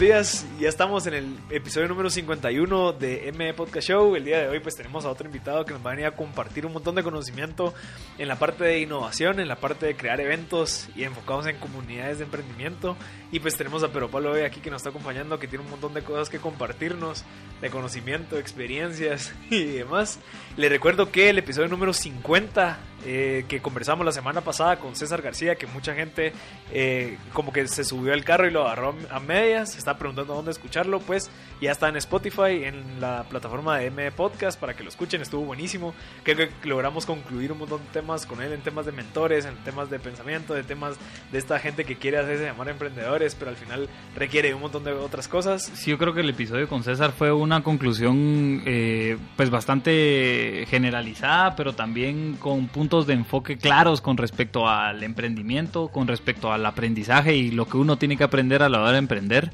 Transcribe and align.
Días, 0.00 0.46
ya 0.60 0.68
estamos 0.68 1.06
en 1.06 1.14
el 1.14 1.38
episodio 1.48 1.88
número 1.88 2.10
51 2.10 2.92
de 2.92 3.28
M 3.28 3.54
Podcast 3.54 3.88
Show. 3.88 4.14
El 4.14 4.26
día 4.26 4.42
de 4.42 4.48
hoy 4.48 4.60
pues 4.60 4.76
tenemos 4.76 5.06
a 5.06 5.10
otro 5.10 5.26
invitado 5.26 5.64
que 5.64 5.72
nos 5.72 5.84
va 5.84 5.92
a 5.92 5.94
venir 5.94 6.06
a 6.06 6.14
compartir 6.14 6.66
un 6.66 6.74
montón 6.74 6.94
de 6.96 7.02
conocimiento 7.02 7.72
en 8.18 8.28
la 8.28 8.38
parte 8.38 8.64
de 8.64 8.78
innovación, 8.78 9.40
en 9.40 9.48
la 9.48 9.56
parte 9.56 9.86
de 9.86 9.96
crear 9.96 10.20
eventos 10.20 10.90
y 10.94 11.04
enfocados 11.04 11.46
en 11.46 11.56
comunidades 11.56 12.18
de 12.18 12.24
emprendimiento. 12.24 12.94
Y 13.32 13.40
pues 13.40 13.56
tenemos 13.56 13.82
a 13.84 13.88
Pero 13.88 14.10
Pablo 14.10 14.32
hoy 14.32 14.42
aquí 14.42 14.60
que 14.60 14.70
nos 14.70 14.80
está 14.82 14.90
acompañando, 14.90 15.38
que 15.38 15.48
tiene 15.48 15.64
un 15.64 15.70
montón 15.70 15.94
de 15.94 16.02
cosas 16.02 16.28
que 16.28 16.38
compartirnos, 16.38 17.24
de 17.62 17.70
conocimiento, 17.70 18.36
experiencias 18.36 19.32
y 19.50 19.64
demás. 19.64 20.18
Le 20.58 20.68
recuerdo 20.68 21.10
que 21.10 21.30
el 21.30 21.38
episodio 21.38 21.68
número 21.68 21.94
50 21.94 22.78
eh, 23.06 23.46
que 23.48 23.62
conversamos 23.62 24.04
la 24.04 24.12
semana 24.12 24.42
pasada 24.42 24.78
con 24.78 24.94
César 24.94 25.22
García, 25.22 25.54
que 25.54 25.66
mucha 25.66 25.94
gente 25.94 26.34
eh, 26.70 27.16
como 27.32 27.50
que 27.50 27.66
se 27.66 27.82
subió 27.82 28.12
al 28.12 28.24
carro 28.24 28.46
y 28.46 28.50
lo 28.50 28.66
agarró 28.66 28.94
a 29.10 29.20
medias, 29.20 29.72
se 29.72 29.78
está 29.78 29.96
preguntando 29.96 30.34
dónde 30.34 30.49
escucharlo, 30.50 31.00
pues 31.00 31.30
ya 31.60 31.72
está 31.72 31.88
en 31.88 31.96
Spotify, 31.96 32.64
en 32.64 33.00
la 33.00 33.24
plataforma 33.24 33.78
de 33.78 33.86
M 33.86 34.10
Podcast 34.12 34.58
para 34.58 34.74
que 34.74 34.82
lo 34.82 34.88
escuchen, 34.88 35.20
estuvo 35.20 35.44
buenísimo, 35.44 35.94
creo 36.22 36.36
que 36.36 36.68
logramos 36.68 37.06
concluir 37.06 37.52
un 37.52 37.58
montón 37.58 37.80
de 37.80 37.92
temas 37.92 38.26
con 38.26 38.42
él 38.42 38.52
en 38.52 38.60
temas 38.60 38.86
de 38.86 38.92
mentores, 38.92 39.44
en 39.44 39.54
temas 39.64 39.90
de 39.90 39.98
pensamiento, 39.98 40.54
de 40.54 40.62
temas 40.62 40.96
de 41.32 41.38
esta 41.38 41.58
gente 41.58 41.84
que 41.84 41.96
quiere 41.96 42.18
hacerse 42.18 42.44
llamar 42.44 42.68
emprendedores, 42.68 43.34
pero 43.34 43.50
al 43.50 43.56
final 43.56 43.88
requiere 44.16 44.54
un 44.54 44.60
montón 44.60 44.84
de 44.84 44.92
otras 44.92 45.28
cosas. 45.28 45.70
Sí, 45.74 45.90
yo 45.90 45.98
creo 45.98 46.14
que 46.14 46.20
el 46.20 46.30
episodio 46.30 46.68
con 46.68 46.82
César 46.82 47.12
fue 47.12 47.32
una 47.32 47.62
conclusión 47.62 48.62
eh, 48.66 49.18
pues 49.36 49.50
bastante 49.50 50.66
generalizada, 50.68 51.56
pero 51.56 51.74
también 51.74 52.36
con 52.38 52.68
puntos 52.68 53.06
de 53.06 53.14
enfoque 53.14 53.56
claros 53.56 54.00
con 54.00 54.16
respecto 54.16 54.68
al 54.68 55.02
emprendimiento, 55.02 55.88
con 55.88 56.08
respecto 56.08 56.52
al 56.52 56.64
aprendizaje 56.66 57.36
y 57.36 57.50
lo 57.50 57.66
que 57.66 57.76
uno 57.76 57.96
tiene 57.96 58.16
que 58.16 58.24
aprender 58.24 58.62
a 58.62 58.68
la 58.68 58.80
hora 58.80 58.92
de 58.92 58.98
emprender. 58.98 59.52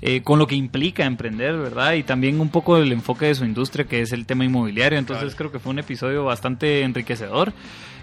Eh, 0.00 0.22
con 0.22 0.38
lo 0.38 0.46
que 0.46 0.54
implica 0.54 1.04
emprender, 1.04 1.56
¿verdad? 1.56 1.94
Y 1.94 2.04
también 2.04 2.40
un 2.40 2.50
poco 2.50 2.76
el 2.76 2.92
enfoque 2.92 3.26
de 3.26 3.34
su 3.34 3.44
industria, 3.44 3.84
que 3.84 4.00
es 4.00 4.12
el 4.12 4.26
tema 4.26 4.44
inmobiliario. 4.44 4.98
Entonces 4.98 5.34
creo 5.34 5.50
que 5.50 5.58
fue 5.58 5.70
un 5.70 5.80
episodio 5.80 6.24
bastante 6.24 6.82
enriquecedor. 6.82 7.52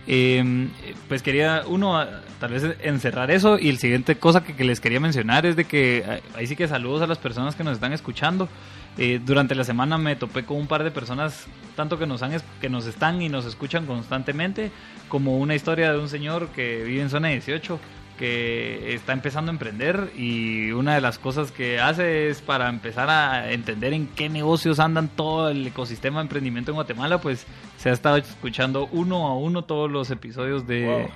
Em, 0.08 0.70
pues 1.08 1.24
quería, 1.24 1.64
uno, 1.68 2.06
tal 2.40 2.52
vez 2.52 2.64
encerrar 2.82 3.32
eso. 3.32 3.58
Y 3.58 3.70
el 3.70 3.78
siguiente 3.78 4.18
cosa 4.18 4.44
que, 4.44 4.56
que 4.56 4.66
les 4.66 4.82
quería 4.82 5.00
mencionar 5.00 5.46
es 5.46 5.56
de 5.56 5.64
que 5.64 6.04
eh, 6.06 6.22
ahí 6.36 6.48
sí 6.48 6.58
que 6.58 6.68
saludos 6.68 7.02
a 7.02 7.08
las 7.08 7.18
personas 7.18 7.56
que 7.56 7.64
nos 7.64 7.74
están 7.74 7.94
escuchando. 7.94 8.50
Eh, 8.98 9.20
durante 9.24 9.56
la 9.56 9.64
semana 9.66 9.98
me 9.98 10.16
topé 10.16 10.46
con 10.46 10.58
un 10.58 10.68
par 10.68 10.84
de 10.84 10.92
personas, 10.92 11.48
tanto 11.76 12.00
que 12.00 12.06
nos, 12.06 12.22
han, 12.24 12.32
que 12.62 12.70
nos 12.70 12.86
están 12.86 13.22
y 13.22 13.28
nos 13.28 13.46
escuchan 13.46 13.86
constantemente, 13.86 14.72
como 15.10 15.38
una 15.38 15.54
historia 15.54 15.92
de 15.92 16.00
un 16.00 16.08
señor 16.08 16.50
que 16.50 16.84
vive 16.84 17.02
en 17.02 17.10
zona 17.10 17.30
18, 17.30 17.80
que 18.18 18.94
está 18.94 19.14
empezando 19.14 19.52
a 19.52 19.54
emprender 19.54 20.12
y 20.16 20.72
una 20.72 20.96
de 20.96 21.02
las 21.02 21.20
cosas 21.20 21.52
que 21.52 21.80
hace 21.80 22.30
es 22.30 22.42
para 22.42 22.70
empezar 22.70 23.10
a 23.10 23.52
entender 23.52 23.94
en 23.94 24.08
qué 24.08 24.30
negocios 24.30 24.80
andan 24.80 25.10
todo 25.10 25.50
el 25.50 25.68
ecosistema 25.68 26.20
de 26.20 26.24
emprendimiento 26.24 26.72
en 26.72 26.76
Guatemala, 26.76 27.20
pues 27.20 27.46
se 27.78 27.90
ha 27.90 27.94
estado 27.94 28.18
escuchando 28.18 28.88
uno 28.92 29.28
a 29.28 29.36
uno 29.38 29.64
todos 29.64 29.92
los 29.92 30.10
episodios 30.12 30.66
de, 30.66 31.10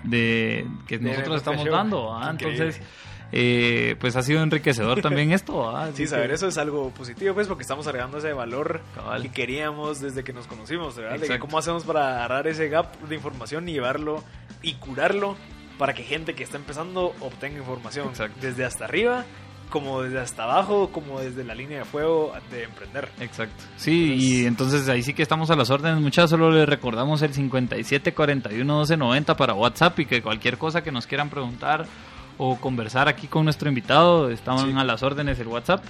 que 0.88 1.00
nosotros 1.00 1.38
estamos 1.38 1.66
dando. 1.66 2.14
¿ah? 2.14 2.30
Entonces 2.32 2.82
eh, 3.32 3.96
pues 4.00 4.16
ha 4.16 4.24
sido 4.24 4.42
enriquecedor 4.42 5.02
también 5.02 5.32
esto. 5.32 5.74
Sí, 5.94 6.08
saber 6.08 6.32
eso 6.32 6.48
es 6.48 6.58
algo 6.58 6.90
positivo, 6.92 7.34
pues, 7.34 7.48
porque 7.48 7.64
estamos 7.64 7.88
agregando 7.88 8.18
ese 8.18 8.34
valor 8.34 8.82
que 9.22 9.30
queríamos 9.30 10.00
desde 10.00 10.24
que 10.24 10.34
nos 10.34 10.48
conocimos, 10.48 10.96
¿verdad? 10.96 11.40
cómo 11.40 11.58
hacemos 11.58 11.84
para 11.84 12.16
agarrar 12.16 12.48
ese 12.48 12.70
gap 12.70 13.00
de 13.02 13.16
información 13.16 13.68
y 13.68 13.74
llevarlo 13.74 14.24
y 14.62 14.74
curarlo 14.76 15.36
para 15.80 15.94
que 15.94 16.04
gente 16.04 16.36
que 16.36 16.44
está 16.44 16.58
empezando 16.58 17.16
obtenga 17.22 17.58
información 17.58 18.12
desde 18.40 18.66
hasta 18.66 18.86
arriba 18.86 19.26
como 19.70 20.02
desde 20.02 20.20
hasta 20.20 20.44
abajo, 20.44 20.90
como 20.92 21.20
desde 21.20 21.44
la 21.44 21.56
línea 21.56 21.80
de 21.80 21.86
fuego 21.86 22.34
de 22.52 22.64
emprender. 22.64 23.08
Exacto. 23.20 23.64
Sí, 23.78 24.16
y 24.16 24.46
entonces 24.46 24.90
ahí 24.90 25.04
sí 25.04 25.14
que 25.14 25.22
estamos 25.22 25.50
a 25.52 25.56
las 25.56 25.70
órdenes. 25.70 26.02
Muchas 26.02 26.30
solo 26.30 26.52
les 26.52 26.68
recordamos 26.68 27.22
el 27.22 27.34
57 27.34 28.14
41 28.14 28.78
12 28.78 28.98
90 28.98 29.38
para 29.38 29.54
WhatsApp 29.54 30.00
y 30.00 30.06
que 30.06 30.22
cualquier 30.22 30.58
cosa 30.58 30.82
que 30.82 30.92
nos 30.92 31.08
quieran 31.08 31.30
preguntar 31.30 31.86
o 32.38 32.58
conversar 32.58 33.08
aquí 33.08 33.28
con 33.28 33.44
nuestro 33.44 33.70
invitado, 33.70 34.30
estaban 34.30 34.78
a 34.78 34.84
las 34.84 35.04
órdenes 35.04 35.40
el 35.40 35.48
WhatsApp. 35.48 35.84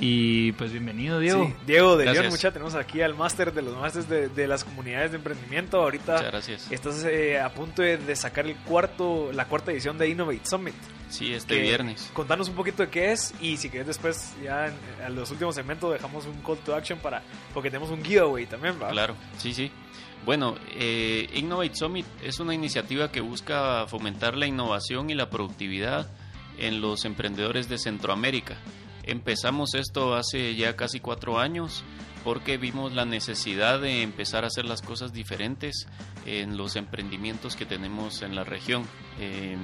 Y 0.00 0.52
pues 0.52 0.70
bienvenido, 0.70 1.18
Diego. 1.18 1.46
Sí, 1.46 1.54
Diego 1.66 1.96
de 1.96 2.06
León, 2.06 2.28
mucha, 2.28 2.52
tenemos 2.52 2.76
aquí 2.76 3.02
al 3.02 3.16
máster 3.16 3.52
de 3.52 3.62
los 3.62 3.76
másteres 3.76 4.34
de, 4.34 4.46
las 4.46 4.62
comunidades 4.62 5.10
de 5.10 5.16
emprendimiento. 5.16 5.80
Ahorita 5.80 6.22
gracias. 6.22 6.70
estás 6.70 7.04
eh, 7.04 7.40
a 7.40 7.52
punto 7.52 7.82
de, 7.82 8.14
sacar 8.14 8.46
el 8.46 8.54
cuarto, 8.56 9.32
la 9.32 9.46
cuarta 9.46 9.72
edición 9.72 9.98
de 9.98 10.08
Innovate 10.08 10.42
Summit. 10.44 10.74
Sí, 11.10 11.32
este 11.32 11.60
viernes. 11.60 12.10
Contanos 12.12 12.48
un 12.48 12.54
poquito 12.54 12.84
de 12.84 12.90
qué 12.90 13.10
es 13.10 13.34
y 13.40 13.56
si 13.56 13.70
quieres 13.70 13.88
después, 13.88 14.34
ya 14.42 14.66
en, 15.04 15.16
los 15.16 15.30
últimos 15.32 15.56
segmentos, 15.56 15.92
dejamos 15.92 16.26
un 16.26 16.40
call 16.42 16.58
to 16.58 16.76
action 16.76 17.00
para, 17.00 17.22
porque 17.52 17.68
tenemos 17.68 17.90
un 17.90 18.04
giveaway 18.04 18.46
también, 18.46 18.80
¿va? 18.80 18.90
Claro, 18.90 19.16
sí, 19.36 19.52
sí. 19.52 19.72
Bueno, 20.24 20.56
eh, 20.76 21.28
Innovate 21.34 21.74
Summit 21.74 22.06
es 22.22 22.38
una 22.38 22.54
iniciativa 22.54 23.10
que 23.10 23.20
busca 23.20 23.86
fomentar 23.88 24.36
la 24.36 24.46
innovación 24.46 25.10
y 25.10 25.14
la 25.14 25.28
productividad 25.28 26.08
en 26.58 26.80
los 26.80 27.04
emprendedores 27.04 27.68
de 27.68 27.78
Centroamérica. 27.78 28.58
Empezamos 29.08 29.74
esto 29.74 30.14
hace 30.14 30.54
ya 30.54 30.76
casi 30.76 31.00
cuatro 31.00 31.38
años 31.38 31.82
porque 32.24 32.58
vimos 32.58 32.92
la 32.92 33.04
necesidad 33.04 33.80
de 33.80 34.02
empezar 34.02 34.44
a 34.44 34.48
hacer 34.48 34.66
las 34.66 34.82
cosas 34.82 35.12
diferentes 35.12 35.86
en 36.26 36.56
los 36.58 36.76
emprendimientos 36.76 37.56
que 37.56 37.64
tenemos 37.64 38.20
en 38.20 38.34
la 38.34 38.44
región. 38.44 38.84
Eh, 39.18 39.56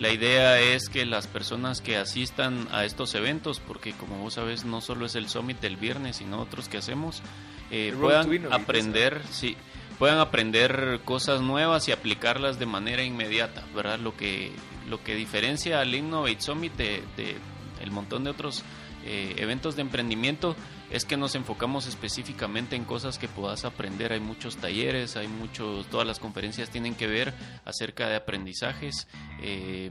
la 0.00 0.10
idea 0.10 0.60
es 0.60 0.88
que 0.88 1.06
las 1.06 1.26
personas 1.26 1.80
que 1.80 1.96
asistan 1.96 2.66
a 2.72 2.84
estos 2.84 3.14
eventos, 3.14 3.60
porque 3.60 3.92
como 3.92 4.18
vos 4.18 4.34
sabes 4.34 4.64
no 4.64 4.80
solo 4.80 5.06
es 5.06 5.14
el 5.14 5.28
summit 5.28 5.60
del 5.60 5.76
viernes, 5.76 6.16
sino 6.16 6.40
otros 6.40 6.68
que 6.68 6.78
hacemos, 6.78 7.22
eh, 7.70 7.94
puedan 8.00 8.52
aprender, 8.52 9.22
sí, 9.30 9.56
puedan 9.98 10.18
aprender 10.18 11.00
cosas 11.04 11.40
nuevas 11.40 11.88
y 11.88 11.92
aplicarlas 11.92 12.58
de 12.58 12.66
manera 12.66 13.02
inmediata, 13.04 13.64
¿verdad? 13.74 13.98
Lo 13.98 14.16
que, 14.16 14.52
lo 14.88 15.02
que 15.02 15.14
diferencia 15.14 15.80
al 15.80 15.94
Innovate 15.94 16.40
Summit 16.40 16.74
de, 16.74 17.02
el 17.80 17.90
montón 17.90 18.24
de 18.24 18.30
otros 18.30 18.64
eh, 19.08 19.34
eventos 19.38 19.74
de 19.74 19.82
emprendimiento 19.82 20.54
es 20.90 21.06
que 21.06 21.16
nos 21.16 21.34
enfocamos 21.34 21.86
específicamente 21.86 22.76
en 22.76 22.84
cosas 22.84 23.18
que 23.18 23.26
puedas 23.26 23.64
aprender. 23.64 24.12
Hay 24.12 24.20
muchos 24.20 24.58
talleres, 24.58 25.16
hay 25.16 25.28
muchos, 25.28 25.86
todas 25.86 26.06
las 26.06 26.18
conferencias 26.18 26.68
tienen 26.68 26.94
que 26.94 27.06
ver 27.06 27.32
acerca 27.64 28.06
de 28.06 28.16
aprendizajes. 28.16 29.08
Eh, 29.40 29.90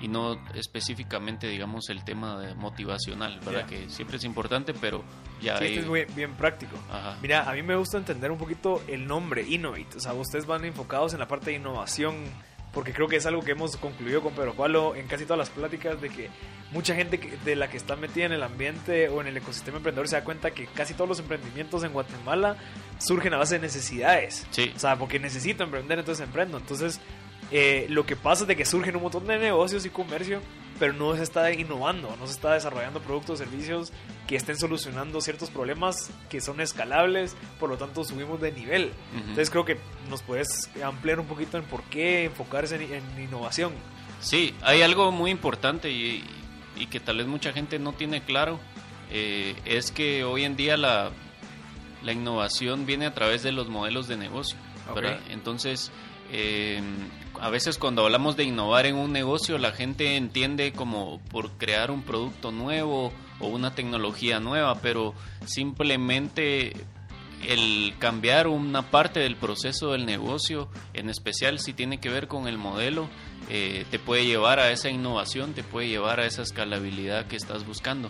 y 0.00 0.08
no 0.08 0.38
específicamente, 0.54 1.48
digamos, 1.48 1.88
el 1.88 2.04
tema 2.04 2.54
motivacional, 2.56 3.40
¿verdad? 3.44 3.66
Que 3.66 3.88
siempre 3.88 4.16
es 4.16 4.24
importante, 4.24 4.74
pero 4.74 5.02
ya... 5.42 5.58
Sí, 5.58 5.64
este 5.64 5.80
es 5.80 5.86
muy 5.86 6.04
bien 6.14 6.34
práctico. 6.34 6.76
Mira, 7.20 7.48
a 7.48 7.52
mí 7.52 7.62
me 7.62 7.74
gusta 7.76 7.98
entender 7.98 8.30
un 8.30 8.38
poquito 8.38 8.82
el 8.86 9.06
nombre, 9.06 9.42
Innovate. 9.42 9.96
O 9.96 10.00
sea, 10.00 10.14
ustedes 10.14 10.46
van 10.46 10.64
enfocados 10.64 11.14
en 11.14 11.18
la 11.18 11.26
parte 11.26 11.50
de 11.50 11.56
innovación, 11.56 12.14
porque 12.72 12.92
creo 12.92 13.08
que 13.08 13.16
es 13.16 13.26
algo 13.26 13.42
que 13.42 13.52
hemos 13.52 13.76
concluido 13.76 14.22
con 14.22 14.34
Pedro 14.34 14.54
Pablo 14.54 14.94
en 14.94 15.06
casi 15.06 15.24
todas 15.24 15.38
las 15.38 15.50
pláticas, 15.50 16.00
de 16.00 16.10
que 16.10 16.30
mucha 16.70 16.94
gente 16.94 17.18
de 17.44 17.56
la 17.56 17.70
que 17.70 17.76
está 17.76 17.96
metida 17.96 18.26
en 18.26 18.32
el 18.32 18.42
ambiente 18.42 19.08
o 19.08 19.20
en 19.20 19.26
el 19.26 19.36
ecosistema 19.36 19.78
emprendedor 19.78 20.08
se 20.08 20.16
da 20.16 20.24
cuenta 20.24 20.50
que 20.50 20.66
casi 20.66 20.94
todos 20.94 21.08
los 21.08 21.20
emprendimientos 21.20 21.82
en 21.84 21.92
Guatemala 21.92 22.56
surgen 22.98 23.34
a 23.34 23.38
base 23.38 23.54
de 23.54 23.60
necesidades. 23.60 24.46
Sí. 24.50 24.72
O 24.76 24.78
sea, 24.78 24.96
porque 24.96 25.18
necesito 25.18 25.64
emprender, 25.64 25.98
entonces 25.98 26.24
emprendo. 26.24 26.58
Entonces 26.58 27.00
eh, 27.50 27.86
lo 27.88 28.04
que 28.04 28.16
pasa 28.16 28.42
es 28.42 28.48
de 28.48 28.56
que 28.56 28.64
surgen 28.64 28.96
un 28.96 29.02
montón 29.02 29.26
de 29.26 29.38
negocios 29.38 29.86
y 29.86 29.90
comercio, 29.90 30.40
pero 30.78 30.92
no 30.92 31.16
se 31.16 31.22
está 31.22 31.52
innovando, 31.52 32.14
no 32.18 32.26
se 32.26 32.32
está 32.32 32.54
desarrollando 32.54 33.00
productos 33.00 33.40
o 33.40 33.44
servicios 33.44 33.92
que 34.26 34.36
estén 34.36 34.56
solucionando 34.56 35.20
ciertos 35.20 35.50
problemas 35.50 36.10
que 36.28 36.40
son 36.40 36.60
escalables, 36.60 37.36
por 37.58 37.70
lo 37.70 37.76
tanto 37.76 38.04
subimos 38.04 38.40
de 38.40 38.52
nivel. 38.52 38.92
Entonces 39.14 39.50
creo 39.50 39.64
que 39.64 39.78
nos 40.08 40.22
puedes 40.22 40.70
ampliar 40.84 41.18
un 41.18 41.26
poquito 41.26 41.56
en 41.58 41.64
por 41.64 41.82
qué 41.84 42.24
enfocarse 42.24 42.76
en, 42.76 43.22
innovación. 43.22 43.72
Sí, 44.20 44.54
hay 44.62 44.82
algo 44.82 45.10
muy 45.10 45.30
importante 45.30 45.90
y, 45.90 46.24
que 46.90 47.00
tal 47.00 47.16
vez 47.16 47.26
mucha 47.26 47.52
gente 47.52 47.78
no 47.78 47.92
tiene 47.92 48.22
claro, 48.22 48.60
eh, 49.10 49.56
es 49.64 49.90
que 49.90 50.22
hoy 50.22 50.44
en 50.44 50.54
día 50.54 50.76
la, 50.76 51.10
la 52.04 52.12
innovación 52.12 52.86
viene 52.86 53.06
a 53.06 53.14
través 53.14 53.42
de 53.42 53.52
los 53.52 53.68
modelos 53.68 54.06
de 54.06 54.16
negocio. 54.16 54.56
¿verdad? 54.94 55.20
Entonces, 55.28 55.90
eh, 56.32 56.80
a 57.40 57.50
veces 57.50 57.78
cuando 57.78 58.04
hablamos 58.04 58.36
de 58.36 58.44
innovar 58.44 58.86
en 58.86 58.96
un 58.96 59.12
negocio, 59.12 59.58
la 59.58 59.72
gente 59.72 60.16
entiende 60.16 60.72
como 60.72 61.20
por 61.30 61.52
crear 61.52 61.90
un 61.90 62.02
producto 62.02 62.52
nuevo 62.52 63.12
o 63.40 63.46
una 63.48 63.74
tecnología 63.74 64.40
nueva, 64.40 64.76
pero 64.80 65.14
simplemente 65.44 66.74
el 67.46 67.94
cambiar 67.98 68.48
una 68.48 68.90
parte 68.90 69.20
del 69.20 69.36
proceso 69.36 69.92
del 69.92 70.06
negocio, 70.06 70.68
en 70.94 71.08
especial 71.08 71.58
si 71.60 71.72
tiene 71.72 71.98
que 71.98 72.10
ver 72.10 72.26
con 72.26 72.48
el 72.48 72.58
modelo, 72.58 73.08
eh, 73.48 73.86
te 73.90 73.98
puede 73.98 74.26
llevar 74.26 74.58
a 74.58 74.70
esa 74.70 74.90
innovación, 74.90 75.54
te 75.54 75.62
puede 75.62 75.88
llevar 75.88 76.20
a 76.20 76.26
esa 76.26 76.42
escalabilidad 76.42 77.26
que 77.26 77.36
estás 77.36 77.66
buscando. 77.66 78.08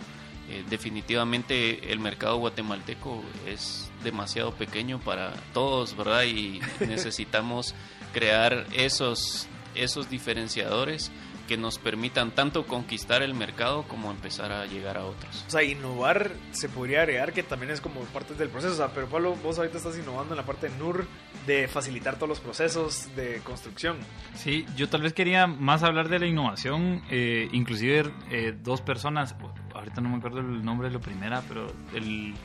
Eh, 0.49 0.63
definitivamente 0.67 1.91
el 1.91 1.99
mercado 1.99 2.37
guatemalteco 2.37 3.23
es 3.45 3.91
demasiado 4.03 4.51
pequeño 4.51 4.99
para 4.99 5.31
todos, 5.53 5.95
¿verdad? 5.95 6.23
Y 6.23 6.59
necesitamos 6.79 7.75
crear 8.13 8.65
esos, 8.73 9.47
esos 9.75 10.09
diferenciadores 10.09 11.11
que 11.49 11.57
nos 11.57 11.79
permitan 11.79 12.29
tanto 12.29 12.67
conquistar 12.67 13.23
el 13.23 13.33
mercado 13.33 13.81
como 13.87 14.11
empezar 14.11 14.51
a 14.51 14.67
llegar 14.67 14.97
a 14.97 15.05
otros. 15.05 15.45
O 15.47 15.49
sea, 15.49 15.63
innovar 15.63 16.31
se 16.51 16.69
podría 16.69 17.01
agregar 17.01 17.33
que 17.33 17.41
también 17.41 17.71
es 17.71 17.81
como 17.81 18.01
parte 18.01 18.35
del 18.35 18.49
proceso. 18.49 18.73
O 18.75 18.77
sea, 18.77 18.89
pero 18.93 19.07
Pablo, 19.07 19.35
vos 19.41 19.57
ahorita 19.57 19.79
estás 19.79 19.97
innovando 19.97 20.35
en 20.35 20.37
la 20.37 20.45
parte 20.45 20.69
de 20.69 20.77
NUR 20.77 21.07
de 21.47 21.67
facilitar 21.67 22.17
todos 22.17 22.29
los 22.29 22.39
procesos 22.39 23.09
de 23.15 23.39
construcción. 23.43 23.97
Sí, 24.35 24.63
yo 24.75 24.89
tal 24.89 25.01
vez 25.01 25.13
quería 25.13 25.47
más 25.47 25.81
hablar 25.81 26.07
de 26.07 26.19
la 26.19 26.27
innovación, 26.27 27.01
eh, 27.09 27.49
inclusive 27.51 28.11
eh, 28.29 28.55
dos 28.55 28.81
personas, 28.81 29.35
ahorita 29.73 30.01
no 30.01 30.09
me 30.09 30.17
acuerdo 30.17 30.41
el 30.41 30.63
nombre 30.63 30.89
de 30.89 30.93
la 30.93 31.01
primera, 31.01 31.41
pero 31.47 31.65
el 31.95 32.35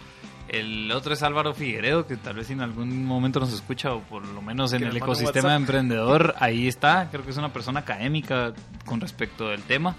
el 0.49 0.91
otro 0.93 1.15
es 1.15 1.23
Álvaro 1.23 1.55
Figueredo, 1.55 2.07
que 2.07 2.17
tal 2.17 2.37
vez 2.37 2.51
en 2.51 2.61
algún 2.61 3.05
momento 3.05 3.41
nos 3.41 3.53
escucha, 3.53 3.93
o 3.93 4.01
por 4.01 4.27
lo 4.27 4.43
menos 4.43 4.73
en 4.73 4.85
el 4.85 4.97
ecosistema 4.97 5.51
de 5.51 5.57
emprendedor, 5.57 6.35
ahí 6.39 6.69
está. 6.69 7.09
Creo 7.11 7.25
que 7.25 7.31
es 7.31 7.37
una 7.37 7.53
persona 7.53 7.81
académica 7.81 8.53
con 8.85 9.01
respecto 9.01 9.49
del 9.49 9.63
tema. 9.63 9.97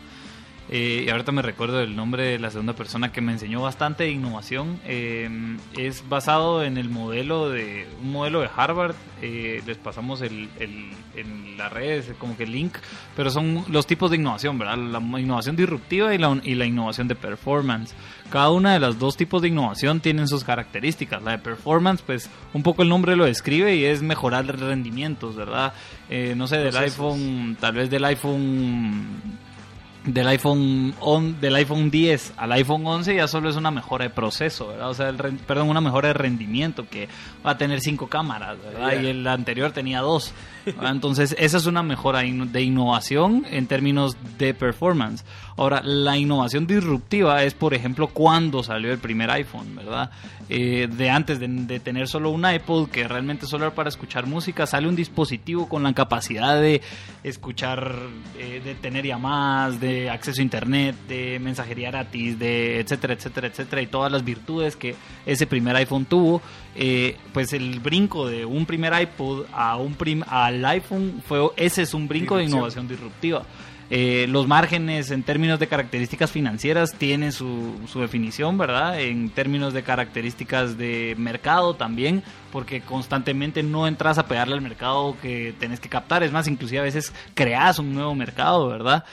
Eh, 0.67 1.03
y 1.05 1.09
ahorita 1.09 1.31
me 1.31 1.43
recuerdo 1.43 1.79
el 1.79 1.95
nombre 1.95 2.23
de 2.23 2.39
la 2.39 2.49
segunda 2.49 2.73
persona 2.73 3.11
que 3.11 3.21
me 3.21 3.31
enseñó 3.31 3.61
bastante 3.61 4.05
de 4.05 4.11
innovación. 4.11 4.79
Eh, 4.85 5.29
es 5.77 6.07
basado 6.09 6.63
en 6.63 6.77
el 6.77 6.89
modelo 6.89 7.49
de 7.49 7.87
un 8.01 8.11
modelo 8.11 8.41
de 8.41 8.49
Harvard. 8.55 8.95
Eh, 9.21 9.61
les 9.65 9.77
pasamos 9.77 10.21
el, 10.21 10.49
en 10.59 11.57
las 11.57 11.71
redes 11.71 12.11
como 12.17 12.35
que 12.35 12.43
el 12.43 12.51
link, 12.51 12.77
pero 13.15 13.29
son 13.29 13.63
los 13.69 13.85
tipos 13.85 14.09
de 14.09 14.17
innovación, 14.17 14.57
¿verdad? 14.57 14.77
La 14.77 14.99
innovación 15.19 15.55
disruptiva 15.55 16.13
y 16.13 16.17
la, 16.17 16.39
y 16.43 16.55
la 16.55 16.65
innovación 16.65 17.07
de 17.07 17.15
performance. 17.15 17.93
Cada 18.29 18.51
una 18.51 18.73
de 18.73 18.79
las 18.79 18.99
dos 18.99 19.17
tipos 19.17 19.41
de 19.41 19.49
innovación 19.49 19.99
tienen 19.99 20.27
sus 20.27 20.43
características. 20.43 21.21
La 21.23 21.31
de 21.31 21.37
performance, 21.37 22.01
pues 22.01 22.29
un 22.53 22.63
poco 22.63 22.81
el 22.81 22.89
nombre 22.89 23.15
lo 23.15 23.25
describe 23.25 23.75
y 23.75 23.85
es 23.85 24.01
mejorar 24.01 24.45
rendimientos, 24.45 25.35
¿verdad? 25.35 25.73
no 26.35 26.47
sé, 26.47 26.57
del 26.57 26.75
iPhone, 26.75 27.57
tal 27.59 27.73
vez 27.73 27.89
del 27.89 28.05
iPhone 28.05 29.37
del 30.05 30.27
iPhone 30.27 30.93
on, 30.99 31.39
del 31.41 31.55
iPhone 31.55 31.89
10 31.89 32.33
al 32.37 32.51
iPhone 32.53 32.85
11 32.85 33.15
ya 33.15 33.27
solo 33.27 33.49
es 33.49 33.55
una 33.55 33.71
mejora 33.71 34.05
de 34.05 34.09
proceso, 34.11 34.67
¿verdad? 34.67 34.89
O 34.89 34.93
sea, 34.93 35.09
el, 35.09 35.17
perdón, 35.17 35.69
una 35.69 35.81
mejora 35.81 36.09
de 36.09 36.13
rendimiento 36.13 36.87
que 36.87 37.07
va 37.45 37.51
a 37.51 37.57
tener 37.57 37.81
cinco 37.81 38.07
cámaras, 38.07 38.57
¿verdad? 38.63 39.01
Y 39.01 39.07
el 39.07 39.27
anterior 39.27 39.71
tenía 39.71 40.01
dos. 40.01 40.33
Entonces, 40.65 41.35
esa 41.37 41.57
es 41.57 41.65
una 41.65 41.83
mejora 41.83 42.19
de 42.21 42.61
innovación 42.61 43.45
en 43.49 43.67
términos 43.67 44.17
de 44.37 44.53
performance. 44.53 45.23
Ahora, 45.57 45.81
la 45.83 46.17
innovación 46.17 46.67
disruptiva 46.67 47.43
es, 47.43 47.53
por 47.53 47.73
ejemplo, 47.73 48.07
cuando 48.07 48.63
salió 48.63 48.91
el 48.91 48.99
primer 48.99 49.29
iPhone, 49.31 49.75
¿verdad? 49.75 50.11
Eh, 50.49 50.87
de 50.91 51.09
antes 51.09 51.39
de, 51.39 51.79
tener 51.79 52.07
solo 52.07 52.29
un 52.29 52.45
iPod, 52.47 52.89
que 52.89 53.07
realmente 53.07 53.45
solo 53.47 53.65
era 53.65 53.75
para 53.75 53.89
escuchar 53.89 54.27
música, 54.27 54.67
sale 54.67 54.87
un 54.87 54.95
dispositivo 54.95 55.67
con 55.67 55.81
la 55.83 55.93
capacidad 55.93 56.59
de 56.59 56.81
escuchar, 57.23 57.95
eh, 58.37 58.61
de 58.63 58.75
tener 58.75 59.05
llamadas, 59.05 59.79
de 59.79 59.94
acceso 60.09 60.41
a 60.41 60.43
internet, 60.43 60.95
de 61.07 61.39
mensajería 61.39 61.91
gratis, 61.91 62.37
de 62.37 62.79
etcétera, 62.79 63.13
etcétera, 63.13 63.47
etcétera, 63.47 63.81
y 63.81 63.87
todas 63.87 64.11
las 64.11 64.23
virtudes 64.23 64.75
que 64.75 64.95
ese 65.25 65.47
primer 65.47 65.75
iPhone 65.75 66.05
tuvo. 66.05 66.41
Eh, 66.75 67.17
pues 67.33 67.53
el 67.53 67.79
brinco 67.79 68.27
de 68.27 68.45
un 68.45 68.65
primer 68.65 68.93
iPod 69.01 69.45
a 69.53 69.77
un 69.77 69.93
prim 69.93 70.23
al 70.27 70.63
iPhone 70.65 71.21
fue 71.25 71.39
ese 71.55 71.83
es 71.83 71.93
un 71.93 72.07
brinco 72.07 72.37
de 72.37 72.43
innovación 72.45 72.87
disruptiva. 72.87 73.43
Eh, 73.91 74.25
los 74.29 74.47
márgenes 74.47 75.11
en 75.11 75.21
términos 75.21 75.59
de 75.59 75.67
características 75.67 76.31
financieras 76.31 76.93
tienen 76.93 77.31
su, 77.31 77.75
su, 77.87 78.01
definición, 78.01 78.57
¿verdad? 78.57 78.99
En 78.99 79.29
términos 79.29 79.73
de 79.73 79.83
características 79.83 80.75
de 80.75 81.13
mercado 81.19 81.75
también, 81.75 82.23
porque 82.51 82.81
constantemente 82.81 83.63
no 83.63 83.87
entras 83.87 84.17
a 84.17 84.27
pegarle 84.27 84.55
al 84.55 84.61
mercado 84.61 85.15
que 85.21 85.53
tenés 85.59 85.79
que 85.79 85.89
captar. 85.89 86.23
Es 86.23 86.31
más, 86.31 86.47
inclusive 86.47 86.79
a 86.79 86.83
veces 86.83 87.13
creas 87.33 87.79
un 87.79 87.93
nuevo 87.93 88.15
mercado, 88.15 88.67
¿verdad? 88.67 89.03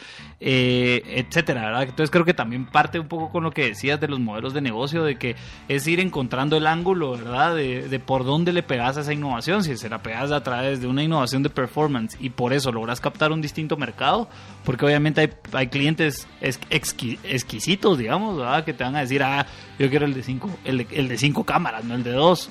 Eh, 0.45 1.25
etcétera, 1.25 1.67
¿verdad? 1.67 1.83
Entonces 1.85 2.11
creo 2.11 2.25
que 2.25 2.35
también 2.35 2.67
parte 2.67 2.99
un 2.99 3.07
poco 3.07 3.31
con 3.31 3.45
lo 3.45 3.53
que 3.53 3.65
decías 3.67 4.01
de 4.01 4.09
los 4.09 4.19
modelos 4.19 4.53
de 4.53 4.61
negocio, 4.61 5.05
de 5.05 5.17
que 5.17 5.37
es 5.69 5.87
ir 5.87 6.01
encontrando 6.01 6.57
el 6.57 6.67
ángulo, 6.67 7.13
¿verdad? 7.13 7.55
De, 7.55 8.01
por 8.05 8.25
dónde 8.25 8.53
le 8.53 8.65
pegas 8.65 8.97
a 8.97 9.03
esa 9.03 9.13
innovación, 9.13 9.63
si 9.63 9.77
se 9.77 9.89
la 9.89 10.03
pegas 10.03 10.33
a 10.33 10.43
través 10.43 10.81
de 10.81 10.89
una 10.89 11.05
innovación 11.05 11.45
de 11.45 11.51
performance 11.51 12.17
y 12.19 12.31
por 12.31 12.53
eso 12.53 12.73
logras 12.73 13.01
captar 13.01 13.31
un 13.31 13.41
distinto 13.41 13.77
mercado, 13.77 14.29
porque 14.65 14.85
obviamente 14.85 15.21
hay, 15.21 15.31
hay 15.53 15.69
clientes 15.69 16.27
exquisitos, 16.41 17.99
digamos, 17.99 18.37
¿verdad? 18.37 18.65
Que 18.65 18.73
te 18.73 18.83
van 18.83 18.97
a 18.97 19.01
decir, 19.03 19.23
ah, 19.23 19.47
yo 19.79 19.89
quiero 19.91 20.07
el 20.07 20.15
de 20.15 20.25
cinco, 20.25 20.51
el 20.65 20.79
de, 20.79 20.87
el 20.91 21.07
de 21.07 21.19
cinco 21.19 21.45
cámaras, 21.45 21.85
no 21.85 21.95
el 21.95 22.03
de 22.03 22.13
dos. 22.13 22.51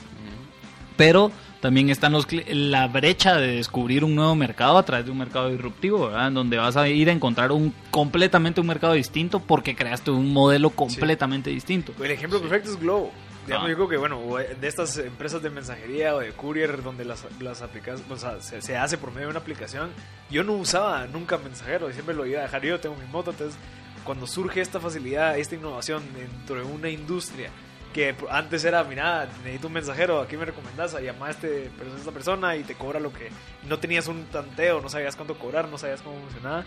Pero 1.02 1.32
también 1.62 1.90
están 1.90 2.12
los, 2.12 2.28
la 2.48 2.88
brecha 2.88 3.36
de 3.38 3.56
descubrir 3.56 4.04
un 4.04 4.14
nuevo 4.14 4.36
mercado 4.36 4.78
a 4.78 4.84
través 4.84 5.08
de 5.08 5.12
un 5.12 5.18
mercado 5.18 5.50
disruptivo, 5.50 6.06
¿verdad? 6.06 6.28
En 6.28 6.36
donde 6.36 6.58
vas 6.58 6.78
a 6.78 6.88
ir 6.90 7.10
a 7.10 7.12
encontrar 7.12 7.52
un 7.52 7.74
completamente 7.90 8.62
un 8.62 8.68
mercado 8.68 8.94
distinto 8.94 9.40
porque 9.40 9.76
creaste 9.76 10.12
un 10.12 10.32
modelo 10.32 10.70
completamente 10.70 11.50
distinto. 11.50 11.92
El 12.04 12.12
ejemplo 12.12 12.40
perfecto 12.40 12.70
es 12.70 12.80
Globo. 12.80 13.12
Digamos, 13.48 13.66
ah. 13.66 13.70
yo 13.72 13.76
creo 13.78 13.90
que, 13.90 13.98
bueno, 13.98 14.22
de 14.38 14.68
estas 14.68 14.96
empresas 15.00 15.42
de 15.42 15.50
mensajería 15.50 16.14
o 16.14 16.20
de 16.20 16.34
courier 16.34 16.84
donde 16.84 17.04
las, 17.04 17.26
las 17.40 17.64
aplicas, 17.64 18.04
o 18.08 18.16
sea, 18.16 18.40
se, 18.40 18.78
hace 18.78 19.00
por 19.00 19.10
medio 19.10 19.26
de 19.26 19.32
una 19.32 19.40
aplicación, 19.40 19.90
yo 20.30 20.44
no 20.44 20.54
usaba 20.54 21.08
nunca 21.08 21.40
mensajero, 21.40 21.90
y 21.90 21.94
siempre 21.94 22.14
lo 22.14 22.28
iba 22.28 22.42
a 22.42 22.44
dejar 22.44 22.62
yo, 22.62 22.80
tengo 22.80 22.96
mi 22.96 23.12
moto, 23.12 23.32
entonces 23.32 23.58
cuando 24.04 24.28
surge 24.28 24.62
esta 24.62 24.80
facilidad, 24.80 25.40
esta 25.40 25.56
innovación 25.56 26.04
dentro 26.14 26.58
de 26.58 26.64
una 26.64 26.90
industria 26.92 27.50
que 27.94 28.16
antes 28.30 28.64
era, 28.64 28.84
mira, 28.84 29.28
necesito 29.44 29.68
un 29.68 29.74
mensajero, 29.74 30.22
aquí 30.22 30.38
me 30.38 30.46
recomendás, 30.46 31.00
llamaste 31.02 31.70
a 31.80 31.98
esta 31.98 32.12
persona 32.12 32.56
y 32.56 32.64
te 32.64 32.76
cobra 32.76 33.00
lo 33.00 33.12
que 33.12 33.30
no 33.68 33.80
tenías 33.80 34.08
un 34.08 34.26
tanteo, 34.26 34.82
no 34.82 34.90
sabías 34.90 35.16
cuánto 35.16 35.38
cobrar, 35.38 35.68
no 35.68 35.78
sabías 35.78 36.02
cómo 36.02 36.20
funcionaba, 36.22 36.64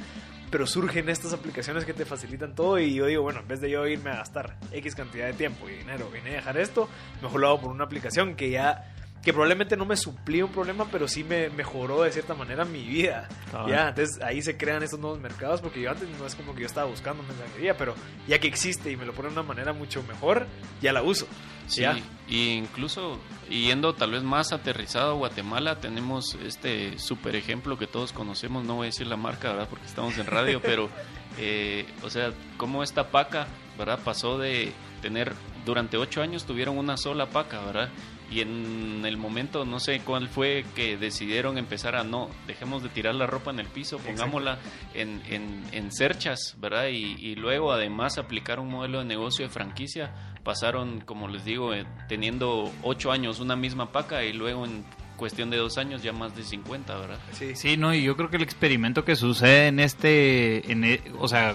pero 0.50 0.66
surgen 0.66 1.08
estas 1.08 1.32
aplicaciones 1.32 1.84
que 1.84 1.94
te 1.94 2.04
facilitan 2.04 2.54
todo 2.54 2.78
y 2.78 2.94
yo 2.94 3.06
digo, 3.06 3.22
bueno, 3.22 3.40
en 3.40 3.48
vez 3.48 3.60
de 3.60 3.70
yo 3.70 3.86
irme 3.86 4.10
a 4.10 4.16
gastar 4.16 4.56
X 4.72 4.94
cantidad 4.94 5.26
de 5.26 5.32
tiempo 5.32 5.68
y 5.68 5.76
dinero, 5.76 6.08
vine 6.12 6.30
a 6.30 6.34
dejar 6.34 6.58
esto, 6.58 6.88
mejor 7.22 7.40
lo 7.40 7.48
hago 7.48 7.60
por 7.62 7.70
una 7.70 7.84
aplicación 7.84 8.36
que 8.36 8.50
ya 8.50 8.93
que 9.24 9.32
probablemente 9.32 9.76
no 9.76 9.86
me 9.86 9.96
suplía 9.96 10.44
un 10.44 10.52
problema, 10.52 10.86
pero 10.92 11.08
sí 11.08 11.24
me 11.24 11.48
mejoró 11.48 12.02
de 12.02 12.12
cierta 12.12 12.34
manera 12.34 12.64
mi 12.64 12.84
vida. 12.84 13.28
Ya, 13.66 13.88
entonces 13.88 14.20
ahí 14.22 14.42
se 14.42 14.56
crean 14.56 14.82
estos 14.82 15.00
nuevos 15.00 15.18
mercados, 15.18 15.62
porque 15.62 15.80
yo 15.80 15.90
antes 15.90 16.08
no 16.18 16.26
es 16.26 16.34
como 16.34 16.54
que 16.54 16.60
yo 16.60 16.66
estaba 16.66 16.88
buscando 16.88 17.22
mensajería, 17.22 17.76
pero 17.76 17.94
ya 18.28 18.38
que 18.38 18.48
existe 18.48 18.90
y 18.90 18.96
me 18.96 19.06
lo 19.06 19.14
pone 19.14 19.28
de 19.28 19.34
una 19.34 19.42
manera 19.42 19.72
mucho 19.72 20.02
mejor, 20.02 20.46
ya 20.82 20.92
la 20.92 21.02
uso. 21.02 21.26
Sí, 21.66 21.84
y 22.28 22.50
incluso 22.50 23.18
yendo 23.48 23.94
tal 23.94 24.10
vez 24.10 24.22
más 24.22 24.52
aterrizado 24.52 25.12
a 25.12 25.14
Guatemala, 25.14 25.80
tenemos 25.80 26.36
este 26.44 26.98
super 26.98 27.34
ejemplo 27.36 27.78
que 27.78 27.86
todos 27.86 28.12
conocemos, 28.12 28.64
no 28.64 28.74
voy 28.74 28.84
a 28.84 28.90
decir 28.90 29.06
la 29.06 29.16
marca, 29.16 29.52
¿verdad? 29.52 29.68
Porque 29.70 29.86
estamos 29.86 30.18
en 30.18 30.26
radio, 30.26 30.60
pero, 30.62 30.90
eh, 31.38 31.86
o 32.02 32.10
sea, 32.10 32.32
cómo 32.58 32.82
esta 32.82 33.10
paca, 33.10 33.46
¿verdad? 33.78 33.98
Pasó 34.04 34.36
de 34.36 34.72
tener, 35.00 35.32
durante 35.64 35.96
ocho 35.96 36.20
años 36.20 36.44
tuvieron 36.44 36.76
una 36.76 36.98
sola 36.98 37.30
paca, 37.30 37.64
¿verdad? 37.64 37.88
Y 38.30 38.40
en 38.40 39.02
el 39.04 39.16
momento 39.16 39.64
no 39.64 39.78
sé 39.80 40.00
cuál 40.00 40.28
fue 40.28 40.64
que 40.74 40.96
decidieron 40.96 41.58
empezar 41.58 41.96
a 41.96 42.04
no, 42.04 42.30
dejemos 42.46 42.82
de 42.82 42.88
tirar 42.88 43.14
la 43.14 43.26
ropa 43.26 43.50
en 43.50 43.60
el 43.60 43.66
piso, 43.66 43.98
pongámosla 43.98 44.58
en, 44.94 45.22
en, 45.28 45.62
en, 45.72 45.92
cerchas, 45.92 46.56
¿verdad? 46.58 46.88
Y, 46.88 47.16
y, 47.18 47.34
luego 47.36 47.72
además 47.72 48.18
aplicar 48.18 48.60
un 48.60 48.68
modelo 48.68 49.00
de 49.00 49.04
negocio 49.04 49.46
de 49.46 49.50
franquicia. 49.50 50.12
Pasaron, 50.42 51.00
como 51.00 51.28
les 51.28 51.44
digo, 51.44 51.72
eh, 51.72 51.86
teniendo 52.08 52.70
ocho 52.82 53.12
años 53.12 53.40
una 53.40 53.56
misma 53.56 53.92
paca 53.92 54.24
y 54.24 54.32
luego 54.32 54.64
en 54.64 54.84
cuestión 55.16 55.50
de 55.50 55.56
dos 55.56 55.78
años 55.78 56.02
ya 56.02 56.12
más 56.12 56.34
de 56.36 56.42
50, 56.42 56.96
¿verdad? 56.96 57.18
Sí, 57.32 57.54
sí, 57.54 57.76
no, 57.76 57.94
y 57.94 58.02
yo 58.02 58.16
creo 58.16 58.30
que 58.30 58.36
el 58.36 58.42
experimento 58.42 59.04
que 59.04 59.16
sucede 59.16 59.68
en 59.68 59.80
este, 59.80 60.70
en 60.70 60.84
e, 60.84 61.00
o 61.18 61.28
sea, 61.28 61.54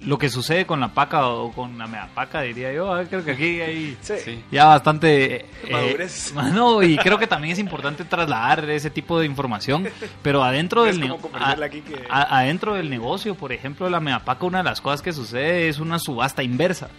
lo 0.00 0.18
que 0.18 0.28
sucede 0.28 0.66
con 0.66 0.80
la 0.80 0.92
paca 0.94 1.28
o 1.28 1.52
con 1.52 1.78
la 1.78 1.86
mega 1.86 2.08
paca, 2.14 2.42
diría 2.42 2.72
yo, 2.72 2.92
ah, 2.92 3.04
creo 3.04 3.24
que 3.24 3.32
aquí 3.32 3.60
hay 3.60 3.96
ya 4.50 4.66
bastante... 4.66 5.46
Eh, 5.64 6.08
no, 6.52 6.82
y 6.82 6.96
creo 6.96 7.18
que 7.18 7.26
también 7.26 7.52
es 7.52 7.58
importante 7.58 8.04
trasladar 8.04 8.68
ese 8.70 8.90
tipo 8.90 9.18
de 9.18 9.26
información, 9.26 9.88
pero 10.22 10.42
adentro 10.42 10.84
del, 10.84 11.14
adentro 12.10 12.74
del 12.74 12.90
negocio, 12.90 13.34
por 13.34 13.52
ejemplo, 13.52 13.88
la 13.88 14.00
mega 14.00 14.20
paca, 14.24 14.46
una 14.46 14.58
de 14.58 14.64
las 14.64 14.80
cosas 14.80 15.02
que 15.02 15.12
sucede 15.12 15.68
es 15.68 15.78
una 15.78 15.98
subasta 15.98 16.42
inversa. 16.42 16.90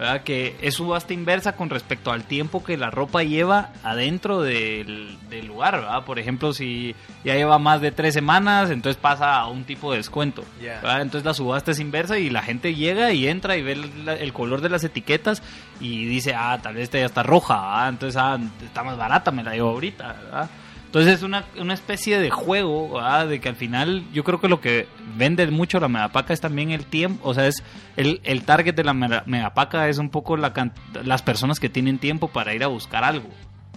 ¿Verdad? 0.00 0.22
Que 0.22 0.56
es 0.62 0.76
subasta 0.76 1.12
inversa 1.12 1.56
con 1.56 1.68
respecto 1.68 2.10
al 2.10 2.24
tiempo 2.24 2.64
que 2.64 2.78
la 2.78 2.88
ropa 2.90 3.22
lleva 3.22 3.68
adentro 3.82 4.40
del, 4.40 5.18
del 5.28 5.46
lugar, 5.46 5.74
¿verdad? 5.74 6.06
Por 6.06 6.18
ejemplo, 6.18 6.54
si 6.54 6.94
ya 7.22 7.34
lleva 7.34 7.58
más 7.58 7.82
de 7.82 7.92
tres 7.92 8.14
semanas, 8.14 8.70
entonces 8.70 8.98
pasa 8.98 9.36
a 9.36 9.46
un 9.48 9.64
tipo 9.64 9.90
de 9.90 9.98
descuento. 9.98 10.42
Entonces 10.82 11.26
la 11.26 11.34
subasta 11.34 11.72
es 11.72 11.80
inversa 11.80 12.18
y 12.18 12.30
la 12.30 12.40
gente 12.40 12.74
llega 12.74 13.12
y 13.12 13.28
entra 13.28 13.58
y 13.58 13.62
ve 13.62 13.72
el, 13.72 14.08
el 14.08 14.32
color 14.32 14.62
de 14.62 14.70
las 14.70 14.84
etiquetas 14.84 15.42
y 15.80 16.06
dice, 16.06 16.34
ah, 16.34 16.58
tal 16.62 16.76
vez 16.76 16.84
esta 16.84 16.98
ya 16.98 17.04
está 17.04 17.22
roja, 17.22 17.60
¿verdad? 17.60 17.88
entonces 17.90 18.16
ah, 18.18 18.38
está 18.64 18.82
más 18.82 18.96
barata, 18.96 19.30
me 19.30 19.44
la 19.44 19.52
llevo 19.52 19.68
ahorita, 19.68 20.14
¿verdad? 20.14 20.50
Entonces 20.90 21.14
es 21.18 21.22
una, 21.22 21.44
una 21.56 21.72
especie 21.74 22.18
de 22.18 22.30
juego, 22.30 22.94
¿verdad? 22.94 23.28
de 23.28 23.40
que 23.40 23.48
al 23.48 23.54
final 23.54 24.02
yo 24.12 24.24
creo 24.24 24.40
que 24.40 24.48
lo 24.48 24.60
que 24.60 24.88
vende 25.16 25.46
mucho 25.46 25.78
la 25.78 25.86
megapaca 25.86 26.32
es 26.32 26.40
también 26.40 26.72
el 26.72 26.84
tiempo, 26.84 27.28
o 27.28 27.32
sea, 27.32 27.46
es 27.46 27.62
el, 27.96 28.20
el 28.24 28.42
target 28.44 28.74
de 28.74 28.82
la 28.82 28.92
mega- 28.92 29.22
megapaca 29.24 29.88
es 29.88 29.98
un 29.98 30.10
poco 30.10 30.36
la 30.36 30.52
can- 30.52 30.72
las 31.04 31.22
personas 31.22 31.60
que 31.60 31.68
tienen 31.68 31.98
tiempo 32.00 32.26
para 32.26 32.54
ir 32.54 32.64
a 32.64 32.66
buscar 32.66 33.04
algo. 33.04 33.28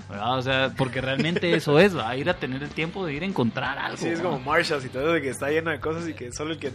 ¿verdad? 0.09 0.37
O 0.37 0.41
sea, 0.41 0.73
porque 0.75 1.01
realmente 1.01 1.53
eso 1.53 1.79
es, 1.79 1.93
ir 2.17 2.29
a 2.29 2.33
tener 2.35 2.61
el 2.63 2.69
tiempo 2.69 3.05
de 3.05 3.13
ir 3.13 3.21
a 3.23 3.25
encontrar 3.25 3.77
algo. 3.77 3.97
Sí, 3.97 4.07
es 4.07 4.17
¿verdad? 4.19 4.31
como 4.33 4.39
Marshalls 4.51 4.85
y 4.85 4.89
todo 4.89 5.13
de 5.13 5.21
que 5.21 5.29
está 5.29 5.49
lleno 5.49 5.69
de 5.71 5.79
cosas 5.79 6.07
y 6.09 6.13
que 6.13 6.31
solo 6.31 6.51
el 6.53 6.59
que 6.59 6.71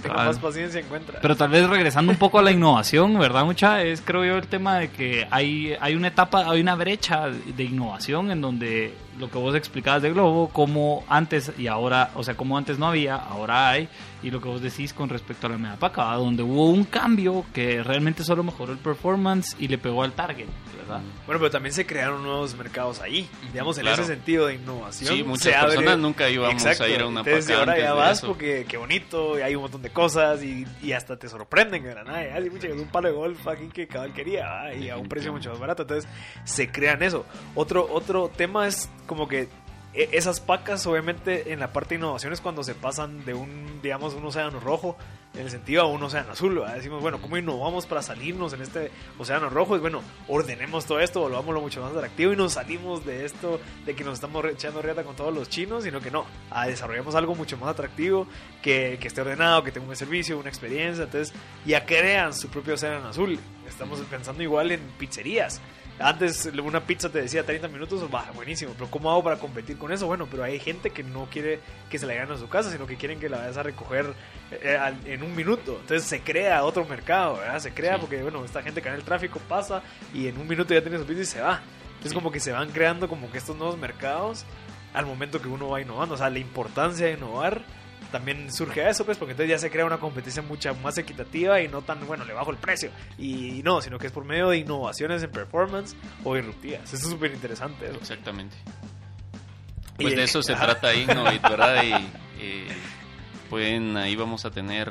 tenga 0.00 0.14
Claro. 0.14 0.30
más 0.30 0.38
paciencia 0.38 0.80
encuentra. 0.80 1.18
Pero 1.22 1.36
tal 1.36 1.50
vez 1.50 1.68
regresando 1.68 2.10
un 2.12 2.18
poco 2.18 2.38
a 2.38 2.42
la 2.42 2.50
innovación, 2.50 3.18
¿verdad? 3.18 3.44
Mucha 3.44 3.82
es 3.82 4.00
creo 4.00 4.24
yo 4.24 4.36
el 4.36 4.46
tema 4.46 4.78
de 4.78 4.90
que 4.90 5.26
hay, 5.30 5.74
hay 5.80 5.94
una 5.94 6.08
etapa, 6.08 6.50
hay 6.50 6.60
una 6.60 6.74
brecha 6.74 7.28
de 7.28 7.64
innovación 7.64 8.30
en 8.30 8.40
donde 8.40 8.94
lo 9.18 9.30
que 9.30 9.38
vos 9.38 9.54
explicabas 9.54 10.02
de 10.02 10.12
Globo, 10.12 10.48
como 10.48 11.04
antes 11.08 11.52
y 11.58 11.66
ahora, 11.66 12.10
o 12.14 12.22
sea, 12.24 12.34
como 12.34 12.56
antes 12.56 12.78
no 12.78 12.86
había, 12.88 13.16
ahora 13.16 13.68
hay, 13.70 13.88
y 14.22 14.30
lo 14.30 14.40
que 14.40 14.48
vos 14.48 14.60
decís 14.60 14.92
con 14.92 15.08
respecto 15.08 15.46
a 15.46 15.50
la 15.50 15.58
Medapaca, 15.58 16.04
¿verdad? 16.04 16.18
donde 16.18 16.42
hubo 16.42 16.68
un 16.70 16.84
cambio 16.84 17.44
que 17.54 17.82
realmente 17.82 18.22
solo 18.24 18.42
mejoró 18.42 18.72
el 18.72 18.78
performance 18.78 19.56
y 19.58 19.68
le 19.68 19.78
pegó 19.78 20.02
al 20.02 20.12
target, 20.12 20.46
¿verdad? 20.76 21.00
Bueno, 21.26 21.38
pero 21.40 21.50
también 21.50 21.72
se 21.72 21.86
crearon 21.86 22.22
nuevos 22.22 22.54
mercados 22.56 23.00
ahí. 23.00 23.28
Digamos, 23.52 23.78
en 23.78 23.82
Claro. 23.82 24.02
ese 24.02 24.14
sentido 24.14 24.46
de 24.46 24.54
innovación. 24.56 25.14
Sí, 25.16 25.22
muchas 25.22 25.54
abre- 25.54 25.68
personas 25.76 25.98
nunca 25.98 26.28
íbamos 26.28 26.54
Exacto. 26.62 26.84
a 26.84 26.88
ir 26.88 27.00
a 27.00 27.06
una 27.06 27.20
Entonces, 27.20 27.46
paca 27.46 27.58
ahora 27.60 27.72
antes 27.72 27.84
ya 27.84 27.90
de 27.92 27.96
vas 27.98 28.18
eso. 28.18 28.26
porque 28.26 28.66
qué 28.68 28.76
bonito, 28.76 29.38
y 29.38 29.42
hay 29.42 29.54
un 29.54 29.62
montón 29.62 29.82
de 29.82 29.90
cosas 29.90 30.42
y, 30.42 30.66
y 30.82 30.92
hasta 30.92 31.16
te 31.18 31.28
sorprenden 31.28 31.82
de 31.84 31.94
la 31.94 32.04
nada. 32.04 32.24
Ya, 32.24 32.42
sí, 32.42 32.50
pucha, 32.50 32.68
es 32.68 32.74
un 32.74 32.88
palo 32.88 33.08
de 33.08 33.14
golf 33.14 33.46
aquí 33.48 33.68
que 33.68 33.86
cabal 33.86 34.12
quería 34.12 34.44
¿va? 34.46 34.74
y 34.74 34.88
a 34.90 34.96
un 34.96 35.08
precio 35.08 35.32
mucho 35.32 35.50
más 35.50 35.58
barato. 35.60 35.82
Entonces, 35.82 36.10
se 36.44 36.70
crean 36.70 37.02
eso. 37.02 37.24
Otro, 37.54 37.86
otro 37.90 38.28
tema 38.36 38.66
es 38.66 38.90
como 39.06 39.26
que 39.28 39.48
esas 39.92 40.40
pacas, 40.40 40.86
obviamente, 40.86 41.52
en 41.52 41.60
la 41.60 41.72
parte 41.72 41.90
de 41.90 42.00
innovación 42.00 42.32
es 42.32 42.40
cuando 42.40 42.62
se 42.62 42.74
pasan 42.74 43.24
de 43.24 43.34
un, 43.34 43.80
digamos, 43.82 44.14
un 44.14 44.24
océano 44.24 44.60
rojo, 44.60 44.96
en 45.34 45.42
el 45.42 45.50
sentido 45.50 45.82
a 45.82 45.86
un 45.86 46.02
océano 46.02 46.32
azul. 46.32 46.62
Decimos, 46.74 47.00
bueno, 47.00 47.20
¿cómo 47.20 47.36
innovamos 47.36 47.86
para 47.86 48.02
salirnos 48.02 48.52
en 48.52 48.62
este 48.62 48.90
océano 49.18 49.48
rojo? 49.48 49.76
Y 49.76 49.80
bueno, 49.80 50.02
ordenemos 50.28 50.86
todo 50.86 51.00
esto, 51.00 51.20
volvámoslo 51.20 51.60
mucho 51.60 51.80
más 51.80 51.92
atractivo 51.92 52.32
y 52.32 52.36
nos 52.36 52.54
salimos 52.54 53.04
de 53.04 53.24
esto, 53.24 53.60
de 53.86 53.94
que 53.94 54.04
nos 54.04 54.14
estamos 54.14 54.44
echando 54.44 54.82
riata 54.82 55.04
con 55.04 55.16
todos 55.16 55.34
los 55.34 55.48
chinos, 55.48 55.84
sino 55.84 56.00
que 56.00 56.10
no, 56.10 56.24
ah, 56.50 56.66
desarrollamos 56.66 57.14
algo 57.14 57.34
mucho 57.34 57.56
más 57.56 57.70
atractivo, 57.70 58.26
que, 58.62 58.98
que 59.00 59.08
esté 59.08 59.20
ordenado, 59.20 59.62
que 59.62 59.72
tenga 59.72 59.88
un 59.88 59.96
servicio, 59.96 60.38
una 60.38 60.48
experiencia. 60.48 61.04
Entonces, 61.04 61.34
ya 61.64 61.84
crean 61.84 62.34
su 62.34 62.48
propio 62.48 62.74
océano 62.74 63.08
azul. 63.08 63.38
Estamos 63.68 64.00
pensando 64.02 64.42
igual 64.42 64.72
en 64.72 64.80
pizzerías. 64.98 65.60
Antes 66.00 66.46
una 66.64 66.80
pizza 66.80 67.10
te 67.10 67.20
decía 67.20 67.44
30 67.44 67.68
minutos, 67.68 68.02
va, 68.12 68.30
buenísimo, 68.34 68.72
pero 68.74 68.90
¿cómo 68.90 69.10
hago 69.10 69.22
para 69.22 69.36
competir 69.36 69.76
con 69.76 69.92
eso? 69.92 70.06
Bueno, 70.06 70.26
pero 70.30 70.42
hay 70.44 70.58
gente 70.58 70.90
que 70.90 71.02
no 71.02 71.26
quiere 71.30 71.60
que 71.90 71.98
se 71.98 72.06
la 72.06 72.14
lleven 72.14 72.30
a 72.32 72.38
su 72.38 72.48
casa, 72.48 72.70
sino 72.72 72.86
que 72.86 72.96
quieren 72.96 73.20
que 73.20 73.28
la 73.28 73.36
vayas 73.38 73.58
a 73.58 73.62
recoger 73.62 74.14
eh, 74.50 74.78
al- 74.80 75.06
en 75.06 75.22
un 75.22 75.36
minuto. 75.36 75.76
Entonces 75.80 76.04
se 76.04 76.20
crea 76.22 76.64
otro 76.64 76.86
mercado, 76.86 77.36
¿verdad? 77.36 77.58
Se 77.58 77.72
crea 77.74 77.96
Sí. 77.96 78.00
porque, 78.00 78.22
bueno, 78.22 78.42
esta 78.44 78.62
gente 78.62 78.80
que 78.80 78.88
en 78.88 78.94
el 78.94 79.02
tráfico 79.04 79.38
pasa 79.48 79.82
y 80.14 80.26
en 80.26 80.38
un 80.38 80.48
minuto 80.48 80.72
ya 80.72 80.80
tiene 80.80 80.96
su 80.98 81.04
pizza 81.04 81.20
y 81.20 81.26
se 81.26 81.40
va. 81.42 81.60
Entonces 81.88 82.12
Sí. 82.12 82.14
como 82.14 82.32
que 82.32 82.40
se 82.40 82.52
van 82.52 82.70
creando 82.70 83.06
como 83.06 83.30
que 83.30 83.36
estos 83.38 83.56
nuevos 83.56 83.76
mercados 83.76 84.46
al 84.94 85.04
momento 85.04 85.40
que 85.42 85.48
uno 85.48 85.68
va 85.68 85.82
innovando. 85.82 86.14
O 86.14 86.18
sea, 86.18 86.30
la 86.30 86.38
importancia 86.38 87.06
de 87.06 87.12
innovar 87.12 87.60
también 88.10 88.52
surge 88.52 88.88
eso, 88.88 89.04
pues, 89.04 89.18
porque 89.18 89.32
entonces 89.32 89.50
ya 89.50 89.58
se 89.58 89.70
crea 89.70 89.84
una 89.84 89.98
competencia 89.98 90.42
mucha 90.42 90.72
más 90.74 90.98
equitativa 90.98 91.60
y 91.60 91.68
no 91.68 91.82
tan, 91.82 92.06
bueno, 92.06 92.24
le 92.24 92.32
bajo 92.32 92.50
el 92.50 92.56
precio. 92.56 92.90
Y 93.18 93.62
no, 93.64 93.80
sino 93.80 93.98
que 93.98 94.06
es 94.06 94.12
por 94.12 94.24
medio 94.24 94.48
de 94.50 94.58
innovaciones 94.58 95.22
en 95.22 95.30
performance 95.30 95.94
o 96.24 96.34
disruptivas. 96.34 96.82
Eso 96.92 96.96
es 96.96 97.12
súper 97.12 97.32
interesante. 97.32 97.86
Exactamente. 97.88 98.56
Y, 99.98 100.02
Pues 100.02 100.14
de 100.14 100.22
eh, 100.22 100.24
eso 100.24 100.42
se 100.42 100.52
ajá. 100.54 100.66
trata 100.66 100.94
Innovate, 100.94 101.40
¿verdad? 101.48 101.82
Y 101.84 101.92
eh, 102.40 102.68
pueden, 103.48 103.96
ahí 103.96 104.16
vamos 104.16 104.44
a 104.44 104.50
tener 104.50 104.90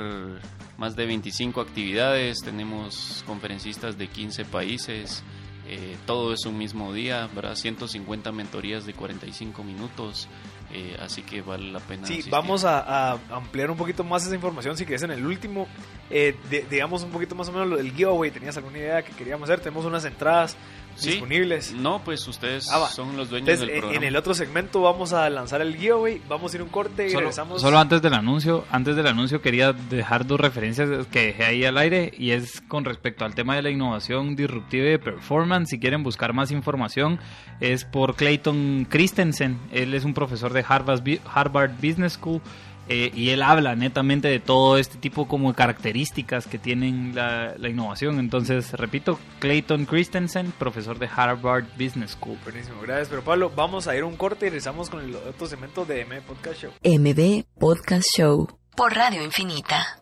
más 0.78 0.96
de 0.96 1.06
25 1.06 1.62
actividades, 1.62 2.40
tenemos 2.40 3.24
conferencistas 3.28 3.98
de 3.98 4.08
15 4.08 4.46
países, 4.46 5.24
eh, 5.68 5.98
todo 6.06 6.34
es 6.34 6.46
un 6.46 6.58
mismo 6.58 6.94
día, 6.94 7.30
¿verdad? 7.36 7.56
150 7.56 8.32
mentorías 8.32 8.86
de 8.86 8.94
45 8.94 9.64
minutos, 9.64 10.28
eh, 10.72 10.98
así 11.00 11.24
que 11.24 11.42
vale 11.42 11.72
la 11.72 11.80
pena. 11.80 12.06
Sí, 12.06 12.14
asistir. 12.14 12.32
vamos 12.32 12.64
a, 12.66 13.12
a 13.14 13.20
ampliar 13.32 13.72
un 13.72 13.78
poquito 13.78 14.04
más 14.04 14.26
esa 14.26 14.36
información 14.36 14.78
si 14.78 14.86
querés 14.86 15.04
en 15.04 15.12
el 15.12 15.26
último. 15.26 15.68
Eh, 16.10 16.36
de- 16.50 16.66
digamos 16.70 17.04
un 17.04 17.12
poquito 17.12 17.36
más 17.36 17.50
o 17.50 17.52
menos 17.52 17.68
lo 17.68 17.78
del 17.78 17.92
giveaway. 17.92 18.32
¿Tenías 18.32 18.56
alguna 18.58 18.78
idea 18.78 19.02
que 19.04 19.12
queríamos 19.14 19.50
hacer? 19.50 19.60
Tenemos 19.62 19.86
unas 19.86 20.06
entradas 20.06 20.56
Sí. 21.00 21.12
disponibles. 21.12 21.74
No, 21.74 22.02
pues 22.04 22.28
ustedes 22.28 22.70
Ah, 22.72 22.88
son 22.88 23.16
los 23.18 23.30
dueños 23.30 23.50
Entonces, 23.50 23.60
del 23.60 23.70
en, 23.70 23.80
programa. 23.82 23.98
en 23.98 24.08
el 24.08 24.16
otro 24.16 24.34
segmento 24.34 24.82
vamos 24.82 25.14
a 25.14 25.30
lanzar 25.30 25.62
el 25.62 25.76
giveaway. 25.76 26.22
Vamos 26.28 26.54
a 26.54 26.58
ir 26.58 26.64
un 26.64 26.70
corte 26.70 27.08
y 27.08 27.10
Solo, 27.10 27.20
regresamos. 27.22 27.62
solo 27.62 27.78
antes 27.80 28.02
del 28.02 28.14
anuncio, 28.14 28.66
antes 28.72 28.96
del 28.96 29.08
anuncio 29.08 29.42
quería 29.42 29.74
dejar 29.74 30.26
dos 30.28 30.40
referencias 30.40 31.08
que 31.08 31.28
dejé 31.28 31.44
ahí 31.46 31.66
al 31.66 31.78
aire 31.78 32.12
y 32.18 32.32
es 32.32 32.62
con 32.62 32.86
respecto 32.86 33.26
al 33.26 33.36
tema 33.36 33.56
de 33.56 33.62
la 33.62 33.70
innovación 33.70 34.36
disruptiva 34.36 34.86
y 34.86 34.90
de 34.92 35.00
performance. 35.00 35.70
Si 35.70 35.80
quieren 35.80 36.04
buscar 36.04 36.34
más 36.34 36.52
información 36.52 37.20
es 37.60 37.86
por 37.86 38.16
Clayton 38.16 38.86
Christensen. 38.90 39.58
Él 39.72 39.94
es 39.94 40.04
un 40.06 40.14
profesor 40.14 40.54
de 40.54 40.64
Harvard, 40.68 41.02
Harvard 41.34 41.72
Business 41.82 42.14
School 42.14 42.42
eh, 42.90 43.12
y 43.14 43.30
él 43.30 43.44
habla 43.44 43.76
netamente 43.76 44.28
de 44.28 44.40
todo 44.40 44.78
este 44.78 44.98
tipo 44.98 45.28
como 45.28 45.50
de 45.50 45.56
características 45.56 46.48
que 46.48 46.58
tienen 46.58 47.14
la, 47.16 47.54
la 47.58 47.70
innovación. 47.70 48.20
Entonces, 48.20 48.74
repito, 48.74 49.20
Clayton 49.40 49.86
Christensen, 49.86 50.52
profesor 50.58 50.98
de 50.98 51.08
Harvard 51.16 51.66
Business 51.78 52.18
School. 52.20 52.38
Buenísimo, 52.44 52.82
gracias. 52.82 53.10
Pero 53.10 53.24
Pablo, 53.24 53.52
vamos 53.56 53.88
a 53.88 53.96
ir 53.96 54.02
a 54.02 54.06
un 54.06 54.18
corte 54.18 54.48
y 54.48 54.50
regresamos 54.50 54.90
con 54.90 55.02
el 55.02 55.16
otro 55.16 55.48
segmento 55.48 55.86
de 55.86 56.02
M 56.02 56.20
Podcast 56.22 56.62
Show. 56.62 56.72
MB 56.84 57.44
Podcast 57.60 58.08
Show 58.16 58.48
por 58.76 58.96
Radio 58.96 59.24
Infinita. 59.24 59.99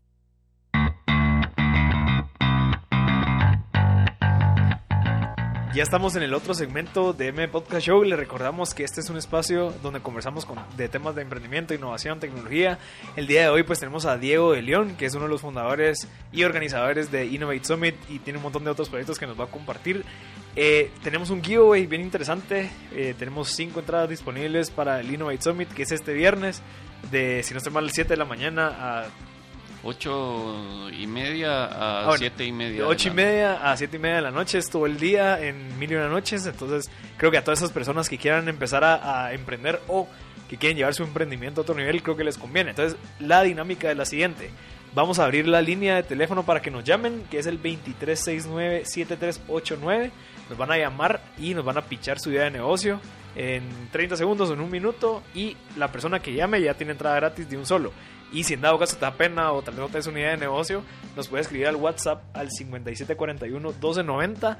Ya 5.78 5.84
estamos 5.84 6.16
en 6.16 6.24
el 6.24 6.34
otro 6.34 6.56
segmento 6.56 7.14
de 7.14 7.28
M 7.28 7.48
Podcast 7.50 7.86
Show. 7.86 8.04
Le 8.04 8.16
recordamos 8.16 8.74
que 8.74 8.84
este 8.84 9.00
es 9.00 9.12
un 9.12 9.18
espacio 9.18 9.72
donde 9.84 10.00
conversamos 10.00 10.44
con, 10.44 10.58
de 10.76 10.90
temas 10.90 11.14
de 11.14 11.22
emprendimiento, 11.22 11.76
innovación, 11.76 12.20
tecnología. 12.20 12.80
El 13.16 13.28
día 13.28 13.44
de 13.44 13.50
hoy 13.50 13.62
pues 13.62 13.78
tenemos 13.78 14.08
a 14.08 14.18
Diego 14.18 14.54
de 14.54 14.64
León, 14.64 14.96
que 14.98 15.06
es 15.06 15.14
uno 15.14 15.26
de 15.26 15.30
los 15.30 15.42
fundadores 15.42 16.08
y 16.32 16.46
organizadores 16.46 17.12
de 17.12 17.28
Innovate 17.28 17.64
Summit 17.64 17.94
y 18.10 18.18
tiene 18.18 18.38
un 18.38 18.44
montón 18.44 18.64
de 18.64 18.72
otros 18.72 18.90
proyectos 18.90 19.20
que 19.20 19.28
nos 19.28 19.40
va 19.40 19.44
a 19.44 19.52
compartir. 19.52 20.04
Eh, 20.56 20.90
tenemos 21.04 21.30
un 21.30 21.44
giveaway 21.44 21.86
bien 21.86 22.02
interesante. 22.02 22.72
Eh, 22.92 23.14
tenemos 23.20 23.50
cinco 23.50 23.80
entradas 23.80 24.10
disponibles 24.10 24.72
para 24.72 25.00
el 25.00 25.14
Innovate 25.14 25.44
Summit, 25.44 25.70
que 25.72 25.84
es 25.84 25.92
este 25.92 26.12
viernes, 26.14 26.64
de 27.12 27.44
si 27.44 27.54
no 27.54 27.60
estoy 27.60 27.74
mal, 27.74 27.88
7 27.92 28.10
de 28.10 28.18
la 28.18 28.26
mañana 28.26 28.68
a 28.80 29.06
Ocho 29.84 30.90
y 30.92 31.06
media 31.08 31.66
a 31.66 32.02
Ah, 32.02 32.06
bueno, 32.06 32.18
siete 32.18 32.46
y 32.46 32.52
media. 32.52 32.72
De 32.72 32.78
de 32.80 32.84
8 32.84 33.08
y 33.08 33.12
media 33.12 33.72
a 33.72 33.78
7 33.78 33.96
y 33.96 34.00
media 34.00 34.16
de 34.18 34.22
la 34.24 34.32
noche, 34.32 34.58
es 34.58 34.70
todo 34.70 34.86
el 34.86 34.98
día 35.00 35.40
en 35.42 35.78
Mil 35.80 35.92
y 35.92 35.96
Una 35.96 36.10
Noches. 36.10 36.46
Entonces, 36.46 36.90
creo 37.18 37.32
que 37.32 37.38
a 37.38 37.44
todas 37.44 37.60
esas 37.60 37.72
personas 37.72 38.10
que 38.10 38.18
quieran 38.18 38.50
empezar 38.50 38.84
a, 38.84 39.26
a 39.28 39.34
emprender 39.34 39.80
o 39.88 40.08
que 40.50 40.58
quieren 40.58 40.78
llevar 40.78 40.94
su 40.94 41.04
emprendimiento 41.04 41.62
a 41.62 41.64
otro 41.64 41.76
nivel, 41.76 42.02
creo 42.02 42.18
que 42.18 42.24
les 42.24 42.38
conviene. 42.38 42.72
Entonces, 42.72 42.98
la 43.20 43.44
dinámica 43.44 43.92
es 43.92 43.98
la 43.98 44.06
siguiente: 44.06 44.50
vamos 44.96 45.20
a 45.20 45.26
abrir 45.26 45.48
la 45.48 45.62
línea 45.62 45.96
de 45.96 46.04
teléfono 46.04 46.44
para 46.44 46.62
que 46.62 46.72
nos 46.72 46.84
llamen, 46.84 47.24
que 47.30 47.38
es 47.40 47.46
el 47.46 47.62
2369-7389. 47.62 50.12
Nos 50.50 50.58
van 50.58 50.72
a 50.72 50.78
llamar 50.78 51.22
y 51.38 51.54
nos 51.54 51.64
van 51.66 51.78
a 51.78 51.82
pichar 51.84 52.20
su 52.20 52.32
idea 52.32 52.46
de 52.46 52.52
negocio 52.52 53.00
en 53.36 53.64
30 53.92 54.16
segundos 54.18 54.50
o 54.50 54.54
en 54.54 54.62
un 54.62 54.72
minuto. 54.72 55.22
Y 55.36 55.56
la 55.78 55.92
persona 55.92 56.20
que 56.20 56.34
llame 56.34 56.62
ya 56.62 56.74
tiene 56.74 56.94
entrada 56.94 57.18
gratis 57.18 57.50
de 57.50 57.58
un 57.58 57.66
solo. 57.66 57.92
Y 58.32 58.44
si 58.44 58.56
en 58.56 58.62
dado 58.62 58.78
caso 58.78 58.96
te 58.96 59.02
da 59.02 59.14
pena 59.14 59.52
o 59.52 59.62
tal 59.62 59.76
vez 59.76 59.82
no 59.82 59.88
tienes 59.88 60.08
una 60.08 60.20
idea 60.20 60.32
de 60.32 60.38
negocio, 60.38 60.84
nos 61.16 61.28
puedes 61.28 61.46
escribir 61.46 61.68
al 61.68 61.76
WhatsApp 61.78 62.24
al 62.36 62.50
5741-1290 62.50 64.58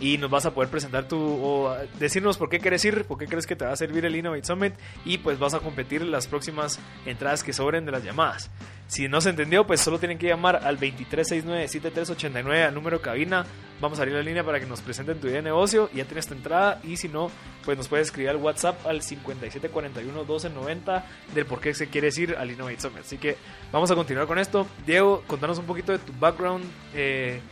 y 0.00 0.18
nos 0.18 0.30
vas 0.30 0.46
a 0.46 0.54
poder 0.54 0.70
presentar 0.70 1.08
tu 1.08 1.18
o 1.18 1.76
decirnos 1.98 2.38
por 2.38 2.48
qué 2.48 2.60
quieres 2.60 2.84
ir, 2.84 3.04
por 3.04 3.18
qué 3.18 3.26
crees 3.26 3.46
que 3.46 3.56
te 3.56 3.64
va 3.64 3.72
a 3.72 3.76
servir 3.76 4.04
el 4.04 4.14
Innovate 4.14 4.44
Summit 4.44 4.74
y 5.04 5.18
pues 5.18 5.36
vas 5.38 5.54
a 5.54 5.60
competir 5.60 6.02
las 6.02 6.28
próximas 6.28 6.78
entradas 7.06 7.42
que 7.42 7.52
sobren 7.52 7.84
de 7.84 7.92
las 7.92 8.04
llamadas. 8.04 8.50
Si 8.88 9.06
no 9.06 9.20
se 9.20 9.30
entendió, 9.30 9.66
pues 9.66 9.82
solo 9.82 9.98
tienen 9.98 10.16
que 10.16 10.26
llamar 10.26 10.60
al 10.64 10.80
2369-7389 10.80 12.66
al 12.66 12.74
número 12.74 13.02
cabina. 13.02 13.44
Vamos 13.82 13.98
a 13.98 14.02
abrir 14.02 14.16
la 14.16 14.22
línea 14.22 14.42
para 14.42 14.58
que 14.58 14.64
nos 14.66 14.80
presenten 14.80 15.20
tu 15.20 15.26
idea 15.26 15.36
de 15.36 15.42
negocio 15.42 15.90
ya 15.94 16.06
tienes 16.06 16.26
tu 16.26 16.32
entrada. 16.32 16.80
Y 16.82 16.96
si 16.96 17.06
no, 17.06 17.30
pues 17.66 17.76
nos 17.76 17.86
puedes 17.86 18.06
escribir 18.06 18.30
al 18.30 18.36
WhatsApp 18.36 18.86
al 18.86 19.02
5741-1290 19.02 21.04
del 21.34 21.44
por 21.44 21.60
qué 21.60 21.74
se 21.74 21.88
quieres 21.88 22.16
ir 22.16 22.34
al 22.34 22.50
Innovate 22.50 22.80
Summit. 22.80 23.00
Así 23.00 23.18
que 23.18 23.36
vamos 23.70 23.90
a 23.90 23.94
continuar 23.94 24.26
con 24.26 24.38
esto. 24.38 24.66
Diego, 24.86 25.22
contanos 25.26 25.58
un 25.58 25.66
poquito 25.66 25.92
de 25.92 25.98
tu 25.98 26.14
background. 26.18 26.64
eh, 26.94 27.42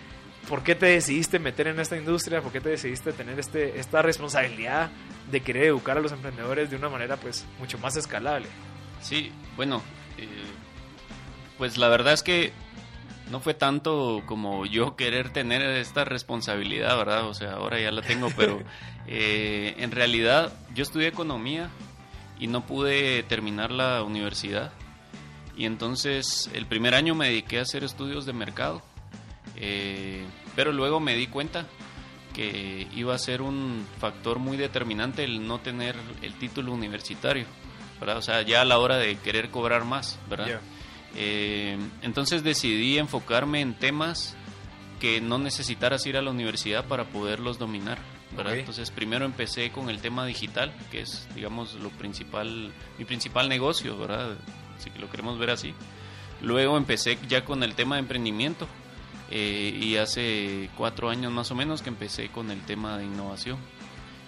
¿por 0.49 0.63
qué 0.63 0.75
te 0.75 0.87
decidiste 0.87 1.39
meter 1.39 1.69
en 1.69 1.81
esta 1.81 1.97
industria? 1.97 2.41
¿Por 2.41 2.53
qué 2.53 2.61
te 2.61 2.71
decidiste 2.71 3.13
tener 3.13 3.39
este, 3.39 3.79
esta 3.79 4.01
responsabilidad 4.01 4.91
de 5.31 5.41
querer 5.41 5.65
educar 5.65 5.99
a 5.99 6.01
los 6.01 6.13
emprendedores 6.13 6.71
de 6.71 6.77
una 6.77 6.89
manera 6.89 7.17
pues 7.17 7.45
mucho 7.59 7.79
más 7.79 7.97
escalable? 7.97 8.47
Sí, 9.01 9.33
bueno, 9.57 9.83
eh, 10.17 10.29
pues 11.59 11.79
la 11.79 11.89
verdad 11.89 12.13
es 12.13 12.23
que 12.23 12.53
no 13.31 13.41
fue 13.41 13.55
tanto 13.55 14.23
como 14.27 14.67
yo 14.67 14.97
querer 14.97 15.31
tener 15.31 15.63
esta 15.63 16.05
responsabilidad, 16.05 16.97
¿verdad? 16.97 17.27
O 17.27 17.35
sea, 17.35 17.55
ahora 17.55 17.81
ya 17.81 17.91
la 17.91 18.03
tengo, 18.03 18.29
pero 18.37 18.61
eh, 19.07 19.75
en 19.79 19.91
realidad 19.91 20.53
yo 20.75 20.83
estudié 20.83 21.09
economía 21.09 21.71
y 22.39 22.47
no 22.47 22.65
pude 22.67 23.23
terminar 23.25 23.73
la 23.73 24.03
universidad. 24.03 24.73
Y 25.57 25.65
entonces 25.65 26.51
el 26.53 26.67
primer 26.67 26.95
año 26.95 27.15
me 27.15 27.29
dediqué 27.29 27.59
a 27.59 27.63
hacer 27.63 27.83
estudios 27.83 28.27
de 28.27 28.33
mercado. 28.33 28.83
Eh, 29.57 30.25
pero 30.55 30.73
luego 30.73 31.01
me 31.01 31.15
di 31.15 31.27
cuenta 31.29 31.67
que 32.35 32.87
iba 32.95 33.15
a 33.15 33.19
ser 33.19 33.41
un 33.41 33.87
factor 33.99 34.39
muy 34.39 34.59
determinante 34.59 35.25
el 35.25 35.47
no 35.47 35.61
tener 35.61 35.97
el 36.21 36.35
título 36.35 36.73
universitario, 36.73 37.47
¿verdad? 37.99 38.19
O 38.19 38.23
sea, 38.23 38.43
ya 38.43 38.61
a 38.61 38.65
la 38.67 38.79
hora 38.79 38.99
de 38.99 39.17
querer 39.17 39.49
cobrar 39.49 39.87
más, 39.87 40.19
¿verdad? 40.29 40.61
Eh, 41.17 41.79
entonces 42.03 42.45
decidí 42.45 42.99
enfocarme 42.99 43.61
en 43.61 43.75
temas 43.75 44.37
que 45.01 45.21
no 45.21 45.39
necesitaras 45.39 46.07
ir 46.07 46.17
a 46.17 46.23
la 46.23 46.31
universidad 46.31 46.85
para 46.87 47.05
poderlos 47.05 47.59
dominar. 47.59 47.99
¿verdad? 48.37 48.57
Entonces 48.57 48.91
primero 48.91 49.25
empecé 49.25 49.71
con 49.71 49.89
el 49.89 50.01
tema 50.01 50.27
digital, 50.27 50.73
que 50.91 51.01
es, 51.01 51.29
digamos, 51.35 51.75
lo 51.75 51.91
principal, 51.91 52.73
mi 52.99 53.05
principal 53.05 53.49
negocio, 53.49 53.97
¿verdad? 53.97 54.37
Si 54.79 54.91
lo 54.99 55.09
queremos 55.11 55.39
ver 55.39 55.51
así. 55.51 55.75
Luego 56.43 56.77
empecé 56.77 57.19
ya 57.29 57.45
con 57.45 57.63
el 57.63 57.75
tema 57.75 57.97
de 57.97 58.01
emprendimiento 58.01 58.67
eh, 59.31 59.79
y 59.81 59.97
hace 59.97 60.69
cuatro 60.77 61.09
años 61.09 61.33
más 61.33 61.51
o 61.51 61.55
menos 61.55 61.83
que 61.83 61.89
empecé 61.89 62.29
con 62.29 62.51
el 62.51 62.61
tema 62.63 62.99
de 62.99 63.05
innovación. 63.05 63.59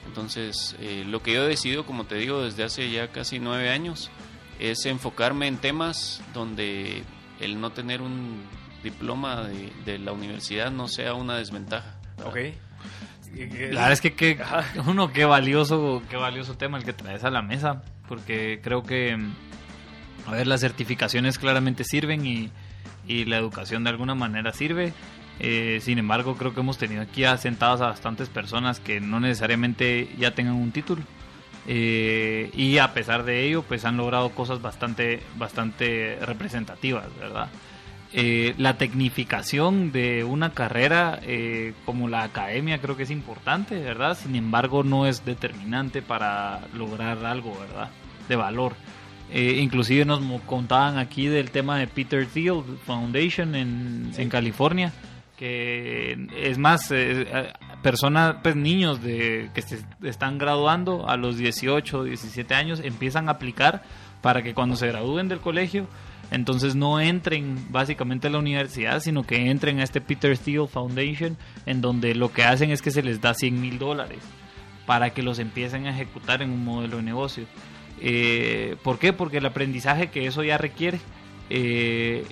Entonces, 0.06 0.74
eh, 0.80 1.04
lo 1.06 1.22
que 1.22 1.34
yo 1.34 1.44
he 1.44 1.48
decidido, 1.48 1.84
como 1.84 2.04
te 2.04 2.14
digo, 2.14 2.42
desde 2.42 2.64
hace 2.64 2.90
ya 2.90 3.08
casi 3.08 3.38
nueve 3.40 3.68
años, 3.68 4.10
es 4.58 4.86
enfocarme 4.86 5.46
en 5.46 5.58
temas 5.58 6.22
donde 6.34 7.02
el 7.40 7.60
no 7.60 7.70
tener 7.70 8.02
un 8.02 8.42
diploma 8.82 9.48
de, 9.84 9.98
la 9.98 10.12
universidad 10.12 10.70
no 10.70 10.88
sea 10.88 11.14
una 11.14 11.36
desventaja. 11.36 11.96
Ok. 12.24 12.36
La 13.34 13.88
verdad 13.88 13.92
es 13.92 14.00
que, 14.00 14.40
uno, 14.86 15.12
qué 15.12 15.24
valioso, 15.24 16.02
qué 16.08 16.16
valioso 16.16 16.56
tema 16.56 16.78
el 16.78 16.84
que 16.84 16.92
traes 16.92 17.24
a 17.24 17.30
la 17.30 17.42
mesa, 17.42 17.82
porque 18.08 18.60
creo 18.62 18.82
que, 18.82 19.18
a 20.26 20.30
ver, 20.32 20.46
las 20.46 20.60
certificaciones 20.60 21.38
claramente 21.38 21.84
sirven 21.84 22.26
y, 22.26 22.50
y 23.06 23.24
la 23.26 23.36
educación 23.36 23.84
de 23.84 23.90
alguna 23.90 24.14
manera 24.14 24.52
sirve. 24.52 24.92
Eh, 25.40 25.78
sin 25.82 25.98
embargo, 25.98 26.36
creo 26.36 26.52
que 26.52 26.60
hemos 26.60 26.78
tenido 26.78 27.02
aquí 27.02 27.24
asentadas 27.24 27.80
a 27.80 27.86
bastantes 27.86 28.28
personas 28.28 28.80
que 28.80 29.00
no 29.00 29.20
necesariamente 29.20 30.08
ya 30.18 30.34
tengan 30.34 30.54
un 30.54 30.72
título. 30.72 31.02
Eh, 31.70 32.50
y 32.54 32.78
a 32.78 32.94
pesar 32.94 33.24
de 33.24 33.46
ello, 33.46 33.62
pues 33.62 33.84
han 33.84 33.98
logrado 33.98 34.30
cosas 34.30 34.62
bastante, 34.62 35.20
bastante 35.36 36.18
representativas, 36.22 37.06
¿verdad? 37.20 37.50
Eh, 38.14 38.54
la 38.56 38.78
tecnificación 38.78 39.92
de 39.92 40.24
una 40.24 40.54
carrera 40.54 41.20
eh, 41.22 41.74
como 41.84 42.08
la 42.08 42.22
academia 42.22 42.78
creo 42.80 42.96
que 42.96 43.02
es 43.02 43.10
importante, 43.10 43.78
¿verdad? 43.78 44.16
Sin 44.16 44.34
embargo, 44.34 44.82
no 44.82 45.06
es 45.06 45.26
determinante 45.26 46.00
para 46.00 46.60
lograr 46.74 47.22
algo, 47.26 47.54
¿verdad? 47.60 47.90
De 48.30 48.36
valor. 48.36 48.74
inclusive 49.30 50.06
nos 50.06 50.22
contaban 50.46 50.96
aquí 50.96 51.26
del 51.26 51.50
tema 51.50 51.78
de 51.78 51.86
Peter 51.86 52.26
Thiel 52.26 52.62
Foundation 52.86 53.54
en, 53.54 54.10
en 54.16 54.28
California, 54.30 54.90
que 55.38 56.28
es 56.36 56.58
más, 56.58 56.90
eh, 56.90 57.22
eh, 57.22 57.52
personas, 57.82 58.36
pues 58.42 58.56
niños 58.56 59.02
de, 59.02 59.50
que 59.54 59.62
se 59.62 59.80
están 60.02 60.38
graduando 60.38 61.08
a 61.08 61.16
los 61.16 61.36
18, 61.36 62.04
17 62.04 62.54
años 62.54 62.80
empiezan 62.82 63.28
a 63.28 63.32
aplicar 63.32 63.82
para 64.20 64.42
que 64.42 64.54
cuando 64.54 64.76
se 64.76 64.88
gradúen 64.88 65.28
del 65.28 65.40
colegio, 65.40 65.86
entonces 66.30 66.74
no 66.74 67.00
entren 67.00 67.66
básicamente 67.70 68.26
a 68.26 68.30
la 68.30 68.38
universidad, 68.38 69.00
sino 69.00 69.22
que 69.22 69.50
entren 69.50 69.80
a 69.80 69.84
este 69.84 70.00
Peter 70.00 70.36
Steele 70.36 70.66
Foundation, 70.66 71.36
en 71.66 71.80
donde 71.80 72.14
lo 72.14 72.32
que 72.32 72.44
hacen 72.44 72.70
es 72.70 72.82
que 72.82 72.90
se 72.90 73.02
les 73.02 73.20
da 73.20 73.34
100 73.34 73.60
mil 73.60 73.78
dólares 73.78 74.18
para 74.86 75.10
que 75.10 75.22
los 75.22 75.38
empiecen 75.38 75.86
a 75.86 75.90
ejecutar 75.90 76.42
en 76.42 76.50
un 76.50 76.64
modelo 76.64 76.96
de 76.96 77.02
negocio. 77.02 77.44
Eh, 78.00 78.76
¿Por 78.82 78.98
qué? 78.98 79.12
Porque 79.12 79.38
el 79.38 79.46
aprendizaje 79.46 80.08
que 80.08 80.26
eso 80.26 80.42
ya 80.42 80.58
requiere 80.58 81.00
eh, 81.50 82.24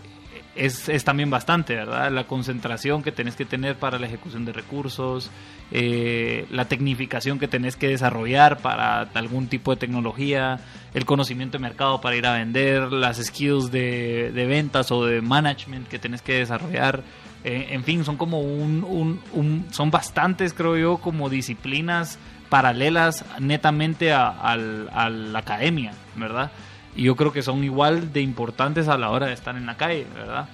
es, 0.57 0.89
es, 0.89 1.05
también 1.05 1.31
bastante, 1.31 1.75
¿verdad? 1.75 2.11
La 2.11 2.25
concentración 2.25 3.03
que 3.03 3.13
tenés 3.13 3.37
que 3.37 3.45
tener 3.45 3.77
para 3.77 3.99
la 3.99 4.07
ejecución 4.07 4.45
de 4.45 4.53
recursos, 4.53 5.31
eh, 5.71 6.47
la 6.51 6.67
tecnificación 6.67 7.39
que 7.39 7.49
tenés 7.49 7.77
que 7.77 7.89
desarrollar 7.89 8.59
para 8.59 9.03
algún 9.15 9.49
tipo 9.49 9.71
de 9.71 9.77
tecnología, 9.77 10.61
el 10.95 11.05
conocimiento 11.05 11.59
de 11.59 11.63
mercado 11.63 12.01
para 12.01 12.17
ir 12.17 12.27
a 12.27 12.35
vender, 12.35 12.93
las 12.93 13.19
skills 13.19 13.71
de, 13.71 14.31
ventas 14.35 14.91
o 14.91 15.05
de 15.05 15.21
management 15.21 15.89
que 15.89 15.99
tenés 15.99 16.23
que 16.23 16.35
desarrollar. 16.35 17.03
Eh, 17.45 17.69
en 17.71 17.85
fin, 17.85 18.05
son 18.05 18.17
como 18.17 18.41
un, 18.41 18.83
un, 18.83 19.21
un, 19.33 19.67
son 19.71 19.91
bastantes, 19.91 20.53
creo 20.53 20.77
yo, 20.77 20.97
como 20.99 21.29
disciplinas 21.29 22.19
paralelas 22.49 23.25
netamente 23.41 24.13
a, 24.13 24.29
a 24.29 24.57
la 24.57 25.39
academia, 25.39 25.93
¿verdad? 26.15 26.51
Y 26.97 27.05
yo 27.05 27.15
creo 27.15 27.33
que 27.33 27.43
son 27.43 27.63
igual 27.63 28.13
de 28.13 28.23
importantes 28.23 28.89
a 28.89 28.97
la 28.97 29.11
hora 29.11 29.27
de 29.27 29.35
estar 29.35 29.55
en 29.57 29.67
la 29.67 29.77
calle, 29.77 30.07
¿verdad? 30.15 30.49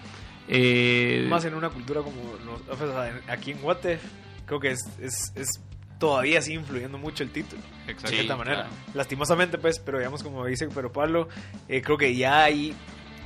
Eh, 0.49 1.27
Más 1.31 1.45
en 1.45 1.55
una 1.55 1.71
cultura 1.71 2.03
como 2.03 2.17
aquí 3.29 3.53
en 3.53 3.63
Guate, 3.63 3.99
creo 4.45 4.61
que 4.61 4.73
es, 4.73 4.81
es, 5.01 5.33
es, 5.37 5.49
todavía 5.99 6.43
sigue 6.43 6.57
influyendo 6.59 6.99
mucho 6.99 7.23
el 7.23 7.31
título. 7.31 7.63
De 7.87 7.95
cierta 8.09 8.37
manera. 8.37 8.69
Lastimosamente, 8.93 9.57
pues, 9.59 9.79
pero 9.79 9.99
digamos 9.99 10.23
como 10.23 10.45
dice 10.45 10.69
pero 10.75 10.93
Pablo, 10.93 11.29
eh, 11.69 11.81
creo 11.81 11.97
que 11.97 12.15
ya 12.17 12.43
hay, 12.45 12.75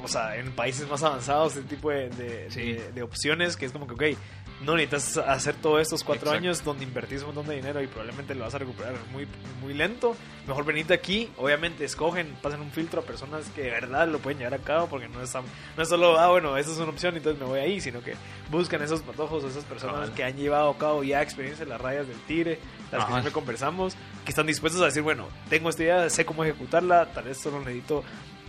o 0.05 0.09
sea, 0.09 0.37
en 0.37 0.53
países 0.53 0.89
más 0.89 1.03
avanzados, 1.03 1.57
este 1.57 1.75
tipo 1.75 1.91
de, 1.91 2.11
de, 2.11 2.91
de 2.95 3.03
opciones 3.03 3.57
que 3.57 3.65
es 3.65 3.73
como 3.73 3.87
que, 3.87 3.95
ok, 3.95 4.19
no 4.65 4.75
necesitas 4.75 5.19
hacer 5.29 5.55
todos 5.57 5.83
estos 5.83 6.03
cuatro 6.03 6.31
años 6.31 6.65
donde 6.65 6.85
invertís 6.85 7.21
un 7.21 7.27
montón 7.27 7.47
de 7.49 7.57
dinero 7.57 7.83
y 7.83 7.87
probablemente 7.87 8.35
lo 8.35 8.45
vas 8.45 8.55
a 8.55 8.59
recuperar 8.59 8.95
muy, 9.13 9.27
muy 9.61 9.75
lento. 9.75 10.17
Mejor 10.47 10.65
venite 10.65 10.95
aquí, 10.95 11.31
obviamente 11.37 11.85
escogen, 11.85 12.37
pasen 12.41 12.61
un 12.61 12.71
filtro 12.71 13.01
a 13.01 13.05
personas 13.05 13.49
que 13.51 13.63
de 13.63 13.71
verdad 13.71 14.09
lo 14.09 14.19
pueden 14.19 14.39
llevar 14.39 14.55
a 14.55 14.59
cabo 14.59 14.87
porque 14.87 15.09
no 15.09 15.23
es, 15.23 15.35
no 15.35 15.83
es 15.83 15.89
solo, 15.89 16.19
ah, 16.19 16.29
bueno, 16.29 16.57
esa 16.57 16.73
es 16.73 16.79
una 16.79 16.91
opción, 16.91 17.17
entonces 17.17 17.41
me 17.41 17.47
voy 17.47 17.61
ahí, 17.61 17.81
sino 17.81 18.01
que 18.01 18.15
buscan 18.51 18.83
esos 18.83 19.03
patojos, 19.03 19.45
esas 19.45 19.65
personas 19.65 20.11
que 20.11 20.25
han 20.25 20.37
llevado 20.37 20.71
a 20.71 20.79
cabo 20.79 21.05
ya 21.05 21.21
experiencia 21.21 21.65
en 21.65 21.69
las 21.69 21.81
rayas 21.81 22.09
del 22.09 22.19
tigre, 22.21 22.59
las 22.93 23.05
que 23.05 23.11
siempre 23.13 23.33
conversamos, 23.33 23.95
que 24.25 24.31
están 24.31 24.47
dispuestos 24.47 24.81
a 24.81 24.87
decir, 24.87 25.03
bueno, 25.03 25.29
tengo 25.51 25.69
esta 25.69 25.83
idea, 25.83 26.09
sé 26.09 26.25
cómo 26.25 26.45
ejecutarla, 26.45 27.07
tal 27.13 27.25
vez 27.25 27.39
solo 27.39 27.59
necesito 27.59 28.05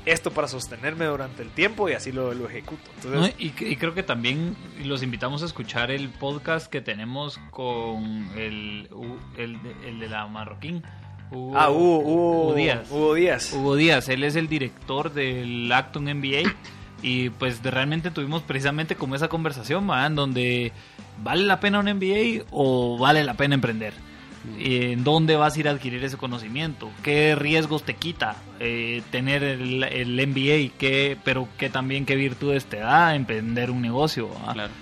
esto 0.07 0.31
para 0.31 0.47
sostenerme 0.47 1.05
durante 1.05 1.43
el 1.43 1.49
tiempo 1.49 1.89
y 1.89 1.93
así 1.93 2.11
lo, 2.11 2.33
lo 2.33 2.47
ejecuto. 2.47 2.89
y, 3.37 3.49
creo 3.51 3.93
que 3.93 4.03
también 4.03 4.55
los 4.83 5.03
invitamos 5.03 5.43
a 5.43 5.45
escuchar 5.45 5.91
el 5.91 6.09
podcast 6.09 6.67
que 6.67 6.79
tenemos 6.81 7.39
con 7.51 8.29
el, 8.37 8.89
el, 9.37 9.59
el 9.85 9.99
de 9.99 10.07
la 10.07 10.25
Marroquín. 10.27 10.81
ah, 11.55 11.69
Hugo, 11.69 12.53
Díaz. 12.55 12.89
Hugo 12.89 13.13
Díaz. 13.15 13.53
Hugo 13.53 13.75
Díaz, 13.75 14.07
él 14.07 14.23
es 14.23 14.37
el 14.37 14.47
director 14.47 15.13
del 15.13 15.69
Acton 15.71 16.05
MBA 16.05 16.55
y 17.01 17.29
pues 17.31 17.61
realmente 17.61 18.09
tuvimos 18.09 18.43
precisamente 18.43 18.95
como 18.95 19.15
esa 19.15 19.27
conversación, 19.27 19.89
en 19.91 20.15
donde 20.15 20.71
vale 21.21 21.43
la 21.43 21.59
pena 21.59 21.79
un 21.79 21.85
MBA 21.85 22.45
o 22.51 22.97
vale 22.97 23.25
la 23.25 23.33
pena 23.33 23.55
emprender 23.55 24.06
en 24.59 25.03
dónde 25.03 25.35
vas 25.35 25.55
a 25.55 25.59
ir 25.59 25.67
a 25.67 25.71
adquirir 25.71 26.03
ese 26.03 26.17
conocimiento, 26.17 26.89
qué 27.03 27.35
riesgos 27.35 27.83
te 27.83 27.95
quita 27.95 28.37
eh, 28.59 29.01
tener 29.11 29.43
el, 29.43 29.83
el 29.83 30.27
MBA, 30.27 30.77
qué, 30.77 31.17
pero 31.23 31.47
qué 31.57 31.69
también 31.69 32.05
qué 32.05 32.15
virtudes 32.15 32.65
te 32.65 32.77
da 32.77 33.15
emprender 33.15 33.71
un 33.71 33.81
negocio. 33.81 34.29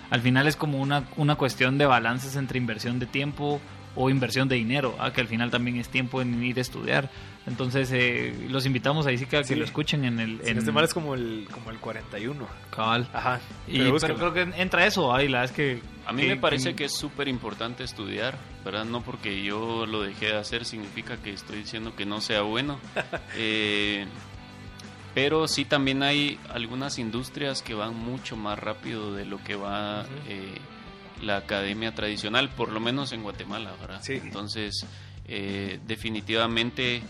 Al 0.10 0.22
final 0.22 0.48
es 0.48 0.56
como 0.56 0.80
una, 0.80 1.06
una 1.18 1.36
cuestión 1.36 1.78
de 1.78 1.86
balances 1.86 2.36
entre 2.36 2.58
inversión 2.58 3.00
de 3.00 3.06
tiempo 3.06 3.60
o 3.96 4.10
inversión 4.10 4.48
de 4.48 4.56
dinero, 4.56 4.96
que 5.14 5.22
al 5.22 5.28
final 5.28 5.52
también 5.52 5.78
es 5.78 5.90
tiempo 5.90 6.22
en 6.22 6.44
ir 6.44 6.58
a 6.58 6.62
estudiar. 6.62 7.10
Entonces, 7.48 7.92
eh, 7.94 8.34
los 8.50 8.66
invitamos 8.66 9.06
ahí 9.06 9.18
sí 9.18 9.28
que, 9.28 9.42
que 9.44 9.56
lo 9.56 9.66
escuchen 9.66 10.04
en 10.04 10.20
el... 10.20 10.42
En... 10.44 10.58
este 10.58 10.72
mal 10.72 10.84
es 10.84 10.94
como 10.94 11.14
el, 11.14 11.48
como 11.52 11.70
el 11.70 11.78
41. 11.78 12.48
Cabal. 12.72 13.08
Ajá. 13.14 13.40
Y, 13.68 13.80
pero, 13.80 14.16
creo 14.16 14.34
que 14.34 14.42
entra 14.58 14.86
eso, 14.86 15.14
ahí 15.14 15.28
la 15.28 15.44
es 15.44 15.52
que... 15.52 15.80
A 16.06 16.14
mí 16.14 16.28
me 16.28 16.38
parece 16.38 16.76
que, 16.76 16.86
es 16.86 16.94
súper 16.94 17.28
importante 17.28 17.84
estudiar, 17.84 18.38
¿verdad? 18.64 18.86
No 18.86 19.02
porque 19.02 19.44
yo 19.44 19.86
lo 19.86 20.04
dejé 20.04 20.28
de 20.28 20.38
hacer 20.38 20.66
significa 20.66 21.18
que 21.18 21.32
estoy 21.32 21.60
diciendo 21.60 21.96
que 21.96 22.06
no 22.06 22.22
sea 22.22 22.42
bueno. 22.42 22.80
eh, 23.36 24.06
pero 25.16 25.48
sí 25.48 25.66
también 25.66 26.04
hay 26.04 26.40
algunas 26.50 27.00
industrias 27.00 27.62
que 27.62 27.74
van 27.74 27.96
mucho 27.96 28.36
más 28.36 28.60
rápido 28.60 29.14
de 29.14 29.26
lo 29.26 29.44
que 29.44 29.56
va 29.56 30.06
eh, 30.28 30.58
la 31.22 31.38
academia 31.38 31.96
tradicional, 31.96 32.50
por 32.50 32.72
lo 32.72 32.80
menos 32.80 33.12
en 33.12 33.24
Guatemala, 33.24 33.74
¿verdad? 33.82 34.02
Sí. 34.04 34.20
Entonces, 34.22 34.86
eh, 35.28 35.80
definitivamente 35.88 37.02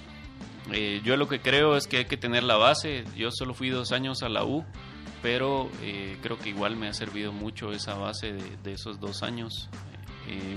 yo 1.03 1.15
lo 1.15 1.27
que 1.27 1.41
creo 1.41 1.77
es 1.77 1.85
que 1.85 1.97
hay 1.97 2.05
que 2.05 2.17
tener 2.17 2.43
la 2.43 2.55
base. 2.55 3.03
Yo 3.15 3.29
solo 3.31 3.53
fui 3.53 3.69
dos 3.69 3.91
años 3.91 4.23
a 4.23 4.29
la 4.29 4.43
U, 4.43 4.65
pero 5.25 5.71
eh, 5.81 6.17
creo 6.21 6.37
que 6.37 6.49
igual 6.49 6.75
me 6.75 6.87
ha 6.87 6.93
servido 6.93 7.33
mucho 7.33 7.71
esa 7.71 7.95
base 7.95 8.31
de, 8.63 8.71
esos 8.71 8.99
dos 8.99 9.23
años 9.23 9.69
eh, 10.27 10.55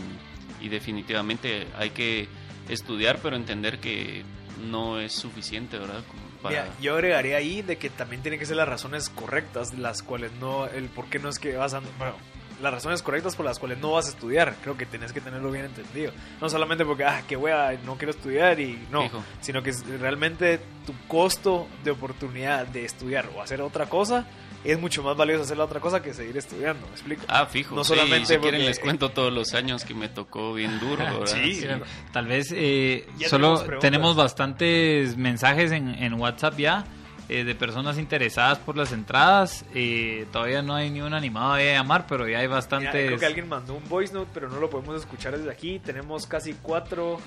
y 0.61 0.69
definitivamente 0.69 1.67
hay 1.79 1.89
que 1.89 2.29
estudiar 2.69 3.19
pero 3.23 3.35
entender 3.35 3.79
que 3.79 4.25
no 4.71 5.01
es 5.01 5.15
suficiente, 5.15 5.79
¿verdad? 5.79 6.03
Para... 6.43 6.69
yo 6.83 6.93
agregaría 6.93 7.39
ahí 7.39 7.63
de 7.63 7.79
que 7.79 7.89
también 7.89 8.21
tienen 8.21 8.39
que 8.39 8.45
ser 8.45 8.57
las 8.57 8.69
razones 8.69 9.09
correctas, 9.09 9.73
las 9.73 10.03
cuales 10.03 10.33
no, 10.39 10.67
el 10.67 10.91
por 10.91 11.07
qué 11.07 11.19
no 11.19 11.31
es 11.31 11.39
que 11.39 11.57
vas 11.57 11.73
a... 11.73 11.81
Bueno, 11.99 12.17
las 12.61 12.75
razones 12.75 13.03
correctas 13.03 13.37
por 13.37 13.47
las 13.47 13.59
cuales 13.59 13.79
no 13.79 13.93
vas 13.93 14.07
a 14.07 14.11
estudiar. 14.11 14.55
Creo 14.63 14.77
que 14.77 14.85
tienes 14.85 15.15
que 15.15 15.23
tenerlo 15.23 15.51
bien 15.51 15.65
entendido. 15.65 16.13
No 16.43 16.51
solamente 16.51 16.85
porque, 16.85 17.05
ah, 17.05 17.23
qué 17.27 17.37
wea, 17.37 17.79
no 17.87 17.97
quiero 17.97 18.11
estudiar 18.11 18.61
y 18.61 18.87
no, 18.91 19.09
sino 19.41 19.63
que 19.63 19.73
realmente 19.99 20.61
tu 20.85 20.93
costo 21.07 21.69
de 21.85 21.93
oportunidad 21.93 22.67
de 22.67 22.85
estudiar 22.85 23.31
o 23.35 23.41
hacer 23.41 23.63
otra 23.63 23.87
cosa 23.87 24.27
es 24.65 24.79
mucho 24.81 25.03
más 25.03 25.17
valioso 25.17 25.45
hacer 25.45 25.57
la 25.57 25.65
otra 25.65 25.81
cosa 25.81 26.03
que 26.03 26.13
seguir 26.13 26.37
estudiando, 26.37 26.87
¿me 26.87 26.93
explico? 26.93 27.23
Ah, 27.29 27.47
fijo. 27.47 27.75
No 27.75 27.85
solamente 27.85 28.35
si 28.35 28.41
quieren 28.41 28.65
les 28.65 28.79
cuento 28.79 29.11
todos 29.11 29.33
los 29.33 29.55
años 29.55 29.85
que 29.85 29.95
me 29.95 30.09
tocó 30.09 30.55
bien 30.55 30.79
duro, 30.81 31.05
¿verdad? 31.21 31.27
sí, 31.27 31.65
tal 32.13 32.27
vez 32.27 32.53
eh, 32.53 33.07
solo 33.29 33.61
tenemos, 33.81 34.17
bastantes 34.17 35.17
mensajes 35.17 35.73
en, 35.73 35.89
en 35.95 36.15
WhatsApp 36.15 36.59
ya 36.59 36.85
eh, 37.31 37.45
de 37.45 37.55
personas 37.55 37.99
interesadas 37.99 38.59
por 38.59 38.75
las 38.79 38.91
entradas. 38.91 39.67
Eh, 39.75 40.27
todavía 40.33 40.63
no 40.63 40.75
hay 40.75 40.89
ni 40.89 41.03
un 41.03 41.13
animado 41.13 41.53
a 41.53 41.63
llamar, 41.63 42.07
pero 42.09 42.27
ya 42.27 42.39
hay 42.39 42.47
bastantes. 42.47 42.91
creo 42.91 43.19
que 43.19 43.27
alguien 43.27 43.49
mandó 43.49 43.75
un 43.75 43.87
voice 43.87 44.15
note, 44.15 44.31
pero 44.33 44.49
no 44.49 44.59
lo 44.59 44.71
podemos 44.71 44.99
escuchar 44.99 45.37
desde 45.37 45.51
aquí. 45.51 45.79
Tenemos 45.79 46.27
casi 46.27 46.55
cuatro. 46.55 47.21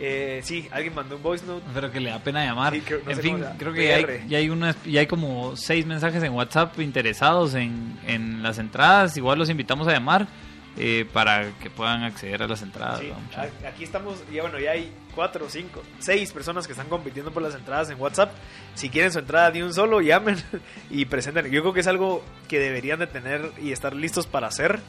Eh, 0.00 0.40
sí, 0.42 0.68
alguien 0.72 0.94
mandó 0.94 1.16
un 1.16 1.22
voice 1.22 1.44
note. 1.46 1.64
Pero 1.72 1.90
que 1.90 2.00
le 2.00 2.10
da 2.10 2.18
pena 2.18 2.44
llamar. 2.44 2.74
en 2.74 3.18
fin, 3.18 3.44
creo 3.58 3.72
que 3.72 3.86
ya 3.86 3.96
hay, 3.96 4.24
ya 4.28 4.38
hay, 4.38 4.50
una, 4.50 4.74
ya 4.84 5.00
hay 5.00 5.06
como 5.06 5.56
seis 5.56 5.86
mensajes 5.86 6.22
en 6.22 6.32
WhatsApp 6.32 6.78
interesados 6.80 7.54
en, 7.54 7.98
en 8.06 8.42
las 8.42 8.58
entradas. 8.58 9.16
Igual 9.16 9.38
los 9.38 9.50
invitamos 9.50 9.86
a 9.88 9.92
llamar. 9.92 10.26
Eh, 10.78 11.06
para 11.12 11.50
que 11.58 11.68
puedan 11.68 12.02
acceder 12.02 12.42
a 12.42 12.48
las 12.48 12.62
entradas. 12.62 13.02
aquí 13.68 13.84
estamos, 13.84 14.24
ya 14.32 14.40
bueno, 14.40 14.58
ya 14.58 14.70
hay 14.70 14.90
cuatro, 15.14 15.46
cinco, 15.50 15.82
seis 15.98 16.32
personas 16.32 16.66
que 16.66 16.72
están 16.72 16.88
compitiendo 16.88 17.30
por 17.30 17.42
las 17.42 17.54
entradas 17.54 17.90
en 17.90 18.00
WhatsApp. 18.00 18.32
Si 18.74 18.88
quieren 18.88 19.12
su 19.12 19.18
entrada 19.18 19.50
de 19.50 19.62
un 19.62 19.74
solo, 19.74 20.00
llamen 20.00 20.36
y 20.88 21.04
presenten. 21.04 21.50
Yo 21.50 21.60
creo 21.60 21.74
que 21.74 21.80
es 21.80 21.86
algo 21.86 22.24
que 22.48 22.58
deberían 22.58 23.00
de 23.00 23.06
tener 23.06 23.52
y 23.60 23.72
estar 23.72 23.94
listos 23.94 24.26
para 24.26 24.46
hacer. 24.46 24.80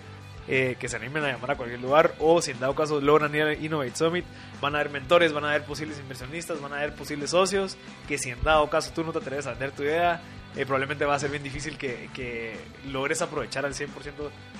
Eh, 0.45 0.75
que 0.77 0.89
se 0.89 0.97
animen 0.97 1.23
a 1.23 1.31
llamar 1.31 1.51
a 1.51 1.55
cualquier 1.55 1.79
lugar 1.79 2.15
o 2.19 2.41
si 2.41 2.51
en 2.51 2.59
dado 2.59 2.75
caso 2.75 2.99
logran 2.99 3.33
ir 3.33 3.43
a 3.43 3.53
Innovate 3.53 3.95
Summit 3.95 4.25
van 4.59 4.75
a 4.75 4.79
haber 4.79 4.91
mentores, 4.91 5.31
van 5.31 5.45
a 5.45 5.51
haber 5.51 5.63
posibles 5.63 5.97
inversionistas, 5.99 6.59
van 6.59 6.73
a 6.73 6.79
haber 6.79 6.93
posibles 6.95 7.29
socios 7.29 7.77
que 8.09 8.17
si 8.17 8.29
en 8.29 8.43
dado 8.43 8.69
caso 8.69 8.91
tú 8.93 9.05
no 9.05 9.13
te 9.13 9.19
atreves 9.19 9.47
a 9.47 9.51
vender 9.51 9.71
tu 9.71 9.83
idea 9.83 10.21
eh, 10.55 10.65
probablemente 10.65 11.05
va 11.05 11.15
a 11.15 11.19
ser 11.19 11.31
bien 11.31 11.43
difícil 11.43 11.77
que, 11.77 12.09
que 12.13 12.55
logres 12.91 13.21
aprovechar 13.21 13.65
al 13.65 13.73
100% 13.73 13.87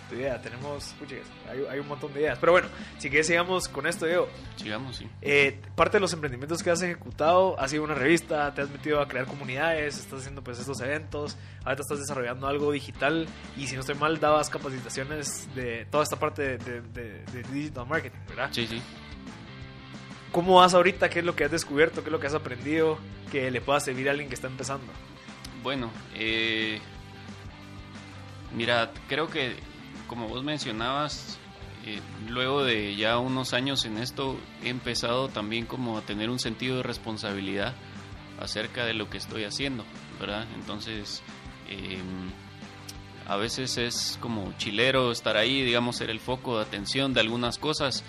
tu 0.10 0.16
idea. 0.16 0.42
Tenemos, 0.42 0.96
hay, 1.50 1.66
hay, 1.70 1.80
un 1.80 1.88
montón 1.88 2.14
de 2.14 2.22
ideas. 2.22 2.40
Pero 2.40 2.52
bueno, 2.52 2.68
si 2.98 3.10
quieres 3.10 3.28
sigamos 3.28 3.68
con 3.68 3.86
esto, 3.86 4.06
Diego. 4.06 4.28
Sigamos, 4.56 4.98
sí. 4.98 5.08
Eh, 5.22 5.60
parte 5.76 5.98
de 5.98 6.02
los 6.02 6.14
emprendimientos 6.14 6.64
que 6.64 6.72
has 6.72 6.82
ejecutado 6.82 7.60
ha 7.60 7.68
sido 7.68 7.84
una 7.84 7.94
revista, 7.94 8.54
te 8.54 8.62
has 8.62 8.70
metido 8.70 9.02
a 9.02 9.08
crear 9.08 9.26
comunidades, 9.26 10.00
estás 10.00 10.22
haciendo 10.22 10.44
pues 10.44 10.60
estos 10.60 10.80
eventos, 10.82 11.38
ahora 11.64 11.80
estás 11.80 12.00
desarrollando 12.00 12.48
algo 12.48 12.72
digital 12.72 13.28
y 13.56 13.68
si 13.68 13.76
no 13.76 13.82
estoy 13.82 13.96
mal, 13.96 14.20
dabas 14.20 14.50
capacitaciones 14.50 15.48
de 15.56 15.86
toda 15.86 16.04
esta 16.04 16.18
parte 16.18 16.58
de, 16.58 16.82
de 16.82 17.44
digital 17.52 17.88
marketing, 17.88 18.20
¿verdad? 18.28 18.50
Sí, 18.52 18.66
sí. 18.68 18.82
¿Cómo 20.32 20.56
vas 20.56 20.74
ahorita? 20.74 21.12
¿Qué 21.12 21.20
es 21.20 21.26
lo 21.26 21.36
que 21.36 21.46
has 21.46 21.52
descubierto? 21.52 22.02
¿Qué 22.02 22.10
es 22.10 22.12
lo 22.12 22.20
que 22.20 22.26
has 22.26 22.34
aprendido 22.34 22.98
que 23.32 23.52
le 23.52 23.62
pueda 23.62 23.80
servir 23.80 24.08
a 24.08 24.12
alguien 24.12 24.30
que 24.30 24.36
está 24.36 24.48
empezando? 24.48 24.92
Bueno, 25.63 25.89
eh, 26.13 26.82
mira, 28.54 28.91
creo 29.08 29.30
que 29.30 29.56
como 30.08 30.28
vos 30.28 30.43
mencionabas, 30.43 31.39
eh, 31.86 32.02
luego 32.30 32.63
de 32.63 32.95
ya 32.95 33.17
unos 33.17 33.54
años 33.54 33.86
en 33.86 33.97
esto, 33.97 34.38
he 34.62 34.69
empezado 34.69 35.30
también 35.30 35.65
como 35.65 35.97
a 35.97 36.02
tener 36.02 36.30
un 36.30 36.39
sentido 36.39 36.78
de 36.78 36.84
responsabilidad 36.84 37.73
acerca 38.39 38.86
de 38.86 38.93
lo 38.93 39.10
que 39.10 39.17
estoy 39.17 39.45
haciendo, 39.45 39.86
¿verdad? 40.19 40.45
Entonces, 40.56 41.23
em, 41.69 42.30
a 43.26 43.38
veces 43.38 43.78
es 43.78 44.17
como 44.19 44.54
chilero 44.58 45.12
estar 45.13 45.38
ahí, 45.38 45.63
digamos, 45.63 45.95
ser 45.95 46.10
el 46.10 46.19
foco 46.19 46.58
de 46.58 46.63
atención 46.63 47.13
de 47.13 47.21
algunas 47.21 47.58
cosas, 47.58 48.04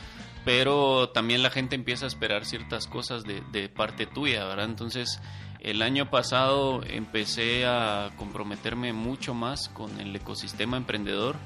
pero 0.44 1.10
también 1.10 1.42
la 1.42 1.50
gente 1.50 1.76
empieza 1.76 2.04
a 2.04 2.08
esperar 2.08 2.44
ciertas 2.44 2.88
cosas 2.88 3.22
de, 3.22 3.42
de 3.52 3.68
parte 3.68 4.06
tuya, 4.06 4.44
¿verdad? 4.44 4.66
Entonces, 4.66 5.20
el 5.64 5.80
año 5.80 6.10
pasado 6.10 6.82
empecé 6.84 7.64
a 7.64 8.10
comprometerme 8.16 8.92
mucho 8.92 9.32
más 9.32 9.70
con 9.70 9.98
el 9.98 10.14
ecosistema 10.14 10.76
emprendedor. 10.76 11.36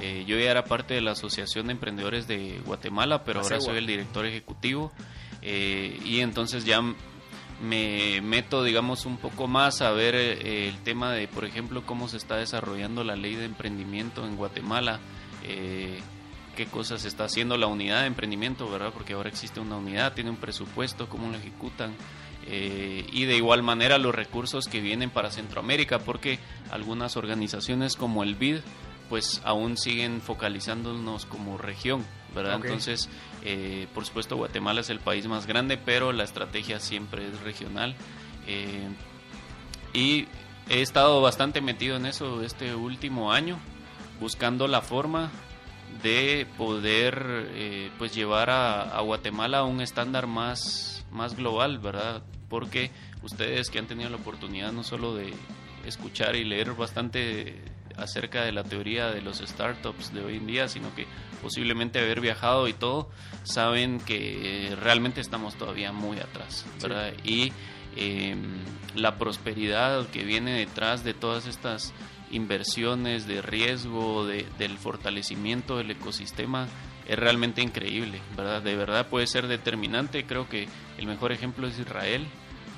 Eh, 0.00 0.24
yo 0.26 0.38
ya 0.38 0.50
era 0.50 0.64
parte 0.64 0.94
de 0.94 1.02
la 1.02 1.12
Asociación 1.12 1.66
de 1.66 1.72
Emprendedores 1.72 2.26
de 2.26 2.60
Guatemala, 2.64 3.22
pero 3.22 3.40
ahora 3.40 3.60
soy 3.60 3.76
el 3.76 3.86
director 3.86 4.24
ejecutivo. 4.24 4.92
Eh, 5.42 6.00
y 6.04 6.20
entonces 6.20 6.64
ya 6.64 6.80
me 7.62 8.20
meto, 8.22 8.64
digamos, 8.64 9.04
un 9.04 9.18
poco 9.18 9.46
más 9.46 9.82
a 9.82 9.90
ver 9.90 10.14
eh, 10.14 10.68
el 10.68 10.78
tema 10.78 11.12
de, 11.12 11.28
por 11.28 11.44
ejemplo, 11.44 11.84
cómo 11.84 12.08
se 12.08 12.16
está 12.16 12.36
desarrollando 12.36 13.04
la 13.04 13.14
ley 13.14 13.34
de 13.34 13.44
emprendimiento 13.44 14.26
en 14.26 14.36
Guatemala, 14.36 15.00
qué 15.42 16.66
cosas 16.66 17.04
está 17.04 17.24
haciendo 17.24 17.58
la 17.58 17.66
unidad 17.66 18.00
de 18.00 18.06
emprendimiento, 18.06 18.68
¿verdad? 18.70 18.90
Porque 18.92 19.12
ahora 19.12 19.28
existe 19.28 19.60
una 19.60 19.76
unidad, 19.76 20.14
tiene 20.14 20.30
un 20.30 20.36
presupuesto, 20.36 21.10
cómo 21.10 21.30
lo 21.30 21.36
ejecutan. 21.36 21.94
Eh, 22.48 23.04
y 23.12 23.24
de 23.24 23.36
igual 23.36 23.62
manera 23.62 23.98
los 23.98 24.14
recursos 24.14 24.68
que 24.68 24.80
vienen 24.80 25.10
para 25.10 25.30
Centroamérica, 25.30 25.98
porque 25.98 26.38
algunas 26.70 27.16
organizaciones 27.16 27.96
como 27.96 28.22
el 28.22 28.36
BID, 28.36 28.58
pues 29.08 29.40
aún 29.44 29.76
siguen 29.76 30.20
focalizándonos 30.20 31.26
como 31.26 31.58
región, 31.58 32.04
¿verdad? 32.34 32.60
Entonces, 32.62 33.08
eh, 33.42 33.88
por 33.94 34.04
supuesto, 34.04 34.36
Guatemala 34.36 34.80
es 34.80 34.90
el 34.90 35.00
país 35.00 35.26
más 35.26 35.46
grande, 35.46 35.76
pero 35.76 36.12
la 36.12 36.22
estrategia 36.22 36.78
siempre 36.78 37.26
es 37.26 37.40
regional. 37.40 37.96
Eh, 38.46 38.88
y 39.92 40.26
he 40.68 40.82
estado 40.82 41.20
bastante 41.20 41.60
metido 41.60 41.96
en 41.96 42.06
eso 42.06 42.42
este 42.42 42.76
último 42.76 43.32
año, 43.32 43.58
buscando 44.20 44.68
la 44.68 44.82
forma 44.82 45.32
de 46.02 46.46
poder 46.56 47.90
pues 47.98 48.14
llevar 48.14 48.50
a, 48.50 48.82
a 48.82 49.00
Guatemala 49.00 49.58
a 49.58 49.64
un 49.64 49.80
estándar 49.80 50.26
más, 50.26 51.04
más 51.10 51.34
global, 51.34 51.78
¿verdad? 51.78 52.22
Porque 52.48 52.90
ustedes 53.22 53.70
que 53.70 53.78
han 53.78 53.86
tenido 53.86 54.10
la 54.10 54.16
oportunidad 54.16 54.72
no 54.72 54.84
solo 54.84 55.14
de 55.14 55.32
escuchar 55.84 56.36
y 56.36 56.44
leer 56.44 56.72
bastante 56.72 57.62
acerca 57.96 58.44
de 58.44 58.52
la 58.52 58.62
teoría 58.62 59.10
de 59.10 59.22
los 59.22 59.38
startups 59.38 60.12
de 60.12 60.22
hoy 60.22 60.36
en 60.36 60.46
día, 60.46 60.68
sino 60.68 60.94
que 60.94 61.06
posiblemente 61.42 61.98
haber 61.98 62.20
viajado 62.20 62.68
y 62.68 62.72
todo, 62.72 63.08
saben 63.44 64.00
que 64.00 64.76
realmente 64.80 65.20
estamos 65.20 65.56
todavía 65.56 65.92
muy 65.92 66.18
atrás, 66.18 66.66
¿verdad? 66.82 67.12
Y 67.24 67.52
em, 67.96 68.58
la 68.94 69.16
prosperidad 69.16 70.06
que 70.08 70.24
viene 70.24 70.52
detrás 70.58 71.04
de 71.04 71.14
todas 71.14 71.46
estas 71.46 71.94
inversiones 72.30 73.26
de 73.26 73.40
riesgo, 73.40 74.26
de, 74.26 74.46
del 74.58 74.76
fortalecimiento 74.76 75.78
del 75.78 75.92
ecosistema, 75.92 76.68
es 77.08 77.18
realmente 77.18 77.62
increíble, 77.62 78.20
¿verdad? 78.36 78.62
De 78.62 78.76
verdad 78.76 79.08
puede 79.08 79.26
ser 79.26 79.46
determinante. 79.46 80.24
Creo 80.24 80.48
que 80.48 80.68
el 80.98 81.06
mejor 81.06 81.32
ejemplo 81.32 81.66
es 81.66 81.78
Israel, 81.78 82.26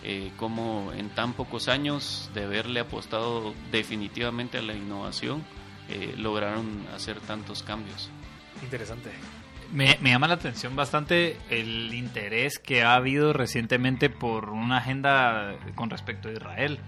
eh, 0.05 0.31
como 0.37 0.93
en 0.93 1.09
tan 1.11 1.33
pocos 1.33 1.69
años 1.69 2.31
de 2.35 2.45
haberle 2.45 2.81
apostado 2.81 3.55
definitivamente 3.71 4.59
a 4.59 4.63
la 4.63 4.75
innovación, 4.75 5.43
eh, 5.89 6.15
lograron 6.17 6.87
hacer 6.95 7.19
tantos 7.21 7.63
cambios. 7.63 8.11
Interesante. 8.63 9.11
Me, 9.73 9.99
me, 10.01 10.11
llama 10.11 10.29
la 10.29 10.35
atención 10.35 10.77
bastante 10.77 11.37
el 11.51 11.93
interés 11.95 12.59
que 12.59 12.83
ha 12.83 12.95
habido 12.95 13.33
recientemente 13.33 14.09
por 14.09 14.51
una 14.51 14.79
agenda 14.79 15.57
con 15.75 15.91
respecto 15.91 16.29
a 16.29 16.33
Israel. 16.33 16.79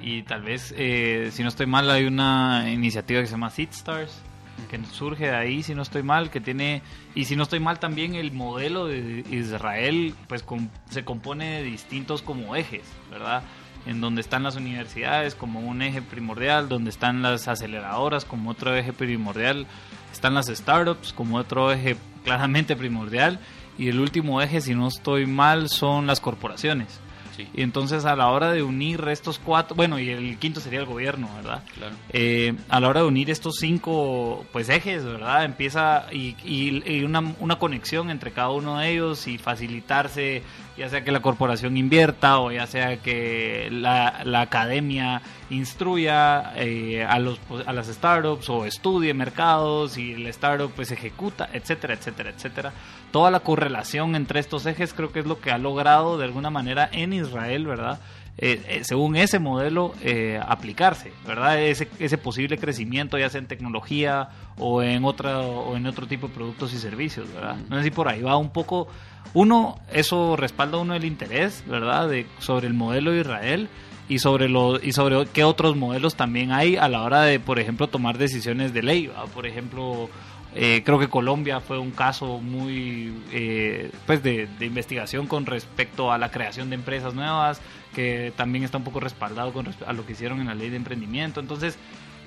Y 0.00 0.22
tal 0.22 0.42
vez, 0.42 0.74
eh, 0.76 1.30
si 1.32 1.42
no 1.42 1.48
estoy 1.48 1.66
mal, 1.66 1.90
hay 1.90 2.04
una 2.04 2.70
iniciativa 2.70 3.20
que 3.20 3.26
se 3.26 3.32
llama 3.32 3.50
Seed 3.50 3.70
Stars, 3.70 4.22
que 4.68 4.82
surge 4.86 5.26
de 5.26 5.36
ahí, 5.36 5.62
si 5.62 5.74
no 5.74 5.82
estoy 5.82 6.02
mal, 6.02 6.30
que 6.30 6.40
tiene, 6.40 6.82
y 7.14 7.24
si 7.24 7.36
no 7.36 7.42
estoy 7.42 7.60
mal 7.60 7.78
también 7.78 8.14
el 8.14 8.32
modelo 8.32 8.86
de 8.86 9.24
Israel, 9.30 10.14
pues 10.28 10.44
se 10.90 11.04
compone 11.04 11.58
de 11.58 11.62
distintos 11.62 12.22
como 12.22 12.56
ejes, 12.56 12.84
¿verdad? 13.10 13.42
En 13.86 14.00
donde 14.00 14.20
están 14.20 14.42
las 14.42 14.56
universidades 14.56 15.34
como 15.34 15.60
un 15.60 15.82
eje 15.82 16.02
primordial, 16.02 16.68
donde 16.68 16.90
están 16.90 17.22
las 17.22 17.48
aceleradoras 17.48 18.24
como 18.24 18.50
otro 18.50 18.74
eje 18.74 18.92
primordial, 18.92 19.66
están 20.12 20.34
las 20.34 20.46
startups 20.46 21.12
como 21.12 21.36
otro 21.36 21.72
eje 21.72 21.96
claramente 22.24 22.76
primordial, 22.76 23.38
y 23.78 23.88
el 23.88 24.00
último 24.00 24.40
eje, 24.40 24.60
si 24.60 24.74
no 24.74 24.88
estoy 24.88 25.26
mal, 25.26 25.68
son 25.68 26.06
las 26.06 26.20
corporaciones. 26.20 27.00
Y 27.38 27.62
entonces 27.62 28.04
a 28.04 28.16
la 28.16 28.28
hora 28.28 28.52
de 28.52 28.62
unir 28.62 29.06
estos 29.08 29.38
cuatro, 29.38 29.76
bueno, 29.76 29.98
y 29.98 30.10
el 30.10 30.38
quinto 30.38 30.60
sería 30.60 30.80
el 30.80 30.86
gobierno, 30.86 31.28
¿verdad? 31.36 31.62
Eh, 32.10 32.54
a 32.68 32.80
la 32.80 32.88
hora 32.88 33.00
de 33.00 33.06
unir 33.06 33.30
estos 33.30 33.56
cinco 33.56 34.44
pues 34.52 34.68
ejes, 34.68 35.04
¿verdad? 35.04 35.44
Empieza 35.44 36.06
y, 36.12 36.36
y, 36.44 37.04
una, 37.04 37.34
una, 37.40 37.58
conexión 37.58 38.10
entre 38.10 38.32
cada 38.32 38.50
uno 38.50 38.78
de 38.78 38.90
ellos 38.90 39.26
y 39.26 39.38
facilitarse 39.38 40.42
ya 40.76 40.88
sea 40.88 41.02
que 41.04 41.12
la 41.12 41.20
corporación 41.20 41.76
invierta 41.76 42.38
o 42.38 42.52
ya 42.52 42.66
sea 42.66 42.98
que 42.98 43.68
la, 43.70 44.22
la 44.24 44.42
academia 44.42 45.22
instruya 45.50 46.52
eh, 46.56 47.04
a, 47.04 47.18
los, 47.18 47.40
a 47.66 47.72
las 47.72 47.86
startups 47.86 48.48
o 48.50 48.66
estudie 48.66 49.14
mercados 49.14 49.96
y 49.96 50.12
el 50.12 50.26
startup 50.28 50.70
pues 50.74 50.90
ejecuta, 50.92 51.48
etcétera, 51.52 51.94
etcétera, 51.94 52.30
etcétera. 52.30 52.72
Toda 53.10 53.30
la 53.30 53.40
correlación 53.40 54.14
entre 54.16 54.40
estos 54.40 54.66
ejes 54.66 54.92
creo 54.92 55.12
que 55.12 55.20
es 55.20 55.26
lo 55.26 55.40
que 55.40 55.50
ha 55.50 55.58
logrado 55.58 56.18
de 56.18 56.24
alguna 56.24 56.50
manera 56.50 56.88
en 56.92 57.12
Israel, 57.12 57.66
¿verdad? 57.66 58.00
Eh, 58.38 58.62
eh, 58.68 58.84
según 58.84 59.16
ese 59.16 59.38
modelo 59.38 59.94
eh, 60.02 60.38
aplicarse, 60.46 61.10
¿verdad? 61.26 61.58
Ese, 61.58 61.88
ese 61.98 62.18
posible 62.18 62.58
crecimiento 62.58 63.16
ya 63.16 63.30
sea 63.30 63.38
en 63.38 63.46
tecnología 63.46 64.28
o 64.58 64.82
en 64.82 65.06
otra 65.06 65.40
o 65.40 65.74
en 65.74 65.86
otro 65.86 66.06
tipo 66.06 66.28
de 66.28 66.34
productos 66.34 66.74
y 66.74 66.78
servicios, 66.78 67.32
¿verdad? 67.32 67.56
No 67.70 67.78
sé 67.78 67.84
si 67.84 67.90
por 67.90 68.08
ahí 68.08 68.20
va 68.20 68.36
un 68.36 68.50
poco 68.50 68.88
uno 69.34 69.78
eso 69.92 70.36
respalda 70.36 70.78
uno 70.78 70.94
el 70.94 71.04
interés, 71.04 71.64
¿verdad? 71.66 72.08
De 72.08 72.26
sobre 72.38 72.66
el 72.66 72.74
modelo 72.74 73.12
de 73.12 73.20
Israel 73.20 73.68
y 74.08 74.18
sobre 74.20 74.48
lo 74.48 74.80
y 74.82 74.92
sobre 74.92 75.26
qué 75.26 75.44
otros 75.44 75.76
modelos 75.76 76.14
también 76.14 76.52
hay 76.52 76.76
a 76.76 76.88
la 76.88 77.02
hora 77.02 77.22
de, 77.22 77.40
por 77.40 77.58
ejemplo, 77.58 77.88
tomar 77.88 78.18
decisiones 78.18 78.72
de 78.72 78.82
ley. 78.82 79.10
Por 79.34 79.46
ejemplo, 79.46 80.08
eh, 80.54 80.82
creo 80.84 80.98
que 80.98 81.08
Colombia 81.08 81.60
fue 81.60 81.78
un 81.78 81.90
caso 81.90 82.38
muy 82.38 83.12
eh, 83.32 83.90
pues 84.06 84.22
de, 84.22 84.48
de, 84.58 84.66
investigación 84.66 85.26
con 85.26 85.44
respecto 85.44 86.12
a 86.12 86.18
la 86.18 86.30
creación 86.30 86.70
de 86.70 86.76
empresas 86.76 87.14
nuevas, 87.14 87.60
que 87.94 88.32
también 88.36 88.64
está 88.64 88.78
un 88.78 88.84
poco 88.84 89.00
respaldado 89.00 89.52
con 89.52 89.68
a 89.86 89.92
lo 89.92 90.06
que 90.06 90.12
hicieron 90.12 90.40
en 90.40 90.46
la 90.46 90.54
ley 90.54 90.70
de 90.70 90.76
emprendimiento. 90.76 91.40
Entonces, 91.40 91.78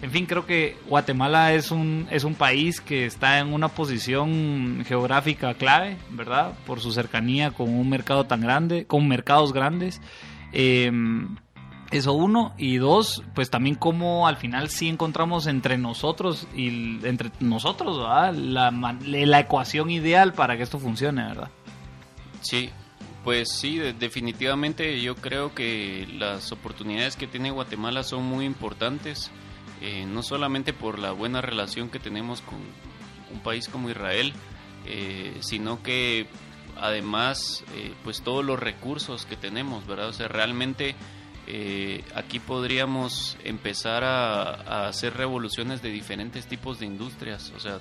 en 0.02 0.12
fin, 0.12 0.26
creo 0.26 0.46
que 0.46 0.78
Guatemala 0.88 1.54
es 1.54 1.72
un, 1.72 2.08
es 2.10 2.24
un 2.24 2.36
país 2.36 2.80
que 2.80 3.06
está 3.06 3.40
en 3.40 3.54
una 3.54 3.68
posición 3.68 4.84
geográfica 4.88 5.54
clave, 5.54 5.98
¿verdad? 6.12 6.54
Por 6.66 6.80
su 6.80 6.92
cercanía 6.92 7.52
con 7.52 7.70
un 7.70 7.90
mercado 7.90 8.26
tan 8.26 8.42
grande, 8.42 8.86
con 8.86 9.08
mercados 9.08 9.52
grandes. 9.54 10.02
Eh, 10.54 10.92
eso 11.92 12.14
uno. 12.14 12.54
Y 12.58 12.78
dos, 12.78 13.24
pues 13.34 13.50
también 13.50 13.76
como 13.76 14.28
al 14.28 14.38
final 14.38 14.70
sí 14.70 14.88
encontramos 14.88 15.48
entre 15.48 15.78
nosotros 15.78 16.48
y 16.56 17.00
entre 17.06 17.32
nosotros. 17.40 17.98
La, 18.36 18.72
la 18.72 19.40
ecuación 19.40 19.90
ideal 19.90 20.34
para 20.34 20.58
que 20.58 20.64
esto 20.64 20.80
funcione, 20.80 21.24
¿verdad? 21.24 21.50
Sí, 22.42 22.70
pues 23.24 23.50
sí, 23.52 23.78
definitivamente 23.78 25.02
yo 25.02 25.16
creo 25.16 25.54
que 25.54 26.08
las 26.18 26.52
oportunidades 26.52 27.16
que 27.16 27.28
tiene 27.28 27.52
Guatemala 27.52 28.04
son 28.04 28.26
muy 28.26 28.46
importantes, 28.46 29.32
eh, 29.82 30.06
no 30.06 30.24
solamente 30.24 30.74
por 30.74 31.00
la 31.00 31.12
buena 31.12 31.42
relación 31.42 31.90
que 31.90 32.00
tenemos 32.00 32.42
con 32.42 32.58
un 33.32 33.40
país 33.42 33.68
como 33.70 33.90
Israel, 33.90 34.34
eh, 34.86 35.38
sino 35.42 35.82
que 35.84 36.28
además, 36.78 37.64
eh, 37.76 37.94
pues 38.04 38.22
todos 38.22 38.44
los 38.44 38.60
recursos 38.60 39.26
que 39.26 39.36
tenemos, 39.36 39.86
¿verdad? 39.88 40.10
O 40.10 40.14
sea, 40.14 40.28
realmente 40.28 40.96
aquí 42.14 42.38
podríamos 42.38 43.36
empezar 43.44 44.04
a, 44.04 44.54
a, 44.54 44.88
hacer 44.88 45.18
revoluciones 45.18 45.82
de 45.82 45.90
diferentes 45.90 46.46
tipos 46.46 46.78
de 46.78 46.86
industrias, 46.86 47.52
o 47.56 47.60
sea, 47.60 47.80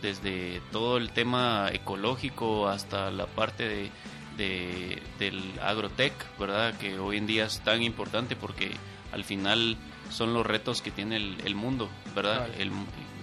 desde 0.00 0.62
todo 0.72 0.96
el 0.96 1.10
tema 1.10 1.68
ecológico 1.70 2.66
hasta 2.66 3.10
la 3.10 3.26
parte 3.26 3.68
de, 3.68 3.90
de, 4.38 5.02
del 5.18 5.42
agrotech, 5.60 6.14
¿verdad? 6.38 6.74
Que 6.78 6.98
hoy 6.98 7.18
en 7.18 7.26
día 7.26 7.44
es 7.44 7.60
tan 7.60 7.82
importante 7.82 8.36
porque 8.36 8.72
al 9.12 9.24
final 9.24 9.76
son 10.10 10.34
los 10.34 10.46
retos 10.46 10.82
que 10.82 10.90
tiene 10.90 11.16
el, 11.16 11.36
el 11.44 11.54
mundo, 11.54 11.88
¿verdad? 12.14 12.40
Vale. 12.40 12.62
El, 12.62 12.70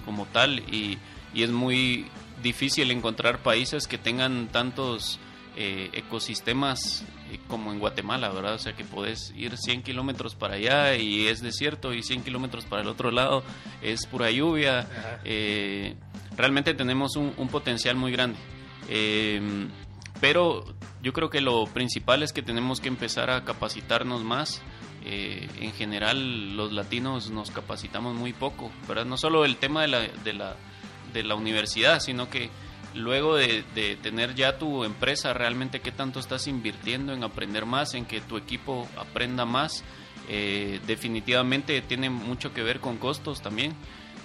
como 0.06 0.26
tal, 0.26 0.60
y, 0.60 0.98
y, 1.34 1.44
es 1.44 1.52
muy 1.52 2.08
difícil 2.42 2.92
encontrar 2.92 3.40
países 3.40 3.88
que 3.88 3.98
tengan 3.98 4.48
tantos 4.48 5.20
eh, 5.58 5.90
ecosistemas 5.94 7.04
como 7.48 7.72
en 7.72 7.80
Guatemala, 7.80 8.30
¿verdad? 8.30 8.54
O 8.54 8.60
sea 8.60 8.74
que 8.74 8.86
podés 8.86 9.34
ir 9.36 9.58
100 9.58 9.84
kilómetros 9.84 10.36
para 10.36 10.56
allá 10.56 10.96
y 10.96 11.28
es 11.28 11.42
desierto 11.42 11.94
y 11.94 12.04
100 12.04 12.24
kilómetros 12.24 12.66
para 12.66 12.84
el 12.84 12.88
otro 12.88 13.12
lado 13.12 13.44
es 13.82 14.06
pura 14.06 14.30
lluvia. 14.32 14.88
Eh, 15.26 15.96
realmente 16.38 16.74
tenemos 16.74 17.16
un, 17.16 17.34
un, 17.38 17.48
potencial 17.50 17.96
muy 17.96 18.12
grande. 18.12 18.38
Eh, 18.88 19.68
pero 20.22 20.64
yo 21.02 21.14
creo 21.14 21.30
que 21.30 21.42
lo 21.42 21.66
principal 21.66 22.24
es 22.24 22.34
que 22.34 22.42
tenemos 22.42 22.80
que 22.80 22.88
empezar 22.88 23.30
a 23.30 23.44
capacitarnos 23.44 24.24
más. 24.24 24.62
Eh, 25.10 25.48
en 25.62 25.72
general 25.72 26.58
los 26.58 26.74
latinos 26.74 27.32
nos 27.32 27.50
capacitamos 27.50 28.14
muy 28.14 28.34
poco, 28.34 28.70
¿verdad? 28.90 29.06
No 29.06 29.16
solo 29.16 29.46
el 29.46 29.56
tema 29.56 29.84
de 29.84 30.34
la, 30.34 31.36
universidad, 31.36 32.02
sino 32.02 32.30
que 32.30 32.50
luego 32.94 33.38
de, 33.38 33.64
de, 33.74 33.96
tener 33.96 34.36
ya 34.36 34.58
tu 34.58 34.84
empresa, 34.84 35.34
realmente 35.34 35.80
qué 35.80 35.94
tanto 35.94 36.20
estás 36.20 36.48
invirtiendo 36.48 37.14
en 37.14 37.24
aprender 37.24 37.66
más, 37.66 37.94
en 37.94 38.04
que 38.04 38.20
tu 38.20 38.36
equipo 38.36 38.86
aprenda 38.98 39.46
más. 39.46 39.86
Eh, 40.28 40.82
definitivamente 40.86 41.82
tiene 41.82 42.10
mucho 42.10 42.54
que 42.54 42.62
ver 42.62 42.82
con 42.82 42.98
costos 42.98 43.42
también, 43.42 43.74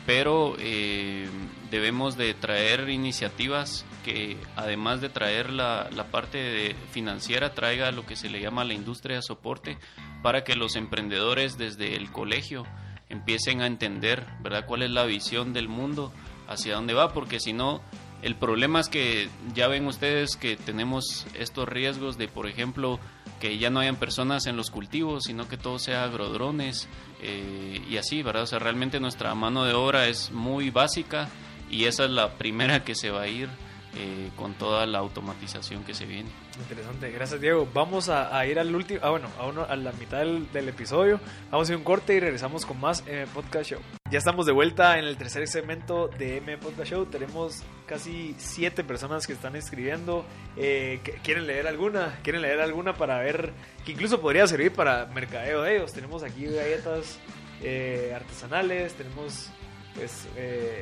pero 0.05 0.57
eh, 0.59 1.29
debemos 1.71 2.17
de 2.17 2.35
traer 2.35 2.89
iniciativas 2.91 3.85
que 4.03 4.37
además 4.57 5.01
de 5.01 5.09
traer 5.09 5.51
la, 5.51 5.89
la 5.91 6.05
parte 6.05 6.39
de 6.39 6.77
financiera, 6.91 7.55
traiga 7.55 7.93
lo 7.93 8.05
que 8.05 8.17
se 8.17 8.29
le 8.29 8.41
llama 8.41 8.65
la 8.65 8.75
industria 8.75 9.17
de 9.17 9.23
soporte 9.23 9.79
para 10.23 10.45
que 10.45 10.57
los 10.57 10.77
emprendedores 10.77 11.59
desde 11.59 11.97
el 11.97 12.11
colegio 12.11 12.67
empiecen 13.09 13.61
a 13.61 13.67
entender, 13.67 14.27
¿verdad?, 14.41 14.65
cuál 14.67 14.83
es 14.83 14.91
la 14.91 15.05
visión 15.05 15.53
del 15.53 15.69
mundo, 15.69 16.13
hacia 16.49 16.75
dónde 16.75 16.95
va, 16.95 17.13
porque 17.13 17.41
si 17.41 17.53
no, 17.53 17.83
el 18.23 18.37
problema 18.37 18.81
es 18.81 18.89
que 18.89 19.29
ya 19.55 19.69
ven 19.69 19.87
ustedes 19.87 20.37
que 20.37 20.57
tenemos 20.57 21.27
estos 21.35 21.69
riesgos 21.69 22.19
de, 22.19 22.29
por 22.29 22.47
ejemplo, 22.47 23.01
que 23.41 23.59
ya 23.59 23.71
no 23.71 23.81
hayan 23.81 23.97
personas 23.97 24.47
en 24.47 24.57
los 24.57 24.71
cultivos, 24.71 25.25
sino 25.25 25.49
que 25.49 25.57
todo 25.57 25.81
sea 25.81 26.05
agrodrones 26.05 26.89
eh, 27.21 27.83
y 27.91 27.97
así, 27.97 28.23
¿verdad? 28.23 28.45
O 28.45 28.47
sea, 28.47 28.61
realmente 28.61 29.01
nuestra 29.01 29.35
mano 29.35 29.65
de 29.65 29.75
obra 29.75 30.07
es 30.07 30.31
muy 30.31 30.71
básica 30.71 31.29
y 31.69 31.87
esa 31.87 32.05
es 32.05 32.11
la 32.11 32.39
primera 32.39 32.85
que 32.85 32.95
se 32.95 33.11
va 33.11 33.23
a 33.23 33.29
ir 33.29 33.49
eh, 33.95 34.31
con 34.37 34.55
toda 34.55 34.87
la 34.87 35.01
automatización 35.01 35.85
que 35.85 35.93
se 35.93 36.07
viene. 36.07 36.31
Interesante, 36.59 37.11
gracias 37.11 37.43
Diego. 37.43 37.69
Vamos 37.75 38.09
a, 38.09 38.47
ir 38.47 38.59
al 38.59 38.75
último, 38.75 39.01
ah 39.03 39.11
bueno, 39.11 39.29
a, 39.39 39.47
uno, 39.47 39.67
a 39.69 39.77
la 39.77 39.93
mitad 39.93 40.21
del, 40.21 40.69
episodio. 40.69 41.21
Vamos 41.51 41.69
a 41.69 41.73
ir 41.73 41.77
un 41.77 41.85
corte 41.85 42.15
y 42.15 42.21
regresamos 42.21 42.65
con 42.65 42.81
más 42.81 43.05
M 43.07 43.27
Podcast 43.35 43.71
Show. 43.73 43.81
Ya 44.11 44.17
estamos 44.17 44.47
de 44.47 44.53
vuelta 44.53 44.99
en 44.99 45.05
el 45.05 45.19
tercer 45.19 45.47
segmento 45.47 46.09
de 46.09 46.39
M 46.39 46.57
Podcast 46.57 46.91
Show. 46.91 47.05
Tenemos 47.05 47.63
casi 47.85 48.35
siete 48.39 48.83
personas 48.83 49.27
que 49.27 49.35
están 49.35 49.57
escribiendo. 49.57 50.25
Eh, 50.57 51.01
¿Quieren 51.23 51.47
leer 51.47 51.67
alguna? 51.67 52.19
¿Quieren 52.23 52.41
leer 52.41 52.63
alguna 52.63 52.95
para 52.95 53.19
ver 53.19 53.53
que 53.85 53.93
incluso 53.93 54.23
podría 54.23 54.47
servir 54.47 54.73
para 54.73 55.05
mercadeo 55.05 55.61
de 55.61 55.77
ellos? 55.77 55.93
Tenemos 55.93 56.23
aquí 56.23 56.47
galletas 56.47 57.19
eh, 57.61 58.15
artesanales, 58.17 58.95
tenemos 58.95 59.51
pues 59.95 60.27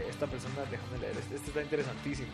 esta 0.08 0.28
persona, 0.28 0.62
déjame 0.70 0.98
leer, 1.00 1.16
este, 1.18 1.34
este 1.34 1.48
está 1.48 1.62
interesantísimo. 1.62 2.28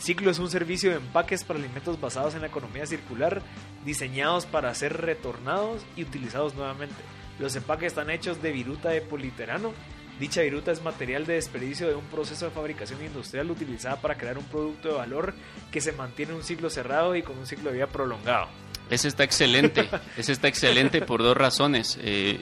Ciclo 0.00 0.30
es 0.30 0.38
un 0.38 0.50
servicio 0.50 0.90
de 0.90 0.96
empaques 0.96 1.44
para 1.44 1.58
alimentos 1.58 2.00
basados 2.00 2.34
en 2.34 2.40
la 2.40 2.46
economía 2.46 2.86
circular, 2.86 3.42
diseñados 3.84 4.46
para 4.46 4.74
ser 4.74 4.96
retornados 4.96 5.82
y 5.94 6.04
utilizados 6.04 6.54
nuevamente. 6.54 6.94
Los 7.38 7.54
empaques 7.54 7.88
están 7.88 8.08
hechos 8.08 8.40
de 8.40 8.50
viruta 8.50 8.88
de 8.88 9.02
politerano. 9.02 9.74
Dicha 10.18 10.40
viruta 10.40 10.72
es 10.72 10.82
material 10.82 11.26
de 11.26 11.34
desperdicio 11.34 11.86
de 11.86 11.94
un 11.94 12.04
proceso 12.06 12.46
de 12.46 12.50
fabricación 12.50 13.04
industrial 13.04 13.50
utilizada 13.50 14.00
para 14.00 14.16
crear 14.16 14.38
un 14.38 14.44
producto 14.44 14.88
de 14.88 14.94
valor 14.94 15.34
que 15.70 15.82
se 15.82 15.92
mantiene 15.92 16.32
un 16.32 16.44
ciclo 16.44 16.70
cerrado 16.70 17.14
y 17.14 17.22
con 17.22 17.36
un 17.36 17.46
ciclo 17.46 17.68
de 17.68 17.76
vida 17.76 17.86
prolongado. 17.86 18.48
Ese 18.88 19.06
está 19.06 19.24
excelente, 19.24 19.86
ese 20.16 20.32
está 20.32 20.48
excelente 20.48 21.02
por 21.02 21.22
dos 21.22 21.36
razones. 21.36 21.98
Eh, 22.02 22.40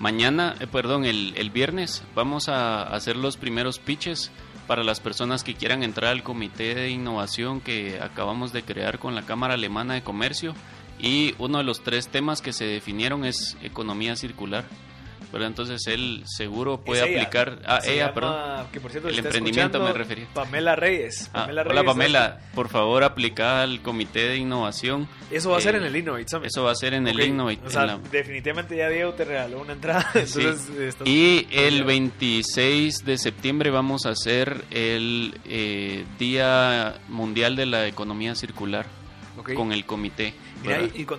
mañana, 0.00 0.56
eh, 0.58 0.66
perdón, 0.66 1.04
el, 1.04 1.34
el 1.36 1.50
viernes 1.50 2.02
vamos 2.16 2.48
a 2.48 2.82
hacer 2.82 3.16
los 3.16 3.36
primeros 3.36 3.78
pitches 3.78 4.32
para 4.68 4.84
las 4.84 5.00
personas 5.00 5.42
que 5.42 5.54
quieran 5.54 5.82
entrar 5.82 6.12
al 6.12 6.22
comité 6.22 6.74
de 6.74 6.90
innovación 6.90 7.60
que 7.60 7.98
acabamos 8.00 8.52
de 8.52 8.62
crear 8.62 8.98
con 8.98 9.14
la 9.14 9.22
Cámara 9.22 9.54
Alemana 9.54 9.94
de 9.94 10.02
Comercio 10.02 10.54
y 11.00 11.34
uno 11.38 11.58
de 11.58 11.64
los 11.64 11.82
tres 11.82 12.08
temas 12.08 12.42
que 12.42 12.52
se 12.52 12.66
definieron 12.66 13.24
es 13.24 13.56
economía 13.62 14.14
circular. 14.14 14.66
Pero 15.30 15.44
entonces 15.44 15.86
él 15.86 16.22
seguro 16.26 16.80
puede 16.80 17.06
ella, 17.06 17.20
aplicar 17.22 17.58
a 17.66 17.80
se 17.82 17.92
ella, 17.94 18.06
llama, 18.06 18.14
perdón. 18.14 18.66
que 18.72 18.80
por 18.80 18.90
cierto 18.90 19.08
el 19.10 19.18
emprendimiento 19.18 19.78
me 19.82 19.92
refería. 19.92 20.26
Pamela 20.32 20.74
Reyes. 20.74 21.28
Ah, 21.34 21.40
Pamela 21.42 21.62
hola 21.62 21.72
Reyes, 21.72 21.84
Pamela, 21.86 22.40
por 22.54 22.68
favor 22.70 23.04
aplica 23.04 23.62
al 23.62 23.82
comité 23.82 24.20
de 24.28 24.36
innovación. 24.38 25.06
Eso 25.30 25.50
va 25.50 25.58
a 25.58 25.60
ser 25.60 25.74
Eh, 25.74 25.78
en 25.78 25.84
el 25.84 25.96
Innovate 25.96 26.28
Summit. 26.28 26.46
Eso 26.46 26.64
va 26.64 26.70
a 26.70 26.74
ser 26.74 26.94
en 26.94 27.06
el 27.08 27.16
Ok, 27.20 27.26
Innovate. 27.26 27.60
O 27.66 27.70
sea, 27.70 27.84
la- 27.86 27.98
definitivamente 28.10 28.74
ya 28.76 28.88
Diego 28.88 29.12
te 29.12 29.24
regaló 29.26 29.60
una 29.60 29.74
entrada. 29.74 30.10
Sí. 30.26 30.40
Estás- 30.44 31.06
Y 31.06 31.46
el 31.50 31.84
26 31.84 33.04
de 33.04 33.18
septiembre 33.18 33.70
vamos 33.70 34.06
a 34.06 34.10
hacer 34.10 34.64
el 34.70 35.38
eh, 35.44 36.04
Día 36.18 36.94
Mundial 37.08 37.56
de 37.56 37.66
la 37.66 37.86
Economía 37.86 38.34
Circular 38.34 38.86
Con 39.54 39.72
el 39.72 39.84
comité. 39.86 40.34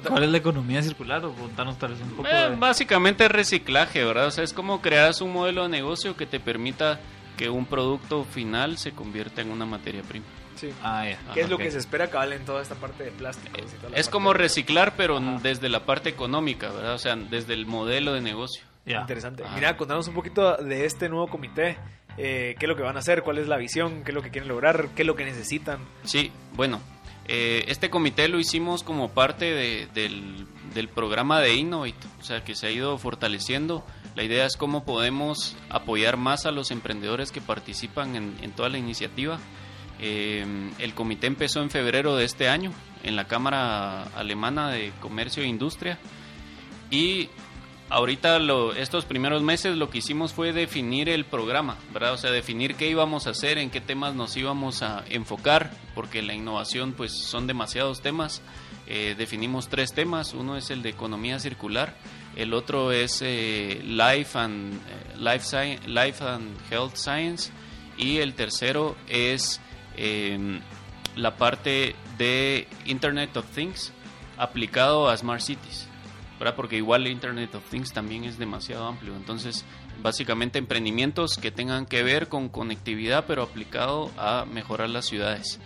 ¿Cuál 0.08 0.24
es 0.24 0.30
la 0.30 0.38
economía 0.38 0.82
circular? 0.84 1.24
O 1.26 1.34
contanos 1.34 1.78
tal 1.78 1.92
vez 1.92 2.02
un 2.02 2.12
poco. 2.12 2.28
Eh, 2.30 2.50
de- 2.50 2.56
Básicamente 2.56 3.26
es 3.26 3.32
reciclaje, 3.32 4.04
¿verdad? 4.04 4.28
O 4.28 4.32
sea, 4.32 4.44
es 4.44 4.54
como 4.54 4.82
creas 4.82 5.22
un 5.22 5.34
modelo 5.34 5.64
de 5.64 5.70
negocio 5.70 6.16
que 6.16 6.26
te 6.26 6.40
permita 6.40 7.00
que 7.38 7.50
un 7.50 7.66
producto 7.66 8.24
final 8.26 8.78
se 8.78 8.92
convierta 8.92 9.42
en 9.42 9.52
una 9.52 9.66
materia 9.66 10.02
prima. 10.04 10.26
Sí. 10.56 10.72
Ah, 10.84 11.06
ya. 11.08 11.18
¿Qué 11.34 11.42
es 11.42 11.50
lo 11.50 11.58
que 11.58 11.72
se 11.72 11.78
espera 11.78 12.10
cabal 12.10 12.34
en 12.34 12.44
toda 12.44 12.62
esta 12.62 12.76
parte 12.76 13.06
de 13.06 13.12
plásticos? 13.12 13.62
y 13.74 13.78
toda 13.78 13.92
la 13.92 13.98
Es 13.98 14.10
como 14.10 14.34
de- 14.34 14.40
reciclar, 14.40 14.94
pero 14.98 15.18
Ajá. 15.18 15.40
desde 15.42 15.70
la 15.70 15.86
parte 15.86 16.10
económica, 16.10 16.70
¿verdad? 16.70 16.96
O 16.96 17.00
sea, 17.00 17.16
desde 17.16 17.54
el 17.54 17.66
modelo 17.66 18.12
de 18.14 18.22
negocio. 18.22 18.64
Interesante. 18.86 19.44
Ajá. 19.44 19.56
Mira, 19.56 19.78
contanos 19.78 20.08
un 20.08 20.16
poquito 20.16 20.58
de 20.58 20.86
este 20.86 21.08
nuevo 21.10 21.28
comité. 21.28 21.78
Eh, 22.18 22.56
¿Qué 22.60 22.66
es 22.66 22.70
lo 22.70 22.76
que 22.76 22.82
van 22.82 22.96
a 22.98 23.00
hacer? 23.00 23.22
¿Cuál 23.24 23.38
es 23.38 23.48
la 23.48 23.56
visión? 23.56 24.04
¿Qué 24.04 24.12
es 24.12 24.16
lo 24.16 24.22
que 24.22 24.32
quieren 24.32 24.50
lograr? 24.50 24.90
¿Qué 24.96 25.04
es 25.04 25.08
lo 25.08 25.16
que 25.16 25.24
necesitan? 25.24 25.80
Sí, 26.04 26.32
bueno, 26.56 26.82
eh, 27.32 27.64
este 27.68 27.90
comité 27.90 28.28
lo 28.28 28.40
hicimos 28.40 28.84
como 28.84 29.10
parte 29.10 29.46
de- 29.54 29.88
del, 29.94 30.46
del 30.74 30.88
programa 30.90 31.40
de 31.40 31.54
Innovate, 31.56 32.08
o 32.20 32.24
sea, 32.24 32.44
que 32.44 32.56
se 32.56 32.68
ha 32.68 32.72
ido 32.72 32.98
fortaleciendo. 32.98 33.86
La 34.16 34.24
idea 34.24 34.46
es 34.46 34.58
cómo 34.58 34.84
podemos 34.84 35.56
apoyar 35.70 36.18
más 36.18 36.46
a 36.46 36.52
los 36.52 36.72
emprendedores 36.72 37.32
que 37.32 37.40
participan 37.42 38.16
en, 38.16 38.36
en 38.42 38.52
toda 38.52 38.70
la 38.70 38.78
iniciativa. 38.80 39.40
Eh, 40.02 40.46
el 40.80 40.94
comité 40.94 41.28
empezó 41.28 41.62
en 41.62 41.70
febrero 41.70 42.16
de 42.16 42.26
este 42.26 42.50
año 42.50 42.72
en 43.04 43.16
la 43.16 43.28
Cámara 43.28 44.04
Alemana 44.16 44.70
de 44.72 44.92
Comercio 45.00 45.44
e 45.44 45.48
Industria 45.48 46.00
y 46.90 47.30
ahorita 47.90 48.40
lo- 48.40 48.74
estos 48.74 49.06
primeros 49.06 49.42
meses 49.42 49.76
lo 49.78 49.90
que 49.90 50.00
hicimos 50.00 50.34
fue 50.34 50.54
definir 50.54 51.10
el 51.10 51.26
programa, 51.26 51.78
¿verdad? 51.94 52.14
O 52.14 52.18
sea, 52.18 52.32
definir 52.32 52.76
qué 52.76 52.90
íbamos 52.90 53.28
a 53.28 53.32
hacer, 53.32 53.58
en 53.58 53.70
qué 53.70 53.82
temas 53.82 54.14
nos 54.16 54.36
íbamos 54.38 54.82
a 54.84 55.04
enfocar, 55.10 55.72
porque 55.96 56.22
la 56.22 56.34
innovación 56.34 56.94
pues 56.94 57.12
son 57.12 57.48
demasiados 57.48 58.02
temas. 58.02 58.42
Eh, 58.88 59.16
definimos 59.18 59.68
tres 59.70 59.94
temas, 59.94 60.34
uno 60.34 60.58
es 60.58 60.72
el 60.72 60.82
de 60.82 60.90
economía 60.90 61.40
circular, 61.40 61.96
el 62.36 62.54
otro 62.54 62.92
es 62.92 63.22
eh, 63.24 63.82
life, 63.86 64.38
and, 64.38 64.74
eh, 64.76 65.18
life, 65.18 65.46
sci- 65.46 65.80
life 65.88 66.24
and 66.24 66.56
Health 66.72 66.96
Science 66.96 67.52
y 67.98 68.18
el 68.18 68.34
tercero 68.34 68.96
es 69.08 69.60
eh, 69.98 70.60
la 71.16 71.36
parte 71.38 71.96
de 72.18 72.68
Internet 72.86 73.36
of 73.38 73.46
Things 73.54 73.92
aplicado 74.38 75.10
a 75.10 75.18
Smart 75.18 75.42
Cities. 75.42 75.89
¿Verdad? 76.40 76.56
Porque 76.56 76.78
igual 76.78 77.06
el 77.06 77.12
Internet 77.12 77.54
of 77.56 77.70
Things 77.70 77.92
también 77.94 78.24
es 78.24 78.38
demasiado 78.40 78.88
amplio. 78.88 79.16
Entonces, 79.16 79.66
básicamente 80.02 80.58
emprendimientos 80.58 81.36
que 81.36 81.52
tengan 81.52 81.86
que 81.86 82.02
ver 82.02 82.30
con 82.30 82.50
conectividad, 82.50 83.26
pero 83.28 83.44
aplicado 83.44 84.10
a 84.18 84.46
mejorar 84.46 84.90
las 84.90 85.06
ciudades. 85.06 85.60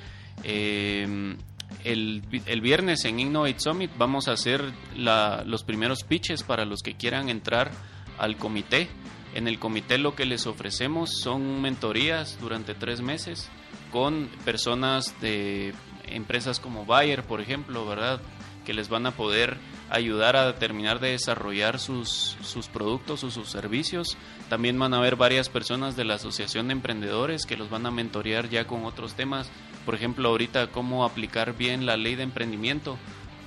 Eh, 0.44 1.36
el, 1.84 2.24
el 2.46 2.62
viernes 2.62 3.06
en 3.06 3.20
Innovate 3.20 3.60
Summit 3.60 3.92
vamos 3.98 4.28
a 4.28 4.34
hacer 4.34 4.64
la- 4.96 5.44
los 5.46 5.64
primeros 5.64 6.04
pitches 6.04 6.44
para 6.44 6.66
los 6.66 6.82
que 6.82 6.96
quieran 6.96 7.30
entrar 7.30 7.72
al 8.18 8.38
comité. 8.38 8.88
En 9.36 9.48
el 9.48 9.58
comité 9.60 9.98
lo 9.98 10.16
que 10.16 10.26
les 10.26 10.46
ofrecemos 10.46 11.20
son 11.22 11.62
mentorías 11.62 12.38
durante 12.40 12.74
tres 12.76 13.02
meses 13.02 13.50
con 13.92 14.28
personas 14.46 15.20
de 15.22 15.74
empresas 16.08 16.60
como 16.60 16.86
Bayer, 16.86 17.24
por 17.24 17.42
ejemplo, 17.42 17.86
¿verdad? 17.88 18.22
Que 18.66 18.74
les 18.74 18.90
van 18.90 19.06
a 19.08 19.12
poder 19.12 19.58
ayudar 19.90 20.36
a 20.36 20.56
terminar 20.56 21.00
de 21.00 21.12
desarrollar 21.12 21.80
sus, 21.80 22.38
sus 22.42 22.68
productos 22.68 23.24
o 23.24 23.32
sus 23.32 23.50
servicios. 23.50 24.18
También 24.50 24.78
van 24.80 24.94
a 24.94 24.98
haber 24.98 25.16
varias 25.16 25.50
personas 25.50 25.96
de 25.96 26.06
la 26.06 26.16
Asociación 26.16 26.68
de 26.68 26.74
Emprendedores 26.74 27.46
que 27.46 27.58
los 27.58 27.70
van 27.70 27.86
a 27.86 27.92
mentorear 27.92 28.50
ya 28.50 28.66
con 28.66 28.86
otros 28.86 29.16
temas. 29.16 29.50
Por 29.86 29.96
ejemplo, 29.96 30.30
ahorita 30.30 30.68
cómo 30.68 31.06
aplicar 31.06 31.56
bien 31.56 31.86
la 31.86 31.98
ley 31.98 32.16
de 32.16 32.24
emprendimiento 32.24 32.98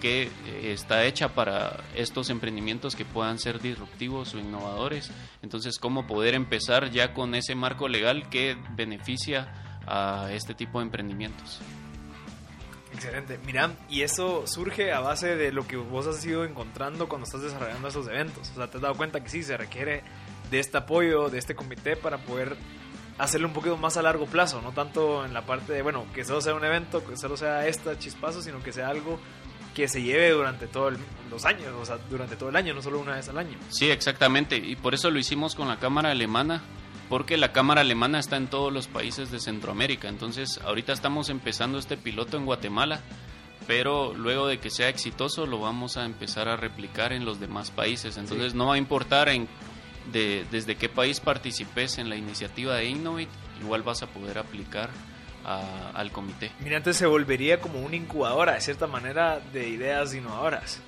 que 0.01 0.25
eh, 0.25 0.73
está 0.73 1.05
hecha 1.05 1.35
para 1.35 1.85
estos 1.95 2.31
emprendimientos 2.31 2.97
que 2.97 3.05
puedan 3.05 3.39
ser 3.39 3.61
disruptivos 3.61 4.35
o 4.35 4.39
innovadores. 4.39 5.11
Entonces, 5.43 5.79
cómo 5.79 6.07
poder 6.07 6.35
empezar 6.35 6.91
ya 6.91 7.15
con 7.15 7.35
ese 7.35 7.55
marco 7.55 7.89
legal 7.89 8.29
que 8.29 8.57
beneficia 8.77 9.53
a 9.87 10.29
este 10.33 10.55
tipo 10.55 10.81
de 10.81 10.87
emprendimientos. 10.87 11.61
Excelente. 12.97 13.39
Mira, 13.45 13.73
y 13.89 14.03
eso 14.03 14.47
surge 14.47 14.93
a 14.93 15.01
base 15.01 15.37
de 15.37 15.53
lo 15.53 15.67
que 15.67 15.77
vos 15.77 16.07
has 16.07 16.25
ido 16.25 16.45
encontrando 16.45 17.09
cuando 17.09 17.27
estás 17.27 17.43
desarrollando 17.43 17.89
estos 17.89 18.09
eventos. 18.09 18.51
O 18.51 18.55
sea, 18.55 18.69
te 18.69 18.79
has 18.79 18.83
dado 18.83 18.95
cuenta 18.95 19.23
que 19.23 19.29
sí, 19.29 19.43
se 19.43 19.57
requiere 19.57 20.03
de 20.51 20.59
este 20.59 20.79
apoyo, 20.79 21.29
de 21.29 21.39
este 21.39 21.55
comité 21.55 21.97
para 21.97 22.19
poder 22.19 22.57
hacerlo 23.19 23.49
un 23.49 23.55
poquito 23.55 23.77
más 23.77 23.97
a 23.97 24.03
largo 24.03 24.27
plazo, 24.27 24.61
no 24.63 24.73
tanto 24.73 25.25
en 25.25 25.33
la 25.35 25.43
parte 25.43 25.73
de, 25.73 25.83
bueno, 25.83 26.07
que 26.15 26.25
solo 26.25 26.41
sea 26.41 26.55
un 26.55 26.65
evento, 26.65 27.05
que 27.05 27.17
solo 27.17 27.37
sea 27.37 27.67
esta 27.67 27.99
chispazo, 27.99 28.43
sino 28.43 28.63
que 28.63 28.73
sea 28.73 28.89
algo 28.89 29.19
que 29.75 29.89
se 29.89 30.03
lleve 30.03 30.31
durante 30.31 30.67
todos 30.67 30.95
los 31.31 31.45
años, 31.45 31.69
o 31.79 31.85
sea, 31.85 31.99
durante 32.09 32.37
todo 32.37 32.49
el 32.49 32.57
año, 32.57 32.73
no 32.73 32.81
solo 32.81 32.99
una 32.99 33.17
vez 33.17 33.29
al 33.29 33.37
año. 33.39 33.59
Sí, 33.69 33.91
exactamente. 33.91 34.57
Y 34.57 34.75
por 34.77 34.95
eso 34.95 35.11
lo 35.11 35.19
hicimos 35.19 35.55
con 35.55 35.69
la 35.69 35.79
Cámara 35.79 36.11
Alemana, 36.11 36.63
porque 37.09 37.37
la 37.37 37.53
Cámara 37.53 37.83
Alemana 37.83 38.19
está 38.19 38.37
en 38.37 38.49
todos 38.49 38.73
los 38.73 38.89
países 38.89 39.31
de 39.31 39.41
Centroamérica. 39.41 40.09
Entonces, 40.09 40.61
ahorita 40.65 40.93
estamos 40.93 41.29
empezando 41.31 41.79
este 41.79 41.97
piloto 41.97 42.37
en 42.37 42.45
Guatemala, 42.47 43.01
pero 43.67 44.15
luego 44.15 44.47
de 44.47 44.59
que 44.59 44.71
sea 44.71 44.89
exitoso 44.89 45.47
lo 45.47 45.61
vamos 45.61 45.97
a 45.97 46.05
empezar 46.05 46.49
a 46.49 46.57
replicar 46.57 47.13
en 47.13 47.25
los 47.25 47.41
demás 47.41 47.71
países. 47.71 48.17
Entonces, 48.17 48.55
no 48.55 48.67
va 48.67 48.75
a 48.75 48.79
importar 48.79 49.29
en 49.29 49.49
de, 50.13 50.47
desde 50.53 50.77
qué 50.77 50.89
país 50.89 51.19
participes 51.19 51.99
en 51.99 52.09
la 52.09 52.15
iniciativa 52.17 52.77
de 52.77 52.85
Innovate, 52.87 53.29
igual 53.61 53.83
vas 53.83 54.03
a 54.05 54.07
poder 54.07 54.39
aplicar 54.39 54.89
a- 55.45 55.91
al 55.95 56.13
comité. 56.13 56.53
Mira, 56.61 56.77
antes 56.77 56.97
se 56.97 57.07
volvería 57.07 57.61
como 57.61 57.81
una 57.81 57.97
incubadora, 57.97 58.55
de 58.55 58.61
cierta 58.61 58.87
manera, 58.87 59.41
de 59.53 59.69
ideas 59.69 60.15
innovadoras. 60.15 60.81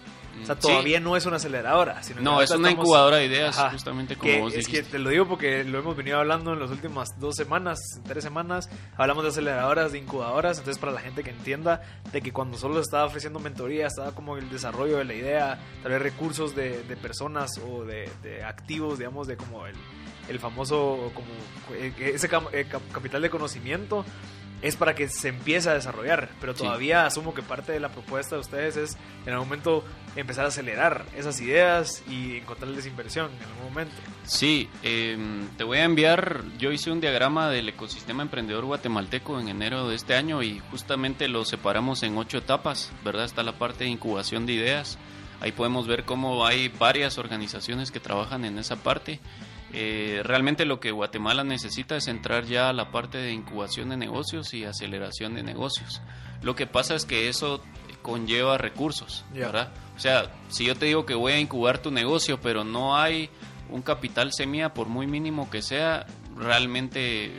O 0.43 0.47
sea, 0.47 0.55
Sí. 0.57 0.61
todavía 0.63 1.01
no 1.01 1.17
es 1.17 1.27
una 1.27 1.37
aceleradora. 1.37 2.03
Sino 2.03 2.21
No, 2.21 2.43
es 2.43 2.51
una 2.51 2.69
estamos- 2.69 2.85
incubadora 2.85 3.17
de 3.19 3.27
ideas, 3.27 3.59
Ajá. 3.59 3.71
justamente 3.71 4.17
como 4.17 4.31
Que 4.33 4.41
vos 4.41 4.55
es 4.55 4.67
que 4.69 4.83
te 4.83 4.99
lo 4.99 5.11
digo 5.11 5.27
porque 5.27 5.65
lo 5.65 5.79
hemos 5.79 5.97
venido 5.97 6.19
hablando 6.19 6.53
en 6.53 6.61
las 6.61 6.71
últimas 6.71 7.09
dos 7.19 7.35
semanas, 7.37 7.79
tres 8.07 8.25
semanas. 8.25 8.69
Hablamos 8.97 9.25
de 9.25 9.31
aceleradoras, 9.31 9.93
de 9.93 9.99
incubadoras. 9.99 10.59
Entonces, 10.59 10.79
para 10.81 10.93
la 10.93 11.01
gente 11.01 11.23
que 11.25 11.31
entienda 11.31 11.83
de 12.13 12.21
que 12.23 12.33
cuando 12.33 12.57
solo 12.59 12.81
estaba 12.81 13.05
ofreciendo 13.05 13.39
mentoría, 13.41 13.87
estaba 13.87 14.13
como 14.15 14.37
el 14.37 14.49
desarrollo 14.51 14.99
de 14.99 15.05
la 15.05 15.15
idea, 15.15 15.59
tal 15.83 15.93
vez 15.93 16.03
recursos 16.03 16.55
de, 16.55 16.83
de 16.85 16.97
personas 16.97 17.51
o 17.59 17.85
de, 17.85 18.09
de 18.23 18.45
activos, 18.45 18.99
digamos, 18.99 19.27
de 19.27 19.37
como 19.37 19.67
el, 19.67 19.75
el 20.29 20.39
famoso, 20.39 21.11
como 21.15 21.29
eh, 21.77 21.93
ese 22.15 22.27
eh, 22.53 22.67
cap- 22.71 22.83
capital 22.93 23.23
de 23.23 23.31
conocimiento. 23.31 24.05
Es 24.61 24.75
para 24.75 24.95
que 24.97 25.09
se 25.09 25.29
empiece 25.29 25.71
a 25.71 25.75
desarrollar, 25.75 26.31
pero 26.41 26.53
Sí. 26.53 26.65
todavía 26.65 27.07
asumo 27.07 27.33
que 27.33 27.43
parte 27.43 27.71
de 27.71 27.79
la 27.79 27.91
propuesta 27.91 28.35
de 28.35 28.41
ustedes 28.41 28.77
es 28.77 28.97
en 29.25 29.33
algún 29.33 29.49
momento 29.49 29.85
empezar 30.17 30.47
a 30.47 30.49
acelerar 30.49 31.05
esas 31.17 31.41
ideas 31.41 32.03
y 32.09 32.39
encontrarles 32.39 32.85
inversión 32.87 33.31
en 33.37 33.43
algún 33.49 33.65
momento. 33.67 33.95
Sí, 34.25 34.69
eh, 34.83 35.17
te 35.57 35.63
voy 35.63 35.79
a 35.79 35.85
enviar, 35.85 36.43
yo 36.59 36.73
hice 36.73 36.91
un 36.91 37.01
diagrama 37.01 37.49
del 37.51 37.69
ecosistema 37.69 38.23
emprendedor 38.25 38.65
guatemalteco 38.65 39.39
en 39.39 39.47
enero 39.49 39.89
de 39.89 39.95
este 39.95 40.15
año 40.17 40.43
y 40.43 40.59
justamente 40.73 41.29
lo 41.29 41.45
separamos 41.45 42.03
en 42.03 42.19
ocho 42.19 42.39
etapas, 42.39 42.91
¿verdad? 43.05 43.27
Está 43.27 43.45
la 43.45 43.59
parte 43.59 43.85
de 43.85 43.91
incubación 43.91 44.45
de 44.45 44.55
ideas, 44.55 44.99
ahí 45.41 45.53
podemos 45.53 45.87
ver 45.87 46.05
cómo 46.05 46.45
hay 46.45 46.67
varias 46.69 47.17
organizaciones 47.19 47.93
que 47.93 48.01
trabajan 48.01 48.45
en 48.45 48.59
esa 48.59 48.75
parte. 48.75 49.21
Eh, 49.73 50.23
realmente 50.25 50.65
lo 50.65 50.81
que 50.81 50.91
Guatemala 50.91 51.45
necesita 51.45 51.97
es 51.97 52.09
entrar 52.09 52.45
ya 52.45 52.71
a 52.71 52.73
la 52.73 52.91
parte 52.91 53.19
de 53.19 53.33
incubación 53.33 53.91
de 53.91 53.97
negocios 53.97 54.55
y 54.55 54.65
aceleración 54.65 55.35
de 55.35 55.43
negocios. 55.43 56.01
Lo 56.43 56.55
que 56.55 56.67
pasa 56.67 56.95
es 56.95 57.05
que 57.05 57.29
eso 57.29 57.63
conlleva 58.03 58.57
recursos. 58.59 59.25
¿verdad? 59.33 59.71
O 59.97 60.01
sea, 60.01 60.31
si 60.49 60.65
yo 60.65 60.77
te 60.77 60.87
digo 60.87 61.05
que 61.05 61.15
voy 61.15 61.33
a 61.33 61.39
incubar 61.39 61.79
tu 61.79 61.91
negocio, 61.91 62.41
pero 62.41 62.65
no 62.65 62.97
hay 62.97 63.29
un 63.69 63.83
capital 63.83 64.33
semilla, 64.33 64.73
por 64.73 64.89
muy 64.89 65.07
mínimo 65.07 65.51
que 65.51 65.61
sea, 65.61 66.07
realmente 66.37 67.33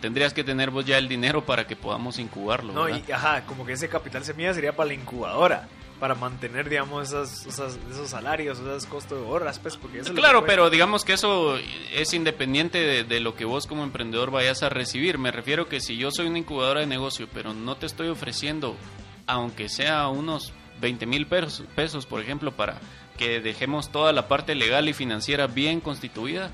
tendrías 0.00 0.34
que 0.34 0.44
tener 0.44 0.70
vos 0.70 0.84
ya 0.84 0.98
el 0.98 1.08
dinero 1.08 1.44
para 1.46 1.66
que 1.66 1.76
podamos 1.76 2.18
incubarlo. 2.18 2.72
No, 2.72 2.84
¿verdad? 2.84 3.00
y 3.08 3.12
ajá, 3.12 3.46
como 3.46 3.64
que 3.64 3.72
ese 3.72 3.88
capital 3.88 4.22
semilla 4.24 4.52
sería 4.52 4.76
para 4.76 4.88
la 4.88 4.94
incubadora, 4.94 5.68
para 6.04 6.14
mantener, 6.14 6.68
digamos, 6.68 7.08
esas, 7.08 7.46
esas- 7.46 7.78
esos 7.90 8.10
salarios, 8.10 8.58
esos 8.58 8.84
costos 8.84 9.18
de 9.22 9.26
horas, 9.26 9.58
pues, 9.58 9.78
porque 9.78 10.00
eso 10.00 10.12
Claro, 10.12 10.44
pero 10.44 10.68
digamos 10.68 11.02
que 11.02 11.14
eso 11.14 11.56
es 11.94 12.12
independiente 12.12 12.76
de, 12.78 13.04
de 13.04 13.20
lo 13.20 13.34
que 13.34 13.46
vos 13.46 13.66
como 13.66 13.84
emprendedor 13.84 14.30
vayas 14.30 14.62
a 14.62 14.68
recibir. 14.68 15.16
Me 15.16 15.30
refiero 15.30 15.66
que 15.66 15.80
si 15.80 15.96
yo 15.96 16.10
soy 16.10 16.26
una 16.26 16.38
incubadora 16.40 16.80
de 16.80 16.86
negocio, 16.86 17.26
pero 17.32 17.54
no 17.54 17.76
te 17.78 17.86
estoy 17.86 18.08
ofreciendo, 18.08 18.76
aunque 19.26 19.70
sea 19.70 20.08
unos 20.08 20.52
20 20.82 21.06
mil 21.06 21.26
pesos, 21.26 21.64
pesos, 21.74 22.04
por 22.04 22.20
ejemplo, 22.20 22.52
para 22.52 22.78
que 23.16 23.40
dejemos 23.40 23.90
toda 23.90 24.12
la 24.12 24.28
parte 24.28 24.54
legal 24.54 24.86
y 24.90 24.92
financiera 24.92 25.46
bien 25.46 25.80
constituida, 25.80 26.50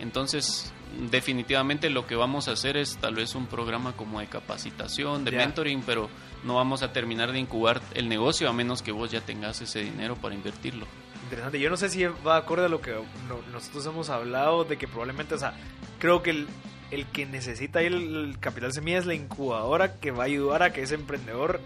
entonces 0.00 0.72
definitivamente 1.10 1.90
lo 1.90 2.06
que 2.06 2.16
vamos 2.16 2.48
a 2.48 2.52
hacer 2.52 2.78
es 2.78 2.96
tal 2.96 3.16
vez 3.16 3.34
un 3.34 3.48
programa 3.48 3.92
como 3.92 4.20
de 4.20 4.28
capacitación, 4.28 5.24
de 5.24 5.32
mentoring, 5.32 5.82
pero 5.82 6.08
no 6.44 6.54
vamos 6.56 6.82
a 6.82 6.92
terminar 6.92 7.32
de 7.32 7.38
incubar 7.38 7.80
el 7.94 8.08
negocio 8.08 8.48
a 8.48 8.52
menos 8.52 8.82
que 8.82 8.92
vos 8.92 9.10
ya 9.10 9.20
tengas 9.20 9.60
ese 9.60 9.80
dinero 9.80 10.16
para 10.16 10.34
invertirlo. 10.34 10.86
Interesante. 11.24 11.58
Yo 11.58 11.70
no 11.70 11.76
sé 11.76 11.88
si 11.88 12.04
va 12.04 12.36
acorde 12.36 12.66
a 12.66 12.68
lo 12.68 12.80
que 12.80 12.92
no- 12.92 13.40
nosotros 13.52 13.86
hemos 13.86 14.10
hablado, 14.10 14.64
de 14.64 14.76
que 14.76 14.86
probablemente, 14.86 15.34
o 15.34 15.38
sea, 15.38 15.54
creo 15.98 16.22
que 16.22 16.30
el, 16.30 16.46
el 16.90 17.06
que 17.06 17.24
necesita 17.26 17.80
el, 17.80 17.94
el 17.94 18.38
capital 18.38 18.72
semilla 18.72 18.98
es 18.98 19.06
la 19.06 19.14
incubadora 19.14 19.94
que 20.00 20.10
va 20.10 20.24
a 20.24 20.26
ayudar 20.26 20.62
a 20.62 20.72
que 20.72 20.82
ese 20.82 20.94
emprendedor, 20.96 21.60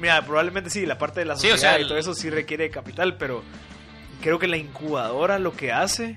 mira, 0.00 0.24
probablemente 0.24 0.70
sí, 0.70 0.86
la 0.86 0.96
parte 0.98 1.20
de 1.20 1.26
la 1.26 1.36
Sí, 1.36 1.48
o 1.48 1.52
sociedad 1.52 1.74
sea, 1.76 1.80
y 1.84 1.86
todo 1.88 1.98
eso 1.98 2.14
sí 2.14 2.30
requiere 2.30 2.70
capital, 2.70 3.16
pero 3.18 3.42
creo 4.22 4.38
que 4.38 4.48
la 4.48 4.56
incubadora 4.56 5.38
lo 5.38 5.52
que 5.54 5.72
hace 5.72 6.16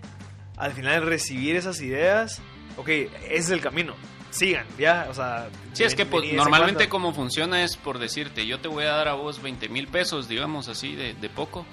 al 0.56 0.72
final 0.72 0.96
es 0.96 1.06
recibir 1.06 1.58
esas 1.58 1.82
ideas, 1.82 2.42
ok, 2.78 2.88
ese 2.88 3.12
es 3.30 3.50
el 3.50 3.60
camino. 3.62 3.94
Sigan, 4.32 4.66
¿ya? 4.78 5.08
O 5.10 5.14
sea... 5.14 5.50
Sí, 5.74 5.84
es 5.84 5.96
que 5.96 6.06
pues, 6.06 6.32
normalmente 6.34 6.88
cuando. 6.90 7.08
como 7.10 7.14
funciona 7.14 7.64
es 7.64 7.78
por 7.78 8.00
decirte, 8.00 8.46
yo 8.46 8.60
te 8.60 8.68
voy 8.68 8.84
a 8.86 8.92
dar 8.92 9.08
a 9.08 9.14
vos 9.14 9.42
20 9.42 9.70
mil 9.70 9.88
pesos, 9.88 10.28
digamos 10.28 10.68
así, 10.68 10.96
de, 10.96 11.14
de 11.14 11.30
poco, 11.30 11.66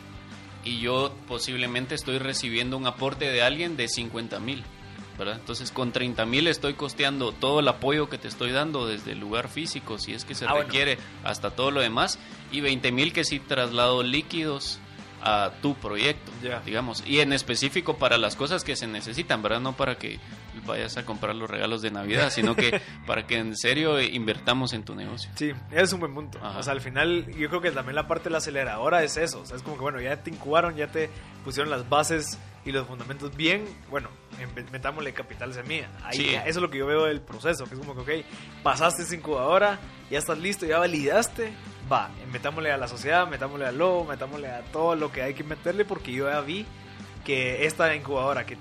y 0.65 0.81
yo 0.81 1.15
posiblemente 1.29 1.95
estoy 1.95 2.19
recibiendo 2.19 2.77
un 2.77 2.87
aporte 2.87 3.31
de 3.31 3.43
alguien 3.43 3.77
de 3.77 3.89
50 3.89 4.39
mil, 4.41 4.65
¿verdad? 5.19 5.37
Entonces 5.39 5.71
con 5.71 5.93
30 5.93 6.25
mil 6.27 6.47
estoy 6.49 6.75
costeando 6.75 7.33
todo 7.33 7.61
el 7.61 7.69
apoyo 7.69 8.09
que 8.09 8.19
te 8.19 8.29
estoy 8.29 8.51
dando 8.53 8.87
desde 8.87 9.13
el 9.13 9.21
lugar 9.21 9.49
físico, 9.49 9.99
si 9.99 10.13
es 10.13 10.25
que 10.25 10.35
se 10.35 10.45
Ah, 10.47 10.53
bueno. 10.53 10.65
requiere, 10.67 10.99
hasta 11.25 11.51
todo 11.51 11.71
lo 11.71 11.81
demás, 11.81 12.19
y 12.53 12.61
20 12.63 12.91
mil 12.93 13.13
que 13.13 13.25
sí 13.25 13.39
traslado 13.39 14.03
líquidos 14.03 14.79
a 15.23 15.53
tu 15.63 15.75
proyecto, 15.75 16.31
Ya. 16.43 16.61
digamos, 16.65 17.03
y 17.07 17.21
en 17.21 17.33
específico 17.33 17.97
para 17.97 18.19
las 18.19 18.37
cosas 18.37 18.63
que 18.65 18.77
se 18.77 18.87
necesitan, 18.87 19.43
¿verdad? 19.43 19.61
No 19.61 19.73
para 19.75 19.97
que 19.97 20.19
vayas 20.65 20.97
a 20.97 21.05
comprar 21.05 21.35
los 21.35 21.51
regalos 21.51 21.83
de 21.83 21.91
Navidad, 21.91 22.31
sino 22.31 22.55
que 22.57 22.81
para 23.07 23.27
que 23.27 23.39
en 23.39 23.57
serio 23.57 24.01
invertamos 24.01 24.73
en 24.73 24.85
tu 24.85 24.95
negocio. 24.95 25.31
Sí, 25.35 25.53
es 25.71 25.93
un 25.93 26.01
buen 26.01 26.15
punto. 26.15 26.39
Ajá. 26.43 26.59
O 26.59 26.63
sea, 26.63 26.73
al 26.73 26.81
final 26.81 27.27
yo 27.35 27.49
creo 27.49 27.61
que 27.61 27.71
también 27.71 27.95
la 27.97 28.07
parte 28.07 28.25
de 28.25 28.31
la 28.31 28.39
aceleradora 28.39 29.03
es 29.03 29.17
eso. 29.17 29.41
O 29.41 29.47
sea, 29.47 29.57
es 29.57 29.63
como 29.63 29.77
que, 29.77 29.83
bueno, 29.83 30.01
ya 30.01 30.23
te 30.23 30.31
incubaron, 30.31 30.77
ya 30.77 30.87
te 30.89 31.11
pusieron 31.45 31.71
las 31.71 31.89
bases 31.89 32.39
y 32.65 32.73
los 32.73 32.87
fundamentos 32.87 33.37
bien. 33.37 33.65
Bueno, 33.91 34.09
metámosle 34.73 35.13
capital 35.13 35.53
semilla. 35.55 35.89
Ahí, 36.03 36.17
Sí. 36.17 36.35
Eso 36.35 36.45
es 36.49 36.57
lo 36.57 36.71
que 36.71 36.79
yo 36.79 36.87
veo 36.87 37.05
del 37.05 37.21
proceso, 37.21 37.65
que 37.67 37.75
es 37.75 37.81
como 37.81 37.95
que, 38.05 38.21
ok, 38.21 38.27
pasaste 38.63 39.03
esa 39.03 39.15
incubadora, 39.15 39.79
ya 40.11 40.19
estás 40.19 40.39
listo, 40.39 40.67
ya 40.67 40.79
validaste. 40.79 41.53
Va, 41.91 42.11
metámosle 42.33 42.73
a 42.73 42.77
la 42.77 42.89
sociedad, 42.89 43.29
metámosle 43.29 43.67
al 43.67 43.79
logo, 43.79 44.05
metámosle 44.05 44.49
a 44.49 44.63
todo 44.73 44.97
lo 44.97 45.13
que 45.13 45.23
hay 45.23 45.35
que 45.35 45.45
meterle 45.45 45.85
porque 45.85 46.13
yo 46.13 46.29
ya 46.29 46.41
vi 46.41 46.67
que 47.27 47.67
esta 47.67 47.93
incubadora 47.95 48.47
que, 48.47 48.57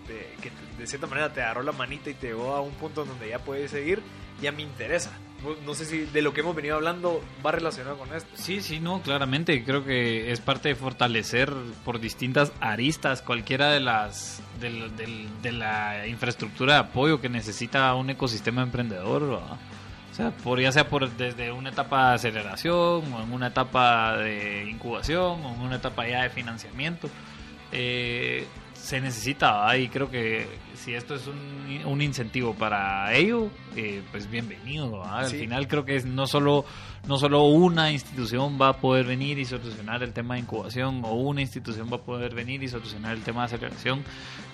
de 0.77 0.87
cierta 0.87 1.05
manera 1.07 1.31
te 1.31 1.41
agarró 1.41 1.61
la 1.63 1.71
manita 1.71 2.09
y 2.09 2.15
te 2.15 2.27
llevó 2.27 2.55
a 2.55 2.61
un 2.61 2.71
punto 2.73 3.05
donde 3.05 3.29
ya 3.29 3.37
puedes 3.39 3.69
seguir, 3.71 4.01
ya 4.41 4.51
me 4.51 4.63
interesa. 4.63 5.11
No- 5.63 5.75
sé 5.75 5.85
si 5.85 5.99
de 6.05 6.23
lo 6.23 6.33
que 6.33 6.41
hemos 6.41 6.55
venido 6.55 6.75
hablando 6.75 7.21
va 7.45 7.51
relacionado 7.51 7.97
con 7.97 8.11
esto. 8.15 8.27
Sí, 8.33 8.61
sí, 8.61 8.79
no, 8.79 9.01
claramente. 9.03 9.63
Creo 9.63 9.85
que 9.85 10.31
es 10.31 10.41
parte 10.41 10.69
de 10.69 10.75
fortalecer 10.75 11.53
por 11.83 11.99
distintas 11.99 12.51
aristas 12.59 13.21
cualquiera 13.21 13.69
de 13.69 13.79
las 13.81 14.41
del- 14.59 14.95
de 15.43 15.51
la 15.51 16.07
infraestructura 16.07 16.73
de 16.73 16.79
apoyo 16.79 17.21
que 17.21 17.29
necesita 17.29 17.93
un 17.93 18.09
ecosistema 18.09 18.63
emprendedor. 18.63 19.21
O 19.23 20.15
sea, 20.15 20.31
por, 20.31 20.59
ya 20.59 20.71
sea 20.71 20.87
por 20.89 21.07
desde 21.11 21.51
una 21.51 21.69
etapa 21.69 22.09
de 22.09 22.15
aceleración 22.15 23.13
o 23.13 23.21
en 23.21 23.31
una 23.31 23.47
etapa 23.47 24.17
de 24.17 24.65
incubación 24.67 25.45
o 25.45 25.53
en 25.53 25.61
una 25.61 25.75
etapa 25.75 26.07
ya 26.07 26.23
de 26.23 26.29
financiamiento. 26.31 27.07
Eh, 27.71 28.45
se 28.73 29.01
necesita 29.01 29.75
y 29.77 29.87
creo 29.87 30.11
que 30.11 30.45
si 30.75 30.93
esto 30.93 31.15
es 31.15 31.25
un, 31.25 31.81
un 31.85 32.01
incentivo 32.03 32.53
para 32.53 33.11
ello, 33.15 33.49
eh, 33.75 34.03
pues 34.11 34.29
bienvenido. 34.29 35.03
Al 35.03 35.25
Sí. 35.27 35.39
final 35.39 35.67
creo 35.67 35.85
que 35.85 35.95
es 35.95 36.05
no 36.05 36.27
solo 36.27 36.65
no 37.07 37.17
solo 37.17 37.43
una 37.45 37.91
institución 37.91 38.59
va 38.61 38.69
a 38.69 38.73
poder 38.77 39.05
venir 39.05 39.39
y 39.39 39.45
solucionar 39.45 40.03
el 40.03 40.13
tema 40.13 40.35
de 40.35 40.41
incubación 40.41 41.01
o 41.03 41.13
una 41.13 41.41
institución 41.41 41.89
va 41.91 41.97
a 41.97 42.01
poder 42.01 42.35
venir 42.35 42.61
y 42.63 42.67
solucionar 42.67 43.13
el 43.13 43.23
tema 43.23 43.41
de 43.41 43.45
aceleración. 43.55 44.03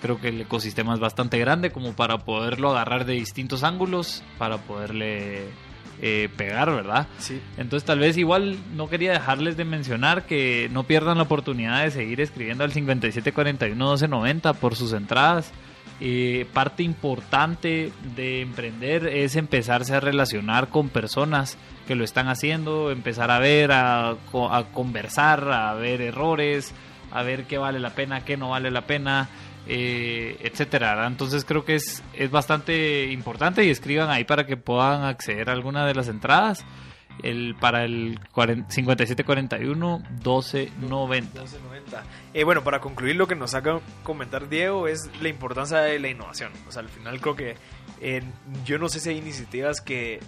Creo 0.00 0.18
que 0.20 0.28
el 0.28 0.40
ecosistema 0.40 0.94
es 0.94 1.00
bastante 1.00 1.38
grande 1.38 1.70
como 1.70 1.92
para 1.94 2.18
poderlo 2.18 2.70
agarrar 2.70 3.04
de 3.04 3.14
distintos 3.14 3.64
ángulos 3.64 4.22
para 4.38 4.56
poderle 4.58 5.44
eh, 6.00 6.28
pegar, 6.36 6.70
¿verdad? 6.70 7.06
Sí. 7.18 7.40
Entonces 7.58 7.84
tal 7.86 7.98
vez 7.98 8.16
igual 8.16 8.56
no 8.74 8.88
quería 8.88 9.12
dejarles 9.12 9.56
de 9.56 9.64
mencionar 9.64 10.24
que 10.24 10.68
no 10.72 10.84
pierdan 10.84 11.18
la 11.18 11.24
oportunidad 11.24 11.82
de 11.84 11.90
seguir 11.90 12.20
escribiendo 12.20 12.64
al 12.64 12.72
5741-1290 12.72 14.54
por 14.54 14.74
sus 14.76 14.92
entradas. 14.92 15.52
Eh, 16.00 16.46
parte 16.52 16.82
importante 16.82 17.92
de 18.16 18.40
emprender 18.40 19.06
es 19.06 19.36
empezarse 19.36 19.94
a 19.94 20.00
relacionar 20.00 20.68
con 20.68 20.88
personas 20.88 21.56
que 21.86 21.94
lo 21.94 22.02
están 22.02 22.26
haciendo, 22.28 22.90
empezar 22.90 23.30
a 23.30 23.38
ver, 23.38 23.70
a, 23.72 24.16
co- 24.32 24.52
a 24.52 24.64
conversar, 24.72 25.48
a 25.52 25.74
ver 25.74 26.00
errores, 26.00 26.74
a 27.12 27.22
ver 27.22 27.44
qué 27.44 27.58
vale 27.58 27.78
la 27.78 27.90
pena, 27.90 28.24
qué 28.24 28.36
no 28.36 28.50
vale 28.50 28.70
la 28.72 28.80
pena, 28.82 29.28
eh, 29.66 30.36
etcétera. 30.40 31.06
Entonces 31.06 31.44
creo 31.44 31.64
que 31.64 31.74
es, 31.74 32.02
es 32.14 32.30
bastante 32.30 33.06
importante 33.10 33.64
y 33.64 33.70
escriban 33.70 34.10
ahí 34.10 34.24
para 34.24 34.46
que 34.46 34.56
puedan 34.56 35.04
acceder 35.04 35.50
a 35.50 35.52
alguna 35.52 35.86
de 35.86 35.94
las 35.94 36.08
entradas. 36.08 36.64
El, 37.22 37.54
para 37.60 37.84
el 37.84 38.18
40 38.32 38.70
5741 38.72 39.98
1290. 39.98 41.40
1290. 41.40 42.02
Eh, 42.32 42.42
bueno, 42.42 42.64
para 42.64 42.80
concluir 42.80 43.16
lo 43.16 43.28
que 43.28 43.34
nos 43.36 43.50
saca 43.50 43.80
comentar 44.02 44.48
Diego 44.48 44.88
es 44.88 45.10
la 45.20 45.28
importancia 45.28 45.80
de 45.80 46.00
la 46.00 46.08
innovación. 46.08 46.52
O 46.66 46.72
sea, 46.72 46.80
al 46.80 46.88
final 46.88 47.20
creo 47.20 47.36
que 47.36 47.56
yo 48.64 48.78
no 48.78 48.88
sé 48.88 48.98
si 48.98 49.10
hay 49.10 49.18
iniciativas 49.18 49.80
que 49.82 50.20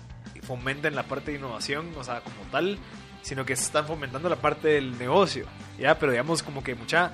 fomenten 0.45 0.95
la 0.95 1.05
parte 1.05 1.33
de 1.33 1.39
innovación, 1.39 1.91
o 1.97 2.05
sea, 2.05 2.21
como 2.21 2.37
tal, 2.53 2.79
sino 3.23 3.45
que 3.45 3.57
se 3.57 3.65
están 3.65 3.87
fomentando 3.87 4.29
la 4.29 4.37
parte 4.37 4.69
del 4.69 4.97
negocio, 4.99 5.47
¿ya? 5.79 5.99
Pero 5.99 6.13
digamos 6.13 6.43
como 6.43 6.63
que 6.63 6.75
mucha, 6.75 7.13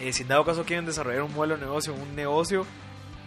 eh, 0.00 0.12
si 0.12 0.22
en 0.22 0.28
dado 0.28 0.44
caso 0.44 0.64
quieren 0.64 0.86
desarrollar 0.86 1.22
un 1.22 1.34
modelo 1.34 1.56
de 1.56 1.62
negocio, 1.62 1.94
un 1.94 2.14
negocio, 2.16 2.66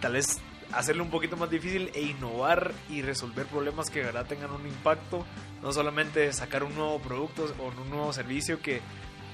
tal 0.00 0.12
vez 0.14 0.40
hacerlo 0.72 1.04
un 1.04 1.10
poquito 1.10 1.36
más 1.36 1.48
difícil 1.50 1.90
e 1.94 2.02
innovar 2.02 2.72
y 2.90 3.02
resolver 3.02 3.46
problemas 3.46 3.90
que 3.90 4.00
de 4.00 4.06
verdad 4.06 4.26
tengan 4.26 4.50
un 4.50 4.66
impacto, 4.66 5.24
no 5.62 5.72
solamente 5.72 6.32
sacar 6.32 6.64
un 6.64 6.74
nuevo 6.74 6.98
producto 7.00 7.52
o 7.60 7.68
un 7.80 7.90
nuevo 7.90 8.12
servicio 8.12 8.60
que, 8.60 8.80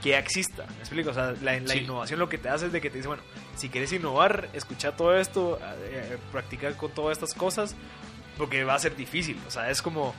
que 0.02 0.18
exista, 0.18 0.66
¿me 0.66 0.80
explico? 0.80 1.10
O 1.10 1.14
sea, 1.14 1.32
la, 1.42 1.58
la 1.60 1.72
Sí. 1.74 1.78
innovación 1.80 2.18
lo 2.18 2.28
que 2.28 2.38
te 2.38 2.48
hace 2.50 2.66
es 2.66 2.72
de 2.72 2.80
que 2.80 2.90
te 2.90 2.98
dice, 2.98 3.08
bueno, 3.08 3.22
si 3.56 3.68
quieres 3.70 3.92
innovar, 3.92 4.48
escucha 4.52 4.92
todo 4.96 5.16
esto, 5.16 5.58
eh, 5.84 6.18
practicar 6.30 6.76
con 6.76 6.90
todas 6.92 7.16
estas 7.16 7.34
cosas, 7.34 7.74
porque 8.36 8.64
va 8.64 8.74
a 8.74 8.78
ser 8.78 8.94
difícil, 8.96 9.38
o 9.46 9.50
sea, 9.50 9.70
es 9.70 9.80
como 9.82 10.14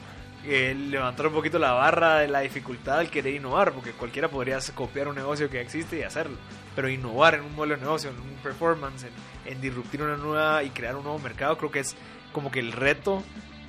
eh, 0.46 0.74
levantar 0.76 1.28
un 1.28 1.34
poquito 1.34 1.60
la 1.60 1.74
barra 1.74 2.20
de 2.20 2.28
la 2.28 2.40
dificultad 2.42 3.00
al 3.00 3.10
querer 3.10 3.36
innovar, 3.36 3.74
porque 3.74 3.92
cualquiera 3.92 4.28
podría 4.28 4.60
copiar 4.74 5.08
un 5.08 5.16
negocio 5.16 5.50
que 5.50 5.58
ya 5.58 5.62
existe 5.62 6.00
y 6.00 6.04
hacerlo, 6.04 6.38
pero 6.76 6.90
innovar 6.90 7.36
en 7.36 7.42
un 7.42 7.56
modelo 7.56 7.76
de 7.76 7.82
negocio, 7.82 8.10
en 8.10 8.18
un 8.18 8.36
performance, 8.42 9.04
en, 9.04 9.52
en 9.52 9.62
disruptir 9.62 10.02
una 10.02 10.18
nueva 10.18 10.64
y 10.64 10.70
crear 10.70 10.96
un 10.96 11.04
nuevo 11.04 11.20
mercado, 11.20 11.58
creo 11.58 11.72
que 11.72 11.80
es 11.80 11.96
como 12.34 12.52
que 12.52 12.60
el 12.60 12.72
reto 12.72 13.24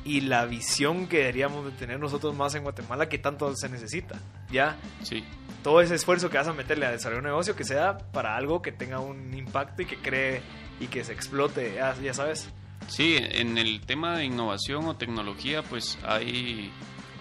y 0.05 0.23
la 0.23 0.47
visión 0.47 1.07
que 1.07 1.19
deberíamos 1.19 1.65
de 1.65 1.73
tener 1.73 2.01
nosotros 2.01 2.35
más 2.35 2.55
en 2.55 2.63
Guatemala 2.63 3.09
que 3.09 3.19
tanto 3.19 3.55
se 3.55 3.69
necesita, 3.69 4.19
¿ya? 4.51 4.77
Sí, 5.03 5.25
todo 5.63 5.81
ese 5.81 5.95
esfuerzo 5.95 6.29
que 6.29 6.39
vas 6.39 6.49
a 6.49 6.53
meterle 6.53 6.87
a 6.87 6.91
desarrollar 6.91 7.25
un 7.25 7.31
negocio 7.31 7.55
que 7.55 7.65
sea 7.65 7.99
para 7.99 8.37
algo 8.37 8.63
que 8.63 8.73
tenga 8.73 8.99
un 9.01 9.33
impacto 9.35 9.83
y 9.83 9.87
que 9.87 9.97
cree 9.97 10.43
y 10.81 10.89
que 10.89 11.05
se 11.05 11.13
explote, 11.13 11.75
ya, 11.75 11.95
ya 12.03 12.15
sabes. 12.15 12.49
Sí, 12.89 13.17
en 13.19 13.57
el 13.59 13.81
tema 13.81 14.17
de 14.19 14.27
innovación 14.27 14.87
o 14.87 14.97
tecnología, 14.97 15.63
pues 15.63 15.99
hay 16.07 16.71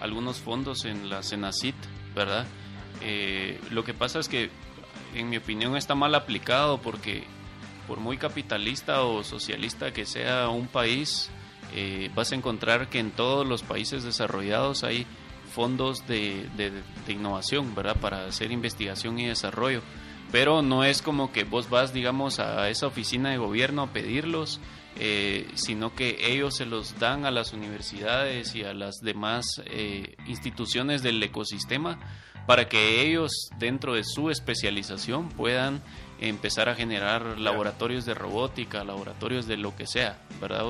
algunos 0.00 0.38
fondos 0.38 0.84
en 0.84 1.08
la 1.08 1.22
Senacit, 1.22 1.74
¿verdad? 2.14 2.46
Eh, 3.00 3.58
lo 3.70 3.84
que 3.84 3.94
pasa 3.94 4.18
es 4.18 4.28
que, 4.28 4.50
en 5.14 5.30
mi 5.30 5.38
opinión, 5.38 5.76
está 5.76 5.94
mal 5.94 6.14
aplicado 6.14 6.78
porque 6.82 7.24
por 7.88 8.00
muy 8.00 8.16
capitalista 8.18 9.02
o 9.02 9.24
socialista 9.24 9.92
que 9.92 10.04
sea 10.06 10.48
un 10.48 10.66
país, 10.66 11.30
eh, 11.74 12.10
vas 12.14 12.32
a 12.32 12.34
encontrar 12.34 12.88
que 12.90 12.98
en 12.98 13.10
todos 13.10 13.46
los 13.46 13.62
países 13.62 14.02
desarrollados 14.04 14.84
hay 14.84 15.06
fondos 15.54 16.06
de, 16.06 16.48
de- 16.56 16.70
de 16.70 17.12
innovación, 17.12 17.74
¿verdad? 17.74 17.96
Para 18.00 18.26
hacer 18.26 18.52
investigación 18.52 19.18
y 19.18 19.26
desarrollo. 19.26 19.80
Pero 20.30 20.62
no 20.62 20.84
es 20.84 21.02
como 21.02 21.32
que 21.32 21.44
vos 21.44 21.68
vas, 21.70 21.92
digamos, 21.92 22.38
a 22.40 22.68
esa 22.70 22.86
oficina 22.86 23.30
de 23.30 23.36
gobierno 23.38 23.82
a 23.82 23.86
pedirlos, 23.92 24.60
eh, 24.98 25.48
sino 25.54 25.94
que 25.94 26.18
ellos 26.32 26.56
se 26.56 26.66
los 26.66 26.98
dan 26.98 27.24
a 27.24 27.30
las 27.30 27.52
universidades 27.52 28.54
y 28.54 28.64
a 28.64 28.74
las 28.74 29.00
demás 29.00 29.46
eh, 29.66 30.16
instituciones 30.26 31.02
del 31.02 31.22
ecosistema 31.22 31.98
para 32.46 32.68
que 32.68 33.00
ellos, 33.06 33.50
dentro 33.58 33.94
de 33.94 34.04
su 34.04 34.30
especialización, 34.30 35.28
puedan 35.28 35.82
empezar 36.20 36.68
a 36.68 36.74
generar 36.74 37.38
laboratorios 37.38 38.04
de 38.04 38.14
robótica, 38.14 38.84
laboratorios 38.84 39.46
de 39.46 39.56
lo 39.56 39.74
que 39.76 39.86
sea, 39.86 40.18
¿verdad? 40.40 40.66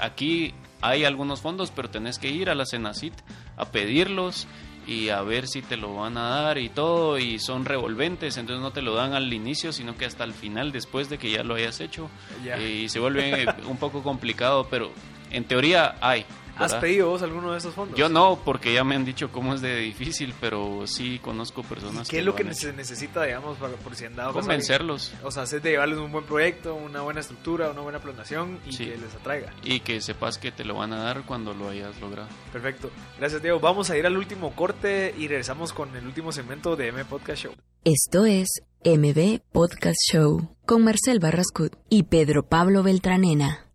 Aquí 0.00 0.54
hay 0.80 1.04
algunos 1.04 1.40
fondos, 1.40 1.70
pero 1.70 1.90
tenés 1.90 2.18
que 2.18 2.28
ir 2.28 2.50
a 2.50 2.54
la 2.54 2.66
Senacit 2.66 3.14
a 3.56 3.66
pedirlos 3.66 4.46
y 4.88 5.10
a 5.10 5.20
ver 5.20 5.46
si 5.46 5.60
te 5.60 5.76
lo 5.76 5.94
van 5.94 6.16
a 6.16 6.30
dar 6.30 6.56
y 6.58 6.70
todo, 6.70 7.18
y 7.18 7.38
son 7.38 7.66
revolventes, 7.66 8.38
entonces 8.38 8.62
no 8.62 8.70
te 8.70 8.80
lo 8.80 8.94
dan 8.94 9.12
al 9.12 9.30
inicio, 9.32 9.70
sino 9.70 9.96
que 9.98 10.06
hasta 10.06 10.24
el 10.24 10.32
final, 10.32 10.72
después 10.72 11.10
de 11.10 11.18
que 11.18 11.30
ya 11.30 11.44
lo 11.44 11.56
hayas 11.56 11.80
hecho, 11.80 12.08
eh, 12.42 12.84
y 12.84 12.88
se 12.88 12.98
vuelve 12.98 13.46
un 13.68 13.76
poco 13.76 14.02
complicado, 14.02 14.66
pero 14.70 14.90
en 15.30 15.44
teoría 15.44 15.96
hay. 16.00 16.24
¿Has 16.58 16.74
pedido 16.76 17.08
vos 17.10 17.22
alguno 17.22 17.52
de 17.52 17.58
esos 17.58 17.74
fondos? 17.74 17.98
Yo 17.98 18.08
no, 18.08 18.40
porque 18.44 18.72
ya 18.72 18.84
me 18.84 18.94
han 18.94 19.04
dicho 19.04 19.30
cómo 19.30 19.54
es 19.54 19.60
de 19.60 19.76
difícil, 19.76 20.34
pero 20.40 20.86
sí 20.86 21.18
conozco 21.20 21.60
¿Y 21.62 21.64
personas 21.64 22.08
qué 22.08 22.18
es 22.18 22.24
lo 22.24 22.34
que 22.34 22.52
se 22.54 22.72
necesita, 22.72 23.24
digamos, 23.24 23.58
para, 23.58 23.74
por 23.74 23.94
si 23.94 24.04
han 24.04 24.16
dado 24.16 24.32
Convencerlos? 24.32 25.12
O 25.22 25.30
sea, 25.30 25.44
es 25.44 25.50
de 25.50 25.60
llevarles 25.70 25.98
un 25.98 26.12
buen 26.12 26.24
proyecto, 26.24 26.74
una 26.74 27.00
buena 27.02 27.20
estructura, 27.20 27.70
una 27.70 27.80
buena 27.80 27.98
planeación 28.00 28.58
y 28.66 28.72
Sí. 28.72 28.86
que 28.86 28.96
les 28.98 29.14
atraiga. 29.14 29.52
y 29.62 29.80
que 29.80 30.00
sepas 30.00 30.38
que 30.38 30.50
te 30.52 30.64
lo 30.64 30.74
van 30.74 30.92
a 30.92 31.02
dar 31.02 31.22
cuando 31.24 31.54
lo 31.54 31.68
hayas 31.68 32.00
logrado. 32.00 32.28
Perfecto. 32.52 32.90
Gracias, 33.18 33.42
Diego. 33.42 33.60
Vamos 33.60 33.90
a 33.90 33.96
ir 33.96 34.06
al 34.06 34.16
último 34.16 34.54
corte 34.54 35.14
y 35.16 35.28
regresamos 35.28 35.72
con 35.72 35.94
el 35.96 36.06
último 36.06 36.32
segmento 36.32 36.76
de 36.76 36.88
M 36.88 37.04
Podcast 37.04 37.42
Show. 37.42 37.52
Esto 37.84 38.24
es 38.26 38.48
MB 38.84 39.40
Podcast 39.52 39.98
Show 40.12 40.56
con 40.66 40.84
Marcel 40.84 41.18
Barrascut 41.20 41.74
y 41.88 42.04
Pedro 42.04 42.44
Pablo 42.46 42.82
Beltranena. 42.82 43.67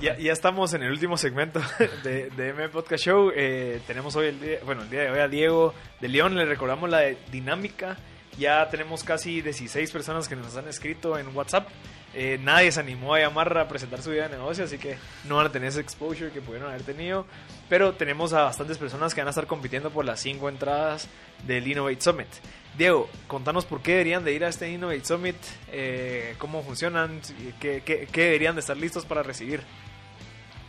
Ya, 0.00 0.16
ya, 0.16 0.32
estamos 0.32 0.74
en 0.74 0.82
el 0.82 0.90
último 0.90 1.16
segmento 1.16 1.60
de, 2.04 2.30
de 2.30 2.48
M 2.50 2.68
Podcast 2.68 3.04
Show. 3.04 3.32
Eh, 3.34 3.80
tenemos 3.86 4.16
hoy 4.16 4.28
el 4.28 4.40
día, 4.40 4.58
bueno, 4.64 4.82
el 4.82 4.90
día 4.90 5.02
de 5.02 5.10
hoy 5.10 5.18
a 5.18 5.28
Diego 5.28 5.74
de 6.00 6.08
León. 6.08 6.36
Le 6.36 6.44
recordamos 6.44 6.90
la 6.90 7.02
dinámica. 7.30 7.96
Ya 8.38 8.68
tenemos 8.68 9.02
casi 9.02 9.40
16 9.40 9.90
personas 9.90 10.28
que 10.28 10.36
nos 10.36 10.56
han 10.56 10.68
escrito 10.68 11.18
en 11.18 11.34
WhatsApp. 11.34 11.68
Eh, 12.14 12.38
nadie 12.42 12.72
se 12.72 12.80
animó 12.80 13.14
a 13.14 13.20
llamar 13.20 13.56
a 13.58 13.68
presentar 13.68 14.00
su 14.00 14.10
idea 14.10 14.28
de 14.28 14.36
negocio, 14.36 14.64
así 14.64 14.78
que 14.78 14.96
no 15.24 15.36
van 15.36 15.46
a 15.46 15.52
tener 15.52 15.68
ese 15.68 15.80
exposure 15.80 16.30
que 16.30 16.40
pudieron 16.40 16.70
haber 16.70 16.82
tenido. 16.82 17.26
Pero 17.68 17.94
tenemos 17.94 18.32
a 18.32 18.42
bastantes 18.42 18.78
personas 18.78 19.14
que 19.14 19.20
van 19.20 19.28
a 19.28 19.30
estar 19.30 19.46
compitiendo 19.46 19.90
por 19.90 20.04
las 20.04 20.20
5 20.20 20.48
entradas 20.48 21.08
del 21.46 21.66
Innovate 21.66 22.00
Summit. 22.00 22.28
Diego, 22.76 23.08
contanos 23.26 23.64
por 23.64 23.80
qué 23.80 23.92
deberían 23.92 24.24
de 24.24 24.32
ir 24.32 24.44
a 24.44 24.48
este 24.48 24.70
Innovate 24.70 25.04
Summit, 25.04 25.36
eh, 25.72 26.34
cómo 26.38 26.62
funcionan, 26.62 27.20
qué, 27.60 27.82
qué, 27.84 28.08
deberían 28.12 28.54
de 28.54 28.60
estar 28.60 28.76
listos 28.76 29.04
para 29.04 29.22
recibir. 29.22 29.62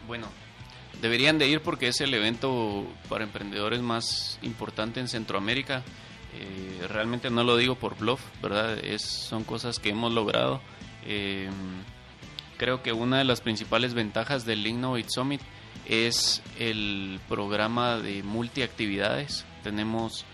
Bueno, 0.08 0.28
deberían 1.02 1.38
de 1.38 1.48
ir 1.50 1.62
porque 1.62 1.90
es 1.90 2.00
el 2.02 2.14
evento 2.14 2.88
para 3.10 3.26
emprendedores 3.26 3.82
más 3.82 4.40
importante 4.42 5.00
en 5.00 5.08
Centroamérica. 5.08 5.84
Eh, 6.34 6.88
realmente 6.88 7.30
no 7.30 7.44
lo 7.44 7.58
digo 7.58 7.76
por 7.76 7.98
bluff, 7.98 8.22
¿verdad? 8.42 8.78
Es, 8.80 9.02
son 9.02 9.44
cosas 9.44 9.80
que 9.80 9.90
hemos 9.90 10.14
logrado. 10.14 10.62
Eh, 11.06 11.50
creo 12.58 12.82
que 12.84 12.94
una 12.94 13.18
de 13.18 13.24
las 13.26 13.42
principales 13.42 13.94
ventajas 13.94 14.46
del 14.46 14.66
Innovate 14.66 15.10
Summit 15.10 15.42
es 15.86 16.42
el 16.60 17.20
programa 17.28 17.98
de 17.98 18.24
multiactividades. 18.24 19.46
Tenemos 19.64 20.26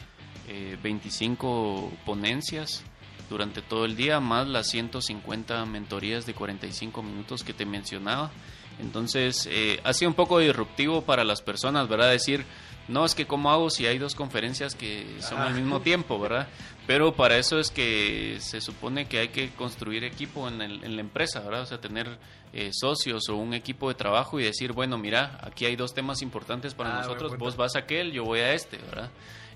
25 0.84 1.92
eh, 1.92 1.98
ponencias 2.06 2.84
durante 3.30 3.62
todo 3.62 3.86
el 3.86 3.96
día, 3.96 4.20
más 4.20 4.48
las 4.48 4.68
150 4.70 5.66
mentorías 5.66 6.26
de 6.26 6.34
45 6.34 7.02
minutos 7.02 7.44
que 7.44 7.54
te 7.54 7.66
mencionaba. 7.66 8.32
Entonces, 8.80 9.48
eh, 9.52 9.80
ha 9.84 9.94
sido 9.94 10.10
un 10.10 10.16
poco 10.16 10.40
disruptivo 10.40 11.02
para 11.02 11.24
las 11.24 11.42
personas, 11.42 11.88
¿verdad? 11.88 12.12
Decir, 12.12 12.46
no, 12.88 13.06
es 13.06 13.16
que 13.16 13.26
cómo 13.26 13.52
hago 13.52 13.70
si 13.70 13.86
hay 13.86 13.98
dos 13.98 14.14
conferencias 14.14 14.76
que 14.76 15.06
son 15.20 15.40
al 15.40 15.54
mismo 15.54 15.82
tiempo, 15.82 16.20
¿verdad? 16.20 16.48
Pero 16.86 17.16
para 17.16 17.38
eso 17.38 17.60
es 17.60 17.72
que 17.72 18.38
se 18.40 18.60
supone 18.60 19.06
que 19.06 19.20
hay 19.20 19.30
que 19.30 19.52
construir 19.52 20.04
equipo 20.04 20.50
en, 20.50 20.58
la 20.96 21.02
empresa, 21.02 21.40
¿verdad? 21.40 21.62
O 21.62 21.66
sea, 21.66 21.80
tener 21.80 22.18
eh, 22.52 22.72
socios 22.74 23.30
o 23.30 23.38
un 23.38 23.54
equipo 23.54 23.88
de 23.88 23.96
trabajo 23.96 24.40
y 24.40 24.44
decir, 24.44 24.74
bueno, 24.74 24.98
mira, 24.98 25.40
aquí 25.42 25.66
hay 25.66 25.78
dos 25.78 25.94
temas 25.94 26.22
importantes 26.22 26.74
para 26.74 26.94
ah, 26.94 27.02
nosotros, 27.02 27.38
vos 27.38 27.56
vas 27.56 27.76
a 27.78 27.80
aquel, 27.80 28.12
yo 28.12 28.26
voy 28.26 28.42
a 28.42 28.54
este, 28.54 28.78
¿verdad? 28.78 29.10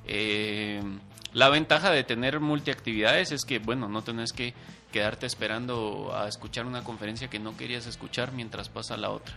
Eh, 0.05 0.81
la 1.33 1.49
ventaja 1.49 1.91
de 1.91 2.03
tener 2.05 2.39
multiactividades 2.39 3.33
es 3.33 3.43
que, 3.43 3.59
bueno, 3.59 3.89
no 3.89 4.03
tenés 4.03 4.31
que 4.31 4.53
quedarte 4.91 5.25
esperando 5.25 6.15
a 6.15 6.27
escuchar 6.27 6.65
una 6.65 6.83
conferencia 6.83 7.29
que 7.29 7.39
no 7.39 7.57
querías 7.57 7.87
escuchar 7.87 8.31
mientras 8.31 8.69
pasa 8.69 8.97
la 8.97 9.09
otra. 9.09 9.35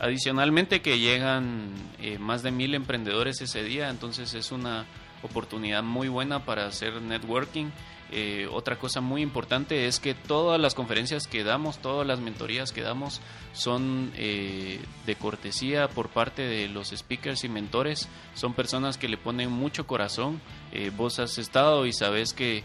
Adicionalmente 0.00 0.80
que 0.80 0.98
llegan 0.98 1.74
eh, 2.00 2.18
más 2.18 2.42
de 2.42 2.50
mil 2.50 2.74
emprendedores 2.74 3.42
ese 3.42 3.62
día, 3.62 3.90
entonces 3.90 4.32
es 4.32 4.50
una 4.50 4.86
oportunidad 5.22 5.82
muy 5.82 6.08
buena 6.08 6.46
para 6.46 6.64
hacer 6.64 7.02
networking. 7.02 7.66
Eh, 8.10 8.48
otra 8.50 8.78
cosa 8.78 9.02
muy 9.02 9.20
importante 9.20 9.86
es 9.86 10.00
que 10.00 10.14
todas 10.14 10.58
las 10.58 10.74
conferencias 10.74 11.26
que 11.26 11.44
damos, 11.44 11.78
todas 11.78 12.06
las 12.06 12.18
mentorías 12.18 12.72
que 12.72 12.80
damos 12.80 13.20
son 13.52 14.10
eh, 14.16 14.80
de 15.04 15.14
cortesía 15.16 15.86
por 15.86 16.08
parte 16.08 16.42
de 16.42 16.68
los 16.68 16.88
speakers 16.88 17.44
y 17.44 17.50
mentores. 17.50 18.08
Son 18.34 18.54
personas 18.54 18.96
que 18.96 19.06
le 19.06 19.18
ponen 19.18 19.52
mucho 19.52 19.86
corazón. 19.86 20.40
Vos 20.96 21.18
has 21.18 21.36
estado 21.36 21.84
y 21.84 21.92
sabes 21.92 22.32
que 22.32 22.64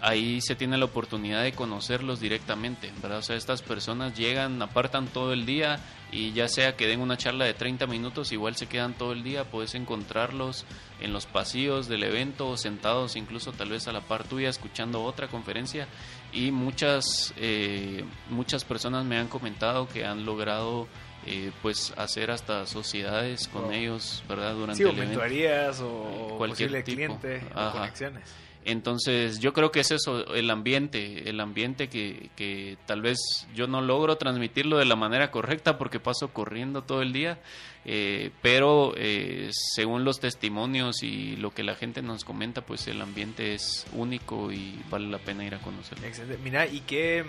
ahí 0.00 0.40
se 0.40 0.54
tiene 0.54 0.76
la 0.76 0.84
oportunidad 0.84 1.42
de 1.42 1.52
conocerlos 1.52 2.20
directamente, 2.20 2.92
¿verdad? 3.02 3.18
O 3.18 3.22
sea, 3.22 3.36
estas 3.36 3.62
personas 3.62 4.16
llegan, 4.16 4.60
apartan 4.62 5.06
todo 5.06 5.32
el 5.32 5.46
día, 5.46 5.80
y 6.12 6.32
ya 6.32 6.48
sea 6.48 6.76
que 6.76 6.86
den 6.86 7.00
una 7.00 7.16
charla 7.16 7.44
de 7.44 7.54
30 7.54 7.86
minutos, 7.86 8.30
igual 8.32 8.54
se 8.56 8.66
quedan 8.66 8.94
todo 8.94 9.12
el 9.12 9.22
día, 9.22 9.44
puedes 9.44 9.74
encontrarlos 9.74 10.64
en 11.00 11.12
los 11.12 11.26
pasillos 11.26 11.88
del 11.88 12.04
evento, 12.04 12.56
sentados 12.56 13.16
incluso 13.16 13.52
tal 13.52 13.70
vez 13.70 13.88
a 13.88 13.92
la 13.92 14.00
par 14.00 14.24
tuya 14.24 14.48
escuchando 14.48 15.02
otra 15.02 15.28
conferencia 15.28 15.88
y 16.32 16.52
muchas, 16.52 17.34
eh, 17.36 18.04
muchas 18.30 18.64
personas 18.64 19.04
me 19.04 19.18
han 19.18 19.28
comentado 19.28 19.88
que 19.88 20.04
han 20.04 20.24
logrado 20.24 20.86
eh, 21.26 21.50
pues 21.60 21.92
hacer 21.96 22.30
hasta 22.30 22.66
sociedades 22.66 23.48
con 23.48 23.72
ellos, 23.72 24.22
¿verdad? 24.28 24.54
Durante 24.54 24.84
sí, 24.84 24.88
el 24.88 25.80
o 25.82 26.34
cualquier 26.38 26.84
cliente 26.84 27.42
o 27.54 27.72
conexiones. 27.72 28.45
Entonces 28.66 29.38
yo 29.38 29.52
creo 29.52 29.70
que 29.70 29.78
es 29.78 29.92
eso, 29.92 30.34
el 30.34 30.50
ambiente, 30.50 31.30
el 31.30 31.38
ambiente 31.38 31.88
que, 31.88 32.30
que, 32.34 32.76
tal 32.84 33.00
vez 33.00 33.46
yo 33.54 33.68
no 33.68 33.80
logro 33.80 34.16
transmitirlo 34.16 34.76
de 34.78 34.84
la 34.84 34.96
manera 34.96 35.30
correcta 35.30 35.78
porque 35.78 36.00
paso 36.00 36.32
corriendo 36.32 36.82
todo 36.82 37.00
el 37.00 37.12
día, 37.12 37.38
eh, 37.84 38.32
pero 38.42 38.92
eh, 38.96 39.50
según 39.52 40.02
los 40.02 40.18
testimonios 40.18 41.04
y 41.04 41.36
lo 41.36 41.52
que 41.52 41.62
la 41.62 41.76
gente 41.76 42.02
nos 42.02 42.24
comenta, 42.24 42.60
pues 42.60 42.88
el 42.88 43.00
ambiente 43.00 43.54
es 43.54 43.86
único 43.92 44.50
y 44.50 44.82
vale 44.90 45.06
la 45.06 45.18
pena 45.18 45.44
ir 45.44 45.54
a 45.54 45.60
conocerlo. 45.60 46.04
Excelente. 46.04 46.42
Mira, 46.42 46.66
¿y 46.66 46.80
qué, 46.80 47.24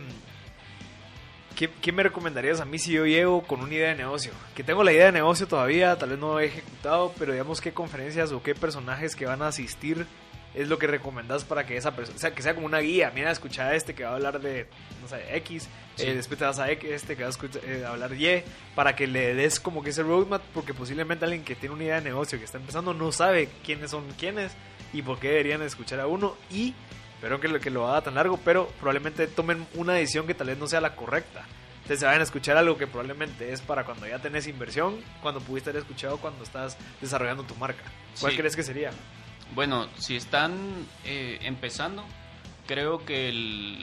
qué, 1.56 1.70
qué 1.80 1.92
me 1.92 2.02
recomendarías 2.02 2.62
a 2.62 2.66
mí 2.66 2.80
si 2.80 2.94
yo 2.94 3.06
llego 3.06 3.44
con 3.44 3.62
una 3.62 3.76
idea 3.76 3.90
de 3.90 3.96
negocio? 3.98 4.32
Que 4.56 4.64
tengo 4.64 4.84
la 4.84 4.92
idea 4.92 5.06
de 5.06 5.12
negocio 5.12 5.48
todavía, 5.48 5.96
tal 6.00 6.10
vez 6.10 6.18
no 6.18 6.40
he 6.40 6.46
ejecutado, 6.46 7.14
pero 7.20 7.34
digamos 7.34 7.62
qué 7.62 7.74
conferencias 7.74 8.32
o 8.32 8.42
qué 8.42 8.56
personajes 8.56 9.16
que 9.16 9.28
van 9.28 9.44
a 9.44 9.50
asistir 9.50 10.08
es 10.54 10.68
lo 10.68 10.78
que 10.78 10.88
recomendás 10.88 11.43
para 11.43 11.66
que 11.66 11.78
esa 11.78 11.95
persona, 11.95 12.16
o 12.16 12.20
sea, 12.20 12.34
que 12.34 12.41
sea 12.41 12.56
como 12.56 12.66
una 12.66 12.80
guía. 12.80 13.12
Mira, 13.14 13.32
escucha 13.32 13.68
a 13.68 13.76
este 13.76 13.93
que 13.93 14.04
va 14.04 14.12
a 14.12 14.16
hablar 14.16 14.39
de, 14.39 14.68
no 15.02 15.08
sé, 15.08 15.24
X, 15.38 15.70
eh, 16.00 16.14
después 16.14 16.38
te 16.39 16.45
vas 16.45 16.60
a 16.60 16.70
este 16.72 17.16
que 17.16 17.24
va 17.24 17.30
a, 17.30 17.68
eh, 17.68 17.86
hablar 17.86 18.14
Y, 18.14 18.43
para 18.76 18.95
que 18.95 19.08
le 19.08 19.36
des 19.36 19.60
como 19.60 19.84
que 19.84 19.91
ese 19.91 20.04
roadmap, 20.04 20.41
porque 20.54 20.74
posiblemente 20.74 21.26
alguien 21.26 21.43
que 21.43 21.56
tiene 21.56 21.76
una 21.76 21.84
idea 21.84 21.95
de 21.95 22.02
negocio 22.02 22.39
que 22.39 22.45
está 22.45 22.58
empezando 22.58 22.93
no 22.93 23.12
sabe 23.12 23.50
quiénes 23.64 23.91
son 23.91 24.06
quiénes 24.18 24.54
y 24.93 25.02
por 25.02 25.20
qué 25.20 25.30
deberían 25.30 25.62
escuchar 25.62 26.00
a 26.00 26.08
uno 26.08 26.36
y, 26.50 26.74
pero 27.22 27.39
que 27.39 27.48
lo, 27.48 27.60
que 27.60 27.70
lo 27.70 27.88
haga 27.88 28.02
tan 28.02 28.16
largo, 28.16 28.39
pero 28.43 28.68
probablemente 28.80 29.28
tomen 29.28 29.66
una 29.76 29.93
decisión 29.93 30.28
que 30.28 30.34
tal 30.34 30.48
vez 30.48 30.58
no 30.58 30.68
sea 30.68 30.82
la 30.82 30.95
correcta. 30.95 31.45
Entonces 31.88 32.02
se 32.02 32.06
vayan 32.06 32.20
a 32.20 32.26
escuchar 32.26 32.58
algo 32.58 32.78
que 32.78 32.86
probablemente 32.86 33.54
es 33.54 33.62
para 33.62 33.86
cuando 33.86 34.08
ya 34.08 34.20
tenés 34.20 34.45
inversión, 34.48 35.00
cuando 35.22 35.39
pudiste 35.39 35.70
haber 35.70 35.84
escuchado 35.84 36.18
cuando 36.18 36.43
estás 36.43 36.78
desarrollando 37.00 37.43
tu 37.43 37.56
marca. 37.56 37.84
¿Cuál 38.20 38.36
crees 38.36 38.58
que 38.58 38.64
sería? 38.64 38.91
Bueno, 39.56 39.88
si 39.98 40.16
están 40.16 40.54
eh, 41.06 41.39
empezando, 41.41 42.04
creo 42.68 43.06
que 43.06 43.32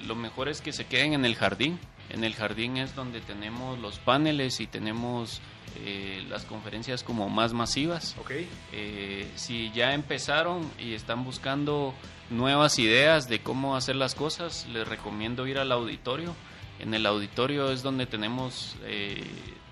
lo 0.06 0.14
mejor 0.14 0.48
es 0.48 0.60
que 0.60 0.72
se 0.72 0.86
queden 0.86 1.14
en 1.14 1.24
el 1.24 1.34
jardín. 1.34 1.78
En 2.10 2.22
el 2.22 2.34
jardín 2.34 2.76
es 2.76 2.94
donde 2.94 3.20
tenemos 3.20 3.78
los 3.78 3.98
paneles 3.98 4.60
y 4.60 4.66
tenemos 4.66 5.40
eh, 5.76 6.24
las 6.28 6.44
conferencias 6.44 7.02
como 7.02 7.28
más 7.28 7.52
masivas. 7.52 8.14
Okay. 8.20 8.48
Eh, 8.72 9.30
si 9.36 9.72
ya 9.72 9.94
empezaron 9.94 10.70
y 10.78 10.94
están 10.94 11.24
buscando 11.24 11.94
nuevas 12.30 12.78
ideas 12.78 13.28
de 13.28 13.40
cómo 13.40 13.76
hacer 13.76 13.96
las 13.96 14.14
cosas, 14.14 14.66
les 14.72 14.86
recomiendo 14.86 15.46
ir 15.46 15.58
al 15.58 15.72
auditorio. 15.72 16.36
En 16.78 16.92
el 16.92 17.06
auditorio 17.06 17.70
es 17.70 17.82
donde 17.82 18.06
tenemos 18.06 18.76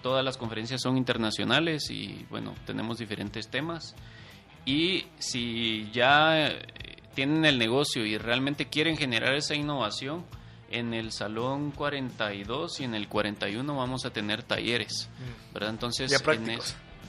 todas 0.02 0.24
las 0.24 0.36
conferencias 0.36 0.82
son 0.82 0.96
internacionales 0.98 1.90
y 1.90 2.26
bueno, 2.28 2.54
tenemos 2.66 2.98
diferentes 2.98 3.48
temas. 3.48 3.94
Y 4.64 5.06
si 5.18 5.90
ya 5.92 6.46
eh, 6.46 6.62
tienen 7.14 7.44
el 7.44 7.58
negocio 7.58 8.04
y 8.06 8.18
realmente 8.18 8.66
quieren 8.66 8.96
generar 8.96 9.34
esa 9.34 9.54
innovación, 9.54 10.24
en 10.72 10.94
el 10.94 11.12
salón 11.12 11.70
42 11.70 12.80
y 12.80 12.84
en 12.84 12.94
el 12.94 13.08
41 13.08 13.76
vamos 13.76 14.04
a 14.04 14.10
tener 14.10 14.42
talleres, 14.42 15.08
mm. 15.18 15.54
¿verdad? 15.54 15.70
Entonces, 15.70 16.22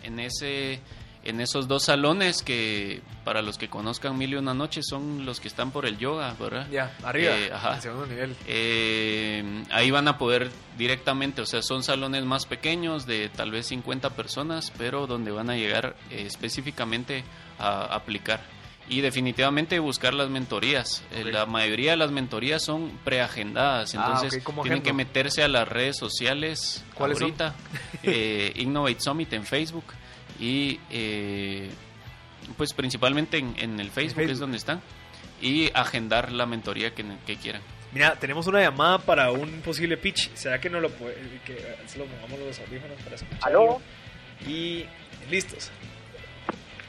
en, 0.04 0.20
ese 0.20 0.82
en 1.24 1.40
esos 1.40 1.70
dos 1.70 1.84
salones 1.84 2.44
que 2.44 3.02
para 3.24 3.42
los 3.42 3.58
que 3.58 3.70
conozcan 3.70 4.18
Mil 4.18 4.34
y 4.34 4.36
una 4.36 4.54
noche 4.54 4.82
son 4.84 5.26
los 5.26 5.40
que 5.40 5.48
están 5.48 5.72
por 5.72 5.86
el 5.86 5.98
yoga, 5.98 6.36
¿verdad? 6.38 6.68
Ya, 6.70 6.94
arriba, 7.04 7.38
eh, 7.38 7.52
ajá. 7.54 7.80
segundo 7.80 8.06
nivel. 8.06 8.36
Eh, 8.46 9.64
ahí 9.72 9.90
van 9.90 10.10
a 10.10 10.18
poder 10.18 10.52
directamente, 10.78 11.42
o 11.42 11.46
sea, 11.46 11.62
son 11.62 11.84
salones 11.84 12.26
más 12.26 12.46
pequeños 12.46 13.06
de 13.06 13.30
tal 13.30 13.52
vez 13.52 13.68
50 13.68 14.10
personas, 14.12 14.74
pero 14.78 15.08
donde 15.08 15.32
van 15.32 15.50
a 15.50 15.56
llegar 15.56 15.96
específicamente 16.12 17.24
a 17.60 17.94
aplicar. 17.96 18.42
Y 18.90 19.02
definitivamente 19.02 19.80
buscar 19.80 20.14
las 20.14 20.30
mentorías. 20.30 21.04
Eh, 21.14 21.24
la 21.24 21.46
mayoría 21.46 21.92
de 21.92 21.98
las 21.98 22.12
mentorías 22.12 22.64
son 22.64 22.92
preagendadas, 23.06 23.96
ah, 23.96 24.06
entonces 24.06 24.44
tienen 24.62 24.82
que 24.82 24.92
meterse 24.92 25.42
a 25.42 25.48
las 25.48 25.68
redes 25.68 25.98
sociales 25.98 26.84
¿Cuáles 26.94 27.22
ahorita. 27.22 27.56
Eh, 28.04 28.52
Innovate 28.58 29.00
Summit 29.00 29.32
en 29.32 29.46
Facebook 29.46 29.86
y 30.38 30.78
eh, 30.90 31.70
pues 32.58 32.74
principalmente 32.74 33.38
en, 33.38 33.80
el 33.80 33.92
Facebook, 33.92 34.30
es 34.30 34.40
donde 34.40 34.58
están 34.58 34.82
y 35.42 35.72
agendar 35.74 36.34
la 36.34 36.46
mentoría 36.46 36.94
que, 36.94 37.06
que, 37.26 37.38
quieran. 37.38 37.62
Mira, 37.94 38.16
tenemos 38.16 38.48
una 38.48 38.60
llamada 38.60 38.98
para 38.98 39.32
un 39.32 39.62
posible 39.62 39.96
pitch. 39.96 40.34
¿Será 40.34 40.60
que 40.60 40.70
no 40.70 40.82
lo 40.82 40.90
puede 40.90 41.16
que 41.46 41.54
lo 41.98 42.06
pongamos 42.06 42.40
los 42.40 42.60
audífonos 42.60 43.02
para 43.02 43.16
escucharlo? 43.16 43.82
Y 44.48 44.86
listos. 45.30 45.72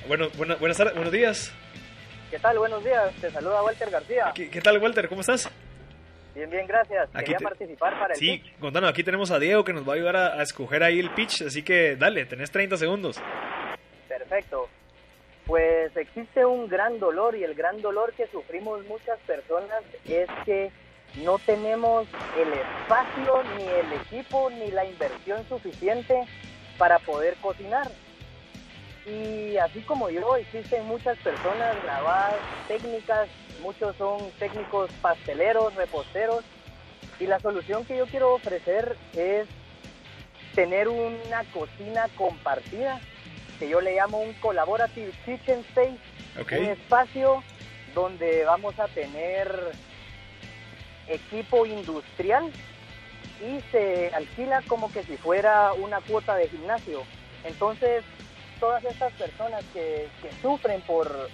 Bueno, 0.08 0.28
buenas 0.36 0.76
tardes, 0.76 0.94
buenos 0.94 1.12
días. 1.12 1.52
¿Qué 2.30 2.38
tal? 2.38 2.58
Buenos 2.58 2.84
días. 2.84 3.12
Te 3.20 3.30
saluda 3.30 3.62
Walter 3.62 3.90
García. 3.90 4.32
¿Qué, 4.34 4.60
tal, 4.60 4.78
Walter? 4.78 5.08
¿Cómo 5.08 5.20
estás? 5.20 5.50
Bien, 6.34 6.50
bien, 6.50 6.66
gracias. 6.66 7.08
Aquí 7.14 7.20
Quería 7.26 7.38
te- 7.38 7.44
participar 7.44 7.98
para 7.98 8.14
el 8.14 8.18
Sí, 8.18 8.38
pitch. 8.38 8.58
contanos, 8.58 8.90
aquí 8.90 9.04
tenemos 9.04 9.30
a 9.30 9.38
Diego 9.38 9.64
que 9.64 9.72
nos 9.72 9.88
va 9.88 9.92
a 9.92 9.96
ayudar 9.96 10.16
a, 10.16 10.26
a 10.40 10.42
escoger 10.42 10.82
ahí 10.82 10.98
el 10.98 11.10
pitch, 11.10 11.42
así 11.42 11.62
que 11.62 11.94
dale, 11.96 12.24
tenés 12.26 12.50
30 12.50 12.76
segundos. 12.76 13.20
Perfecto. 14.08 14.68
Pues 15.46 15.96
existe 15.96 16.44
un 16.44 16.68
gran 16.68 16.98
dolor 16.98 17.36
y 17.36 17.44
el 17.44 17.54
gran 17.54 17.80
dolor 17.82 18.12
que 18.14 18.26
sufrimos 18.28 18.84
muchas 18.86 19.18
personas 19.20 19.82
es 20.06 20.28
que 20.44 20.72
no 21.22 21.38
tenemos 21.38 22.08
el 22.36 22.52
espacio, 22.52 23.42
ni 23.56 23.62
el 23.64 23.92
equipo, 24.00 24.50
ni 24.50 24.70
la 24.72 24.84
inversión 24.84 25.46
suficiente 25.48 26.14
para 26.78 26.98
poder 26.98 27.34
cocinar. 27.40 27.88
Y 29.06 29.56
así 29.58 29.80
como 29.82 30.08
yo, 30.08 30.36
existen 30.36 30.86
muchas 30.86 31.18
personas 31.18 31.82
grabadas, 31.82 32.40
técnicas, 32.66 33.28
muchos 33.60 33.94
son 33.96 34.30
técnicos 34.38 34.90
pasteleros, 35.02 35.74
reposteros, 35.74 36.44
y 37.20 37.26
la 37.26 37.38
solución 37.40 37.84
que 37.84 37.98
yo 37.98 38.06
quiero 38.06 38.34
ofrecer 38.34 38.96
es 39.14 39.46
tener 40.54 40.88
una 40.88 41.44
cocina 41.52 42.08
compartida, 42.16 43.00
que 43.58 43.68
yo 43.68 43.80
le 43.80 43.94
llamo 43.94 44.20
un 44.20 44.32
Collaborative 44.34 45.12
Kitchen 45.24 45.60
Space, 45.60 45.98
un 46.58 46.66
espacio 46.66 47.42
donde 47.94 48.44
vamos 48.44 48.78
a 48.80 48.88
tener 48.88 49.72
equipo 51.08 51.66
industrial 51.66 52.50
y 53.40 53.60
se 53.70 54.10
alquila 54.14 54.62
como 54.66 54.90
que 54.90 55.02
si 55.04 55.16
fuera 55.16 55.72
una 55.74 56.00
cuota 56.00 56.34
de 56.36 56.48
gimnasio. 56.48 57.02
Entonces, 57.44 58.02
todas 58.64 58.84
estas 58.86 59.12
personas 59.12 59.62
que, 59.74 60.08
sufren 60.40 60.80
por, 60.82 61.28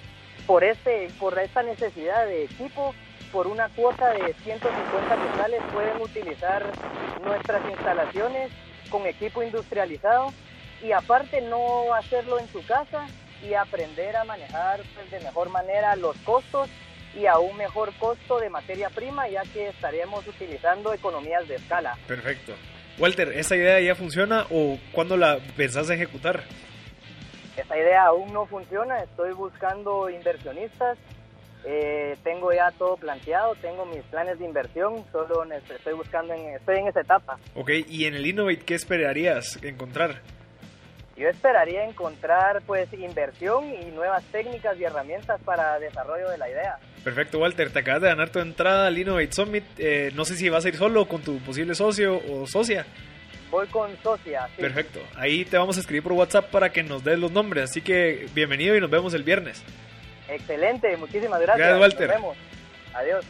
por, 0.48 0.64
este, 0.64 1.08
por 1.20 1.38
esta 1.38 1.62
necesidad 1.62 2.26
de 2.26 2.42
equipo, 2.42 2.92
por 3.30 3.46
una 3.46 3.68
cuota 3.68 4.08
de 4.08 4.34
150 4.42 5.16
quetzales, 5.16 5.62
pueden 5.72 6.02
utilizar 6.02 6.66
nuestras 7.24 7.62
instalaciones 7.70 8.50
con 8.90 9.06
equipo 9.06 9.44
industrializado 9.44 10.32
y 10.82 10.90
aparte 10.90 11.40
no 11.42 11.94
hacerlo 11.94 12.40
en 12.40 12.48
su 12.48 12.66
casa 12.66 13.06
y 13.48 13.54
aprender 13.54 14.16
a 14.16 14.24
manejar 14.24 14.80
pues, 14.96 15.08
de 15.12 15.20
mejor 15.20 15.50
manera 15.50 15.94
los 15.94 16.16
costos 16.24 16.68
y 17.14 17.26
a 17.26 17.38
un 17.38 17.56
mejor 17.56 17.92
costo 18.00 18.40
de 18.40 18.50
materia 18.50 18.90
prima 18.90 19.28
ya 19.28 19.42
que 19.52 19.68
estaremos 19.68 20.26
utilizando 20.26 20.92
economías 20.92 21.46
de 21.46 21.54
escala. 21.54 21.96
perfecto. 22.08 22.54
Walter, 22.98 23.28
¿esa 23.28 23.54
idea 23.54 23.80
ya 23.80 23.94
funciona 23.94 24.46
o 24.50 24.78
cuándo 24.90 25.16
la 25.16 25.38
pensás 25.56 25.88
ejecutar? 25.90 26.42
Esta 27.60 27.76
idea 27.78 28.04
aún 28.06 28.32
no 28.32 28.46
funciona, 28.46 29.02
estoy 29.02 29.32
buscando 29.32 30.08
inversionistas, 30.10 30.96
eh, 31.64 32.16
tengo 32.24 32.52
ya 32.52 32.70
todo 32.72 32.96
planteado, 32.96 33.54
tengo 33.56 33.84
mis 33.84 34.02
planes 34.04 34.38
de 34.38 34.46
inversión, 34.46 35.04
solo 35.12 35.44
ne- 35.44 35.56
estoy 35.56 35.92
buscando, 35.94 36.32
en, 36.32 36.54
estoy 36.54 36.78
en 36.78 36.88
esa 36.88 37.00
etapa. 37.00 37.38
Ok, 37.54 37.70
y 37.88 38.06
en 38.06 38.14
el 38.14 38.26
Innovate, 38.26 38.60
¿qué 38.60 38.74
esperarías 38.74 39.58
encontrar? 39.62 40.20
Yo 41.16 41.28
esperaría 41.28 41.84
encontrar 41.84 42.62
pues 42.66 42.90
inversión 42.94 43.64
y 43.74 43.90
nuevas 43.90 44.24
técnicas 44.32 44.78
y 44.78 44.84
herramientas 44.84 45.38
para 45.44 45.78
desarrollo 45.78 46.30
de 46.30 46.38
la 46.38 46.48
idea. 46.48 46.78
Perfecto, 47.04 47.38
Walter, 47.40 47.70
te 47.70 47.80
acabas 47.80 48.00
de 48.00 48.08
ganar 48.08 48.30
tu 48.30 48.38
entrada 48.38 48.86
al 48.86 48.96
Innovate 48.96 49.32
Summit. 49.32 49.64
Eh, 49.76 50.10
no 50.14 50.24
sé 50.24 50.34
si 50.36 50.48
vas 50.48 50.64
a 50.64 50.68
ir 50.68 50.76
solo 50.76 51.06
con 51.06 51.20
tu 51.20 51.38
posible 51.40 51.74
socio 51.74 52.16
o 52.32 52.46
socia. 52.46 52.86
Voy 53.50 53.66
con 53.68 53.90
socia. 54.02 54.46
sí. 54.54 54.62
Perfecto, 54.62 55.00
ahí 55.16 55.44
te 55.44 55.56
vamos 55.58 55.76
a 55.76 55.80
escribir 55.80 56.02
por 56.02 56.12
WhatsApp 56.12 56.50
para 56.50 56.70
que 56.72 56.82
nos 56.82 57.02
des 57.02 57.18
los 57.18 57.32
nombres. 57.32 57.70
Así 57.70 57.80
que 57.82 58.28
bienvenido 58.34 58.76
y 58.76 58.80
nos 58.80 58.90
vemos 58.90 59.12
el 59.14 59.22
viernes. 59.24 59.62
Excelente, 60.28 60.96
muchísimas 60.96 61.40
gracias. 61.40 61.58
Gracias, 61.58 61.80
Walter. 61.80 62.08
Nos 62.08 62.16
vemos. 62.16 62.36
Adiós. 62.94 63.24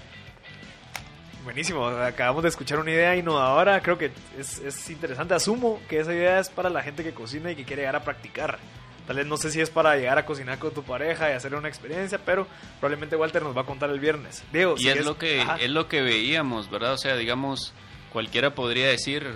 Buenísimo, 1.44 1.86
acabamos 1.86 2.42
de 2.42 2.50
escuchar 2.50 2.78
una 2.80 2.90
idea 2.90 3.16
innovadora, 3.16 3.80
creo 3.80 3.96
que 3.96 4.10
es, 4.38 4.58
es 4.58 4.90
interesante, 4.90 5.32
asumo 5.32 5.80
que 5.88 5.98
esa 6.00 6.12
idea 6.12 6.38
es 6.38 6.50
para 6.50 6.68
la 6.68 6.82
gente 6.82 7.02
que 7.02 7.12
cocina 7.12 7.50
y 7.50 7.56
que 7.56 7.64
quiere 7.64 7.80
llegar 7.82 7.96
a 7.96 8.04
practicar. 8.04 8.58
Tal 9.06 9.16
vez 9.16 9.26
no 9.26 9.38
sé 9.38 9.50
si 9.50 9.58
es 9.60 9.70
para 9.70 9.96
llegar 9.96 10.18
a 10.18 10.26
cocinar 10.26 10.58
con 10.58 10.72
tu 10.74 10.82
pareja 10.82 11.30
y 11.30 11.32
hacer 11.32 11.54
una 11.54 11.66
experiencia, 11.68 12.20
pero 12.24 12.46
probablemente 12.78 13.16
Walter 13.16 13.42
nos 13.42 13.56
va 13.56 13.62
a 13.62 13.64
contar 13.64 13.88
el 13.88 13.98
viernes. 14.00 14.44
Diego, 14.52 14.74
Y 14.76 14.82
si 14.82 14.88
es 14.90 15.04
lo 15.04 15.16
que 15.16 15.40
Ajá. 15.40 15.56
es 15.56 15.70
lo 15.70 15.88
que 15.88 16.02
veíamos, 16.02 16.70
¿verdad? 16.70 16.92
O 16.92 16.98
sea, 16.98 17.16
digamos, 17.16 17.72
cualquiera 18.12 18.54
podría 18.54 18.88
decir, 18.88 19.26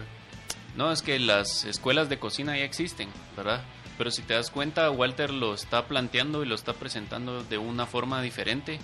no, 0.77 0.91
es 0.93 1.03
que 1.03 1.18
las 1.18 1.64
escuelas 1.64 2.09
de 2.09 2.18
cocina 2.18 2.57
ya 2.57 2.64
existen, 2.64 3.09
¿verdad? 3.37 3.62
Pero 3.99 4.11
si 4.11 4.22
te 4.22 4.35
das 4.35 4.51
cuenta, 4.51 4.91
Walter 4.91 5.31
lo 5.31 5.55
está 5.55 5.87
planteando 5.87 6.43
y 6.43 6.47
lo 6.49 6.55
está 6.55 6.72
presentando 6.72 7.45
de 7.45 7.59
una 7.59 7.87
forma 7.87 8.20
diferente, 8.22 8.81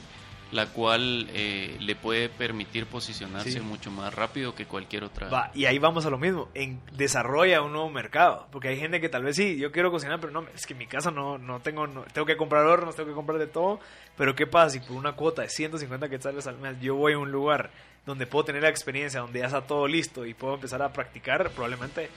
la 0.52 0.66
cual 0.66 1.28
eh, 1.32 1.76
le 1.80 1.94
puede 1.94 2.28
permitir 2.28 2.86
posicionarse 2.86 3.52
Sí. 3.52 3.60
mucho 3.60 3.90
más 3.92 4.12
rápido 4.14 4.54
que 4.56 4.66
cualquier 4.66 5.04
otra. 5.04 5.28
Va, 5.28 5.50
y 5.54 5.66
ahí 5.66 5.78
vamos 5.78 6.06
a 6.06 6.10
lo 6.10 6.18
mismo, 6.18 6.48
en 6.54 6.80
desarrolla 6.92 7.62
un 7.62 7.72
nuevo 7.72 7.88
mercado, 7.90 8.48
porque 8.50 8.68
hay 8.68 8.76
gente 8.78 9.00
que 9.00 9.08
tal 9.08 9.22
vez 9.24 9.36
sí, 9.36 9.56
yo 9.58 9.70
quiero 9.70 9.92
cocinar, 9.92 10.18
pero 10.20 10.32
no, 10.32 10.44
es 10.54 10.66
que 10.66 10.72
en 10.72 10.78
mi 10.80 10.86
casa 10.88 11.10
no, 11.12 11.38
no 11.38 11.60
tengo, 11.60 11.86
no- 11.86 12.02
tengo 12.12 12.26
que 12.26 12.36
comprar 12.36 12.66
hornos, 12.66 12.96
tengo 12.96 13.08
que 13.08 13.14
comprar 13.14 13.38
de 13.38 13.46
todo, 13.46 13.78
pero 14.16 14.34
¿qué 14.34 14.46
pasa 14.48 14.70
si 14.70 14.80
por 14.80 14.96
una 14.96 15.12
cuota 15.12 15.42
de 15.42 15.48
150 15.50 16.08
quetzales 16.08 16.46
al 16.48 16.58
mes 16.58 16.80
yo 16.80 16.96
voy 16.96 17.12
a 17.12 17.18
un 17.18 17.30
lugar 17.30 17.70
donde 18.06 18.26
puedo 18.26 18.44
tener 18.44 18.62
la 18.62 18.68
experiencia, 18.68 19.20
donde 19.20 19.40
ya 19.40 19.46
está 19.46 19.62
todo 19.62 19.86
listo 19.86 20.26
y 20.26 20.34
puedo 20.34 20.54
empezar 20.54 20.82
a 20.82 20.92
practicar, 20.92 21.50
probablemente 21.50 22.10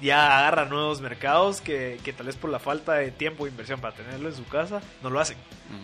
ya 0.00 0.38
agarra 0.38 0.66
nuevos 0.66 1.00
mercados 1.00 1.60
que, 1.60 1.98
que 2.04 2.12
tal 2.12 2.26
vez 2.26 2.36
por 2.36 2.50
la 2.50 2.58
falta 2.58 2.94
de 2.94 3.10
tiempo 3.10 3.46
e 3.46 3.50
inversión 3.50 3.80
para 3.80 3.94
tenerlo 3.94 4.28
en 4.28 4.34
su 4.34 4.44
casa, 4.46 4.82
no 5.02 5.10
lo 5.10 5.20
hacen. 5.20 5.38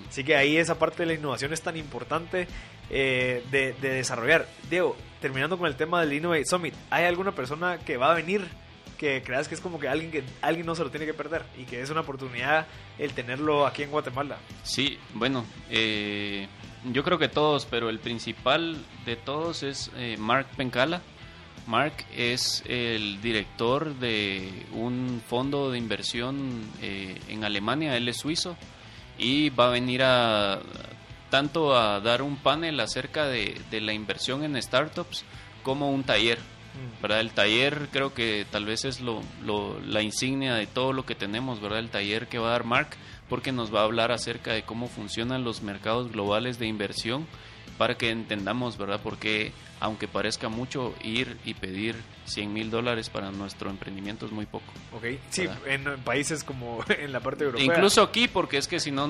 Así 0.08 0.22
que 0.22 0.36
ahí 0.36 0.56
esa 0.56 0.78
parte 0.78 1.02
de 1.02 1.06
la 1.06 1.14
innovación 1.14 1.52
es 1.52 1.62
tan 1.62 1.76
importante 1.76 2.46
eh, 2.90 3.42
de, 3.50 3.72
de 3.74 3.88
desarrollar. 3.94 4.46
Diego, 4.68 4.96
terminando 5.20 5.56
con 5.56 5.66
el 5.66 5.76
tema 5.76 6.00
del 6.00 6.12
Innovate 6.12 6.44
Summit, 6.44 6.74
¿hay 6.90 7.04
alguna 7.04 7.32
persona 7.32 7.78
que 7.78 7.96
va 7.96 8.12
a 8.12 8.14
venir 8.14 8.46
que 8.98 9.20
creas 9.22 9.48
que 9.48 9.56
es 9.56 9.60
como 9.60 9.80
que 9.80 9.88
alguien 9.88 10.12
que 10.12 10.22
alguien 10.42 10.64
no 10.64 10.76
se 10.76 10.84
lo 10.84 10.90
tiene 10.90 11.06
que 11.06 11.14
perder 11.14 11.42
y 11.58 11.64
que 11.64 11.80
es 11.80 11.90
una 11.90 12.02
oportunidad 12.02 12.68
el 12.98 13.12
tenerlo 13.12 13.66
aquí 13.66 13.82
en 13.82 13.90
Guatemala? 13.90 14.36
Sí, 14.62 14.96
bueno, 15.14 15.44
eh, 15.70 16.46
yo 16.90 17.02
creo 17.04 17.18
que 17.18 17.28
todos, 17.28 17.66
pero 17.66 17.88
el 17.90 17.98
principal 17.98 18.76
de 19.06 19.16
todos 19.16 19.62
es 19.62 19.90
eh, 19.96 20.16
Mark 20.18 20.46
Pencala. 20.56 21.00
Mark 21.66 21.92
es 22.16 22.64
el 22.66 23.20
director 23.22 23.94
de 23.94 24.66
un 24.72 25.22
fondo 25.26 25.70
de 25.70 25.78
inversión 25.78 26.60
eh, 26.82 27.20
en 27.28 27.44
Alemania, 27.44 27.96
él 27.96 28.08
es 28.08 28.16
suizo, 28.16 28.56
y 29.16 29.50
va 29.50 29.66
a 29.68 29.70
venir 29.70 30.02
a 30.02 30.58
tanto 31.30 31.76
a 31.76 32.00
dar 32.00 32.20
un 32.22 32.36
panel 32.36 32.80
acerca 32.80 33.26
de, 33.26 33.58
de 33.70 33.80
la 33.80 33.92
inversión 33.92 34.42
en 34.44 34.60
startups 34.60 35.24
como 35.62 35.90
un 35.92 36.02
taller. 36.02 36.38
¿verdad? 37.02 37.20
El 37.20 37.30
taller 37.32 37.88
creo 37.92 38.12
que 38.14 38.46
tal 38.50 38.64
vez 38.64 38.84
es 38.86 39.00
lo, 39.00 39.20
lo- 39.44 39.78
la 39.80 40.02
insignia 40.02 40.54
de 40.54 40.66
todo 40.66 40.92
lo 40.94 41.04
que 41.06 41.14
tenemos, 41.14 41.60
¿verdad? 41.60 41.78
El 41.80 41.90
taller 41.90 42.28
que 42.28 42.38
va 42.38 42.48
a 42.48 42.52
dar 42.52 42.64
Mark, 42.64 42.96
porque 43.32 43.50
nos 43.50 43.74
va 43.74 43.80
a 43.80 43.84
hablar 43.84 44.12
acerca 44.12 44.52
de 44.52 44.62
cómo 44.62 44.88
funcionan 44.88 45.42
los 45.42 45.62
mercados 45.62 46.12
globales 46.12 46.58
de 46.58 46.66
inversión 46.66 47.26
para 47.78 47.96
que 47.96 48.10
entendamos, 48.10 48.76
¿verdad? 48.76 49.00
Porque 49.02 49.52
aunque 49.80 50.06
parezca 50.06 50.50
mucho, 50.50 50.94
ir 51.02 51.38
y 51.46 51.54
pedir 51.54 51.96
100 52.26 52.52
mil 52.52 52.70
dólares 52.70 53.08
para 53.08 53.30
nuestro 53.30 53.70
emprendimiento 53.70 54.26
es 54.26 54.32
muy 54.32 54.44
poco. 54.44 54.70
Ok, 54.94 55.18
sí, 55.30 55.48
en 55.64 55.82
países 56.04 56.44
como 56.44 56.84
en 56.90 57.10
la 57.10 57.20
parte 57.20 57.44
europea. 57.44 57.64
Incluso 57.64 58.02
aquí, 58.02 58.28
porque 58.28 58.58
es 58.58 58.68
que 58.68 58.78
si 58.80 58.90
no 58.90 59.08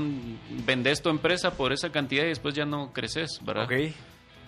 vendes 0.64 1.02
tu 1.02 1.08
empresa 1.08 1.54
por 1.56 1.72
esa 1.72 1.90
cantidad 1.90 2.22
y 2.22 2.28
después 2.28 2.54
ya 2.54 2.64
no 2.64 2.92
creces, 2.92 3.40
¿verdad? 3.44 3.64
Ok. 3.64 3.92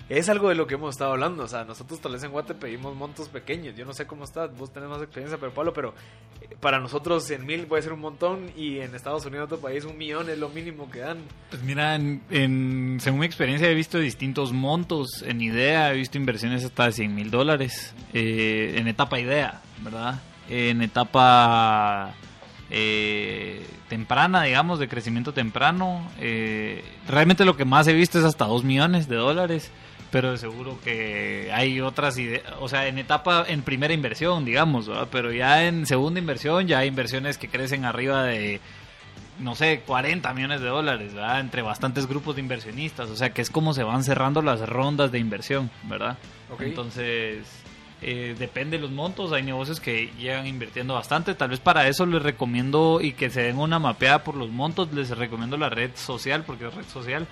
Es 0.09 0.29
algo 0.29 0.51
de 0.51 0.55
lo 0.55 0.67
que 0.67 0.75
hemos 0.75 0.91
estado 0.95 1.13
hablando. 1.13 1.45
O 1.45 1.49
sea, 1.49 1.65
nosotros 1.65 1.99
tal 2.01 2.13
vez 2.13 2.23
en 2.25 2.31
Guate 2.31 2.55
pedimos 2.55 2.95
montos 2.95 3.29
pequeños. 3.31 3.75
Yo 3.75 3.87
no 3.87 3.95
sé 3.95 4.07
cómo 4.07 4.25
estás, 4.25 4.55
vos 4.57 4.71
tenés 4.73 4.89
más 4.91 5.01
experiencia, 5.01 5.39
pero 5.39 5.53
Pablo, 5.55 5.73
pero 5.73 5.95
eh, 6.43 6.55
para 6.61 6.79
nosotros 6.79 7.25
100 7.25 7.47
mil 7.47 7.67
puede 7.67 7.83
ser 7.83 7.93
un 7.95 8.01
montón 8.01 8.51
y 8.55 8.81
en 8.81 8.95
Estados 8.95 9.25
Unidos, 9.25 9.47
otro 9.47 9.59
país, 9.61 9.85
un 9.87 9.97
millón 9.97 10.29
es 10.29 10.37
lo 10.39 10.51
mínimo 10.51 10.91
que 10.91 10.99
dan. 11.01 11.19
Pues 11.49 11.63
mira, 11.63 11.95
en, 11.95 12.21
en- 12.31 12.99
según 13.01 13.21
mi 13.21 13.27
experiencia 13.27 13.69
he 13.71 13.75
visto 13.75 13.99
distintos 13.99 14.53
montos. 14.53 15.23
En 15.23 15.41
idea 15.41 15.91
he 15.93 15.97
visto 15.97 16.19
inversiones 16.19 16.65
hasta 16.65 16.85
de 16.85 16.93
100 16.93 17.15
mil 17.15 17.31
dólares. 17.31 17.95
eh, 18.13 18.75
en 18.77 18.89
etapa 18.89 19.19
idea, 19.19 19.63
¿verdad? 19.83 20.21
En 20.51 20.83
etapa 20.83 22.13
eh, 22.71 23.67
temprana, 23.89 24.43
digamos, 24.43 24.79
de 24.79 24.89
crecimiento 24.89 25.33
temprano. 25.33 26.11
eh, 26.21 26.85
realmente 27.09 27.45
lo 27.47 27.57
que 27.57 27.65
más 27.65 27.87
he 27.89 27.95
visto 27.95 28.19
es 28.19 28.25
hasta 28.27 28.45
2 28.45 28.65
millones 28.65 29.09
de 29.09 29.17
dólares. 29.17 29.71
Pero 30.15 30.37
seguro 30.37 30.79
que 30.85 31.51
hay 31.53 31.81
otras 31.81 32.17
ideas, 32.19 32.45
o 32.61 32.69
sea, 32.69 32.87
en 32.87 32.99
etapa, 33.01 33.45
en 33.49 33.63
primera 33.63 33.93
inversión, 33.93 34.45
digamos, 34.45 34.87
¿verdad? 34.87 35.09
Pero 35.11 35.33
ya 35.33 35.67
en 35.67 35.87
segunda 35.87 36.21
inversión 36.21 36.69
ya 36.69 36.79
hay 36.79 36.87
inversiones 36.87 37.37
que 37.37 37.49
crecen 37.49 37.85
arriba 37.85 38.23
de 38.23 38.61
no 39.41 39.57
sé, 39.57 39.81
40 39.85 40.33
millones 40.33 40.61
de 40.61 40.69
dólares, 40.69 41.15
¿verdad? 41.15 41.41
Entre 41.41 41.63
bastantes 41.63 42.07
grupos 42.07 42.37
de 42.37 42.43
inversionistas. 42.43 43.11
O 43.11 43.17
sea, 43.17 43.31
que 43.31 43.43
es 43.43 43.51
como 43.51 43.75
se 43.75 43.83
van 43.83 44.05
cerrando 44.05 44.41
las 44.41 44.61
rondas 44.69 45.11
de 45.11 45.19
inversión, 45.19 45.69
¿verdad? 45.83 46.17
Entonces, 46.61 47.39
Eh, 48.07 48.37
depende 48.39 48.77
de 48.77 48.83
los 48.83 48.91
montos, 48.93 49.33
hay 49.33 49.43
negocios 49.43 49.81
que 49.81 50.13
llegan 50.19 50.47
invirtiendo 50.47 50.93
bastante. 50.95 51.35
Tal 51.35 51.49
vez 51.49 51.59
para 51.59 51.89
eso 51.89 52.05
les 52.05 52.23
recomiendo 52.23 53.01
y 53.01 53.13
que 53.15 53.31
se 53.31 53.43
den 53.43 53.57
una 53.57 53.79
mapeada 53.79 54.23
por 54.23 54.37
los 54.37 54.51
montos, 54.51 54.93
les 54.93 55.09
recomiendo 55.11 55.57
la 55.57 55.71
red 55.71 55.91
social, 55.97 56.45
porque 56.45 56.67
es 56.69 56.75
red 56.75 56.85
social, 56.85 57.27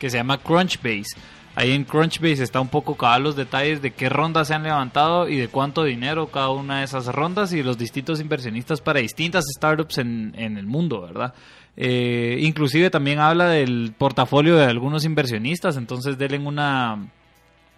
que 0.00 0.10
se 0.10 0.16
llama 0.16 0.38
Crunchbase. 0.38 1.16
Ahí 1.56 1.72
en 1.72 1.84
Crunchbase 1.84 2.42
está 2.42 2.60
un 2.60 2.68
poco 2.68 2.96
cada 2.96 3.18
los 3.18 3.34
detalles 3.34 3.80
de 3.80 3.90
qué 3.90 4.10
rondas 4.10 4.48
se 4.48 4.54
han 4.54 4.62
levantado 4.62 5.26
y 5.26 5.38
de 5.38 5.48
cuánto 5.48 5.84
dinero 5.84 6.26
cada 6.26 6.50
una 6.50 6.78
de 6.78 6.84
esas 6.84 7.06
rondas 7.06 7.54
y 7.54 7.62
los 7.62 7.78
distintos 7.78 8.20
inversionistas 8.20 8.82
para 8.82 9.00
distintas 9.00 9.46
startups 9.56 9.96
en, 9.96 10.34
en 10.36 10.58
el 10.58 10.66
mundo, 10.66 11.00
¿verdad? 11.00 11.32
Eh, 11.78 12.38
inclusive 12.42 12.90
también 12.90 13.20
habla 13.20 13.48
del 13.48 13.94
portafolio 13.96 14.56
de 14.56 14.66
algunos 14.66 15.06
inversionistas, 15.06 15.78
entonces 15.78 16.18
denle 16.18 16.38
una, 16.38 17.08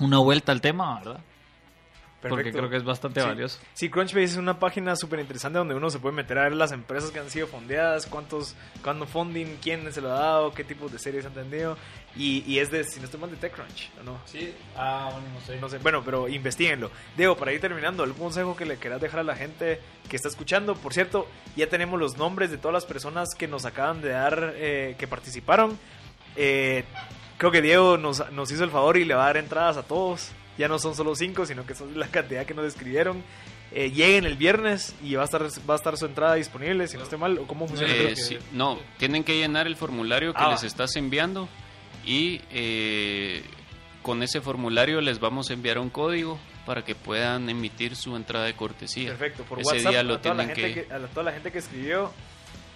una 0.01 0.19
vuelta 0.19 0.51
al 0.51 0.61
tema, 0.61 0.99
¿verdad? 0.99 1.21
Porque 2.21 2.51
creo 2.51 2.69
que 2.69 2.77
es 2.77 2.85
bastante 2.85 3.21
valioso. 3.21 3.61
Sí, 3.75 3.89
Crunchbase 3.91 4.25
es 4.25 4.37
una 4.37 4.59
página 4.59 4.97
súper 4.97 5.21
interesante 5.21 5.59
donde 5.59 5.77
uno 5.77 5.89
se 5.89 6.01
puede 6.01 6.17
meter 6.17 6.39
a 6.39 6.45
ver 6.45 6.55
las 6.55 6.73
empresas 6.73 7.13
que 7.13 7.21
han 7.21 7.31
sido 7.31 7.47
fondeadas, 7.47 8.07
cuántos, 8.07 8.57
cuándo 8.83 9.07
funding, 9.07 9.59
quién 9.63 9.93
se 9.93 10.01
lo 10.01 10.11
ha 10.11 10.19
dado, 10.19 10.53
qué 10.53 10.65
tipo 10.65 10.89
de 10.89 10.99
series 10.99 11.27
han 11.27 11.35
tenido. 11.35 11.77
Y, 12.17 12.43
y 12.45 12.59
es 12.59 12.73
de, 12.73 12.83
si 12.83 12.99
no 12.99 13.05
estoy 13.05 13.21
mal, 13.21 13.31
de 13.31 13.37
TechCrunch, 13.37 13.91
¿o 14.01 14.03
no? 14.03 14.19
Sí, 14.25 14.53
ah, 14.77 15.11
bueno, 15.13 15.29
no 15.33 15.41
sé. 15.41 15.61
No 15.61 15.69
sé, 15.69 15.79
bueno, 15.79 16.03
pero 16.05 16.29
investiguenlo. 16.29 16.91
Diego, 17.17 17.37
para 17.37 17.53
ir 17.53 17.61
terminando, 17.61 18.03
¿algún 18.03 18.19
consejo 18.19 18.57
que 18.57 18.67
le 18.67 18.79
quieras 18.79 19.01
dejar 19.01 19.21
a 19.21 19.25
la 19.25 19.37
gente 19.37 19.81
que 20.09 20.17
está 20.17 20.29
escuchando? 20.29 20.75
Por 20.75 20.93
cierto, 20.93 21.29
ya 21.55 21.69
tenemos 21.69 22.01
los 22.01 22.17
nombres 22.17 22.51
de 22.51 22.59
todas 22.59 22.75
las 22.75 22.87
personas 22.87 23.29
que 23.37 23.47
nos 23.47 23.65
acaban 23.65 24.01
de 24.01 24.09
dar, 24.09 24.55
eh, 24.57 24.97
que 24.99 25.07
participaron. 25.07 25.79
Eh, 26.35 26.85
creo 27.37 27.53
que 27.53 27.63
Diego 27.63 27.97
nos, 27.97 28.29
nos 28.33 28.51
hizo 28.51 28.65
el 28.65 28.71
favor 28.71 28.97
y 28.97 29.05
le 29.05 29.15
va 29.15 29.23
a 29.23 29.27
dar 29.27 29.37
entradas 29.37 29.77
a 29.77 29.85
todos 29.85 30.33
ya 30.59 30.69
no 30.69 30.79
son 30.79 30.95
solo 30.95 31.15
cinco, 31.15 31.47
sino 31.47 31.65
que 31.65 31.75
son 31.75 31.99
la 31.99 32.09
cantidad 32.09 32.45
que 32.45 32.53
nos 32.53 32.67
escribieron. 32.67 33.23
Eh, 33.71 33.91
lleguen 33.91 34.25
el 34.25 34.37
viernes 34.37 34.95
y 35.03 35.15
va 35.15 35.23
a 35.23 35.25
estar 35.27 35.43
va 35.43 35.75
a 35.75 35.77
estar 35.77 35.97
su 35.97 36.07
entrada 36.07 36.35
disponible, 36.35 36.89
si 36.89 36.97
no 36.97 37.05
estoy 37.05 37.19
mal, 37.19 37.39
o 37.39 37.47
cómo 37.47 37.69
funciona. 37.69 37.93
Eh, 37.93 38.15
no, 38.53 38.79
tienen 38.99 39.25
que 39.25 39.37
llenar 39.37 39.67
el 39.67 39.77
formulario 39.77 40.35
que 40.35 40.43
ah, 40.43 40.51
les 40.51 40.65
estás 40.65 40.97
enviando 40.97 41.49
y 42.05 42.41
eh, 42.51 43.43
con 44.03 44.23
ese 44.23 44.41
formulario 44.41 45.01
les 45.01 45.21
vamos 45.21 45.51
a 45.51 45.53
enviar 45.53 45.79
un 45.79 45.91
código 45.91 46.39
para 46.67 46.83
que 46.83 46.95
puedan 46.95 47.49
emitir 47.49 47.95
su 47.95 48.17
entrada 48.17 48.47
de 48.47 48.55
cortesía. 48.55 49.11
Perfecto, 49.11 49.45
por 49.45 49.59
WhatsApp, 49.59 49.95
a, 49.95 50.21
toda 50.21 50.35
la 50.35 50.45
gente 50.47 50.87
que... 50.87 50.93
a 50.93 50.99
toda 51.07 51.23
la 51.25 51.33
gente 51.33 51.53
que 51.53 51.59
escribió 51.59 52.11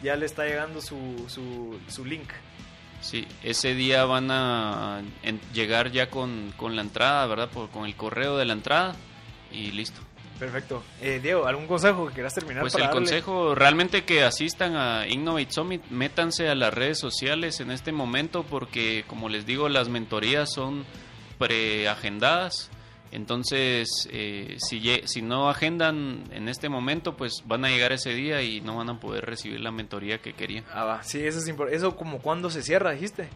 ya 0.03 0.17
le 0.17 0.27
está 0.27 0.45
llegando 0.45 0.81
su, 0.81 1.25
su, 1.29 1.79
su 1.89 2.05
link. 2.05 2.29
Sí, 3.03 3.27
ese 3.43 3.75
día 3.75 4.05
van 4.05 4.31
a 4.31 5.03
llegar 5.53 5.91
ya 5.91 6.09
con, 6.09 6.55
la 6.59 6.81
entrada, 6.81 7.27
¿verdad? 7.27 7.51
Por, 7.51 7.69
con 7.69 7.85
el 7.85 7.95
correo 7.97 8.39
de 8.39 8.45
la 8.47 8.55
entrada 8.55 8.95
y 9.51 9.73
listo. 9.73 10.01
Perfecto. 10.39 10.83
Eh, 11.01 11.21
Diego, 11.23 11.47
¿algún 11.47 11.67
consejo 11.67 12.09
que 12.09 12.15
quieras 12.15 12.35
terminar? 12.35 12.63
Pues 12.63 12.75
el 12.75 12.91
consejo, 12.91 13.55
realmente 13.55 14.05
que 14.05 14.25
asistan 14.25 14.75
a 14.75 15.07
Innovate 15.07 15.53
Summit, 15.53 15.85
métanse 15.91 16.49
a 16.49 16.55
las 16.55 16.75
redes 16.75 16.99
sociales 16.99 17.61
en 17.61 17.71
este 17.71 17.93
momento 17.93 18.45
porque, 18.45 19.05
como 19.07 19.29
les 19.29 19.47
digo, 19.47 19.69
las 19.69 19.89
mentorías 19.89 20.53
son 20.53 20.85
preagendadas. 21.39 22.71
Entonces, 23.13 24.09
eh, 24.11 24.57
si, 24.59 24.83
si 25.05 25.23
no 25.23 25.51
agendan 25.51 26.25
en 26.33 26.49
este 26.49 26.69
momento, 26.69 27.15
pues 27.15 27.43
van 27.45 27.65
a 27.65 27.69
llegar 27.69 27.93
ese 27.93 28.15
día 28.15 28.43
y 28.43 28.63
no 28.63 28.77
van 28.79 28.89
a 28.89 28.99
poder 28.99 29.27
recibir 29.27 29.61
la 29.61 29.71
mentoría 29.71 30.19
que 30.19 30.33
querían. 30.33 30.65
Ah, 30.73 30.85
va. 30.85 31.03
Sí, 31.03 31.25
eso 31.25 31.39
es 31.39 31.47
importante. 31.47 31.77
¿Eso 31.77 31.95
como 31.95 32.21
cuándo 32.21 32.51
se 32.51 32.63
cierra, 32.63 32.93
dijiste? 32.93 33.29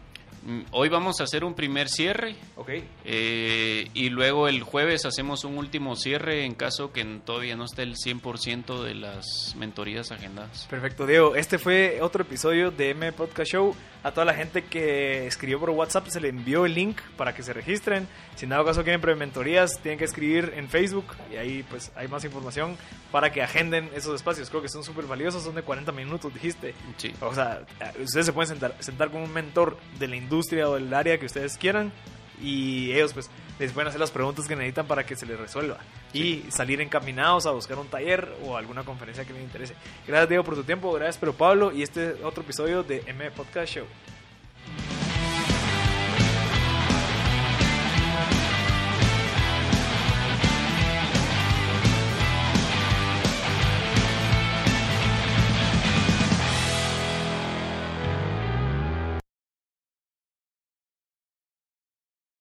Mm, 0.47 0.61
hoy 0.71 0.87
vamos 0.87 1.19
a 1.19 1.25
hacer 1.25 1.43
un 1.43 1.53
primer 1.53 1.89
cierre. 1.89 2.35
Ok. 2.55 2.69
Eh, 3.03 3.89
y 3.93 4.09
luego 4.09 4.47
el 4.47 4.63
jueves 4.63 5.05
hacemos 5.05 5.43
un 5.43 5.57
último 5.57 5.95
cierre 5.97 6.45
en 6.45 6.55
caso 6.55 6.93
que 6.93 7.03
todavía 7.25 7.57
no 7.57 7.65
esté 7.65 7.83
el 7.83 7.95
100% 7.95 8.81
de 8.81 8.95
las 8.95 9.55
mentorías 9.57 10.11
agendadas. 10.11 10.65
Perfecto, 10.69 11.05
Diego. 11.05 11.35
Este 11.35 11.57
fue 11.57 11.99
otro 12.01 12.23
episodio 12.23 12.71
de 12.71 12.91
M 12.91 13.11
Podcast 13.11 13.51
Show. 13.51 13.75
A 14.03 14.11
toda 14.11 14.25
la 14.25 14.33
gente 14.33 14.63
que 14.63 15.27
escribió 15.27 15.59
por 15.59 15.71
WhatsApp 15.71 16.07
se 16.07 16.21
le 16.21 16.29
envió 16.29 16.65
el 16.65 16.73
link 16.73 17.01
para 17.17 17.35
que 17.35 17.43
se 17.43 17.51
registren. 17.51 18.07
Si 18.37 18.45
en 18.45 18.51
dado 18.51 18.65
caso 18.65 18.83
quieren 18.83 19.01
prementorías, 19.01 19.79
tienen 19.81 19.97
que 19.97 20.05
escribir 20.05 20.53
en 20.55 20.69
Facebook 20.69 21.05
y 21.33 21.37
ahí 21.37 21.63
pues 21.67 21.91
hay 21.95 22.07
más 22.07 22.23
información 22.23 22.77
para 23.11 23.31
que 23.31 23.41
agenden 23.41 23.89
esos 23.95 24.13
espacios. 24.13 24.51
Creo 24.51 24.61
que 24.61 24.69
son 24.69 24.83
súper 24.83 25.05
valiosos, 25.05 25.41
son 25.43 25.55
de 25.55 25.63
40 25.63 25.91
minutos, 25.91 26.31
dijiste. 26.31 26.75
Sí. 26.97 27.11
O 27.19 27.33
sea, 27.33 27.63
ustedes 27.99 28.27
se 28.27 28.33
pueden 28.33 28.49
sentar, 28.49 28.75
sentar 28.79 29.09
con 29.09 29.23
un 29.23 29.33
mentor 29.33 29.75
de 29.97 30.07
la 30.07 30.17
industria 30.17 30.69
o 30.69 30.75
del 30.75 30.93
área 30.93 31.17
que 31.17 31.25
ustedes 31.25 31.57
quieran 31.57 31.91
y 32.39 32.91
ellos 32.91 33.11
pues 33.13 33.31
les 33.57 33.71
pueden 33.71 33.87
hacer 33.87 33.99
las 33.99 34.11
preguntas 34.11 34.47
que 34.47 34.55
necesitan 34.55 34.85
para 34.85 35.03
que 35.03 35.15
se 35.15 35.25
les 35.25 35.39
resuelva 35.39 35.79
y 36.13 36.43
salir 36.49 36.79
encaminados 36.79 37.47
a 37.47 37.51
buscar 37.51 37.79
un 37.79 37.87
taller 37.87 38.31
o 38.45 38.55
alguna 38.55 38.83
conferencia 38.83 39.25
que 39.25 39.33
les 39.33 39.41
interese. 39.41 39.73
Gracias 40.05 40.29
Diego 40.29 40.43
por 40.43 40.53
tu 40.53 40.63
tiempo, 40.63 40.93
gracias 40.93 41.17
pero 41.17 41.33
Pablo 41.33 41.71
y 41.71 41.81
este 41.81 42.23
otro 42.23 42.43
episodio 42.43 42.83
de 42.83 43.03
M 43.07 43.31
Podcast 43.31 43.73
Show. 43.73 43.85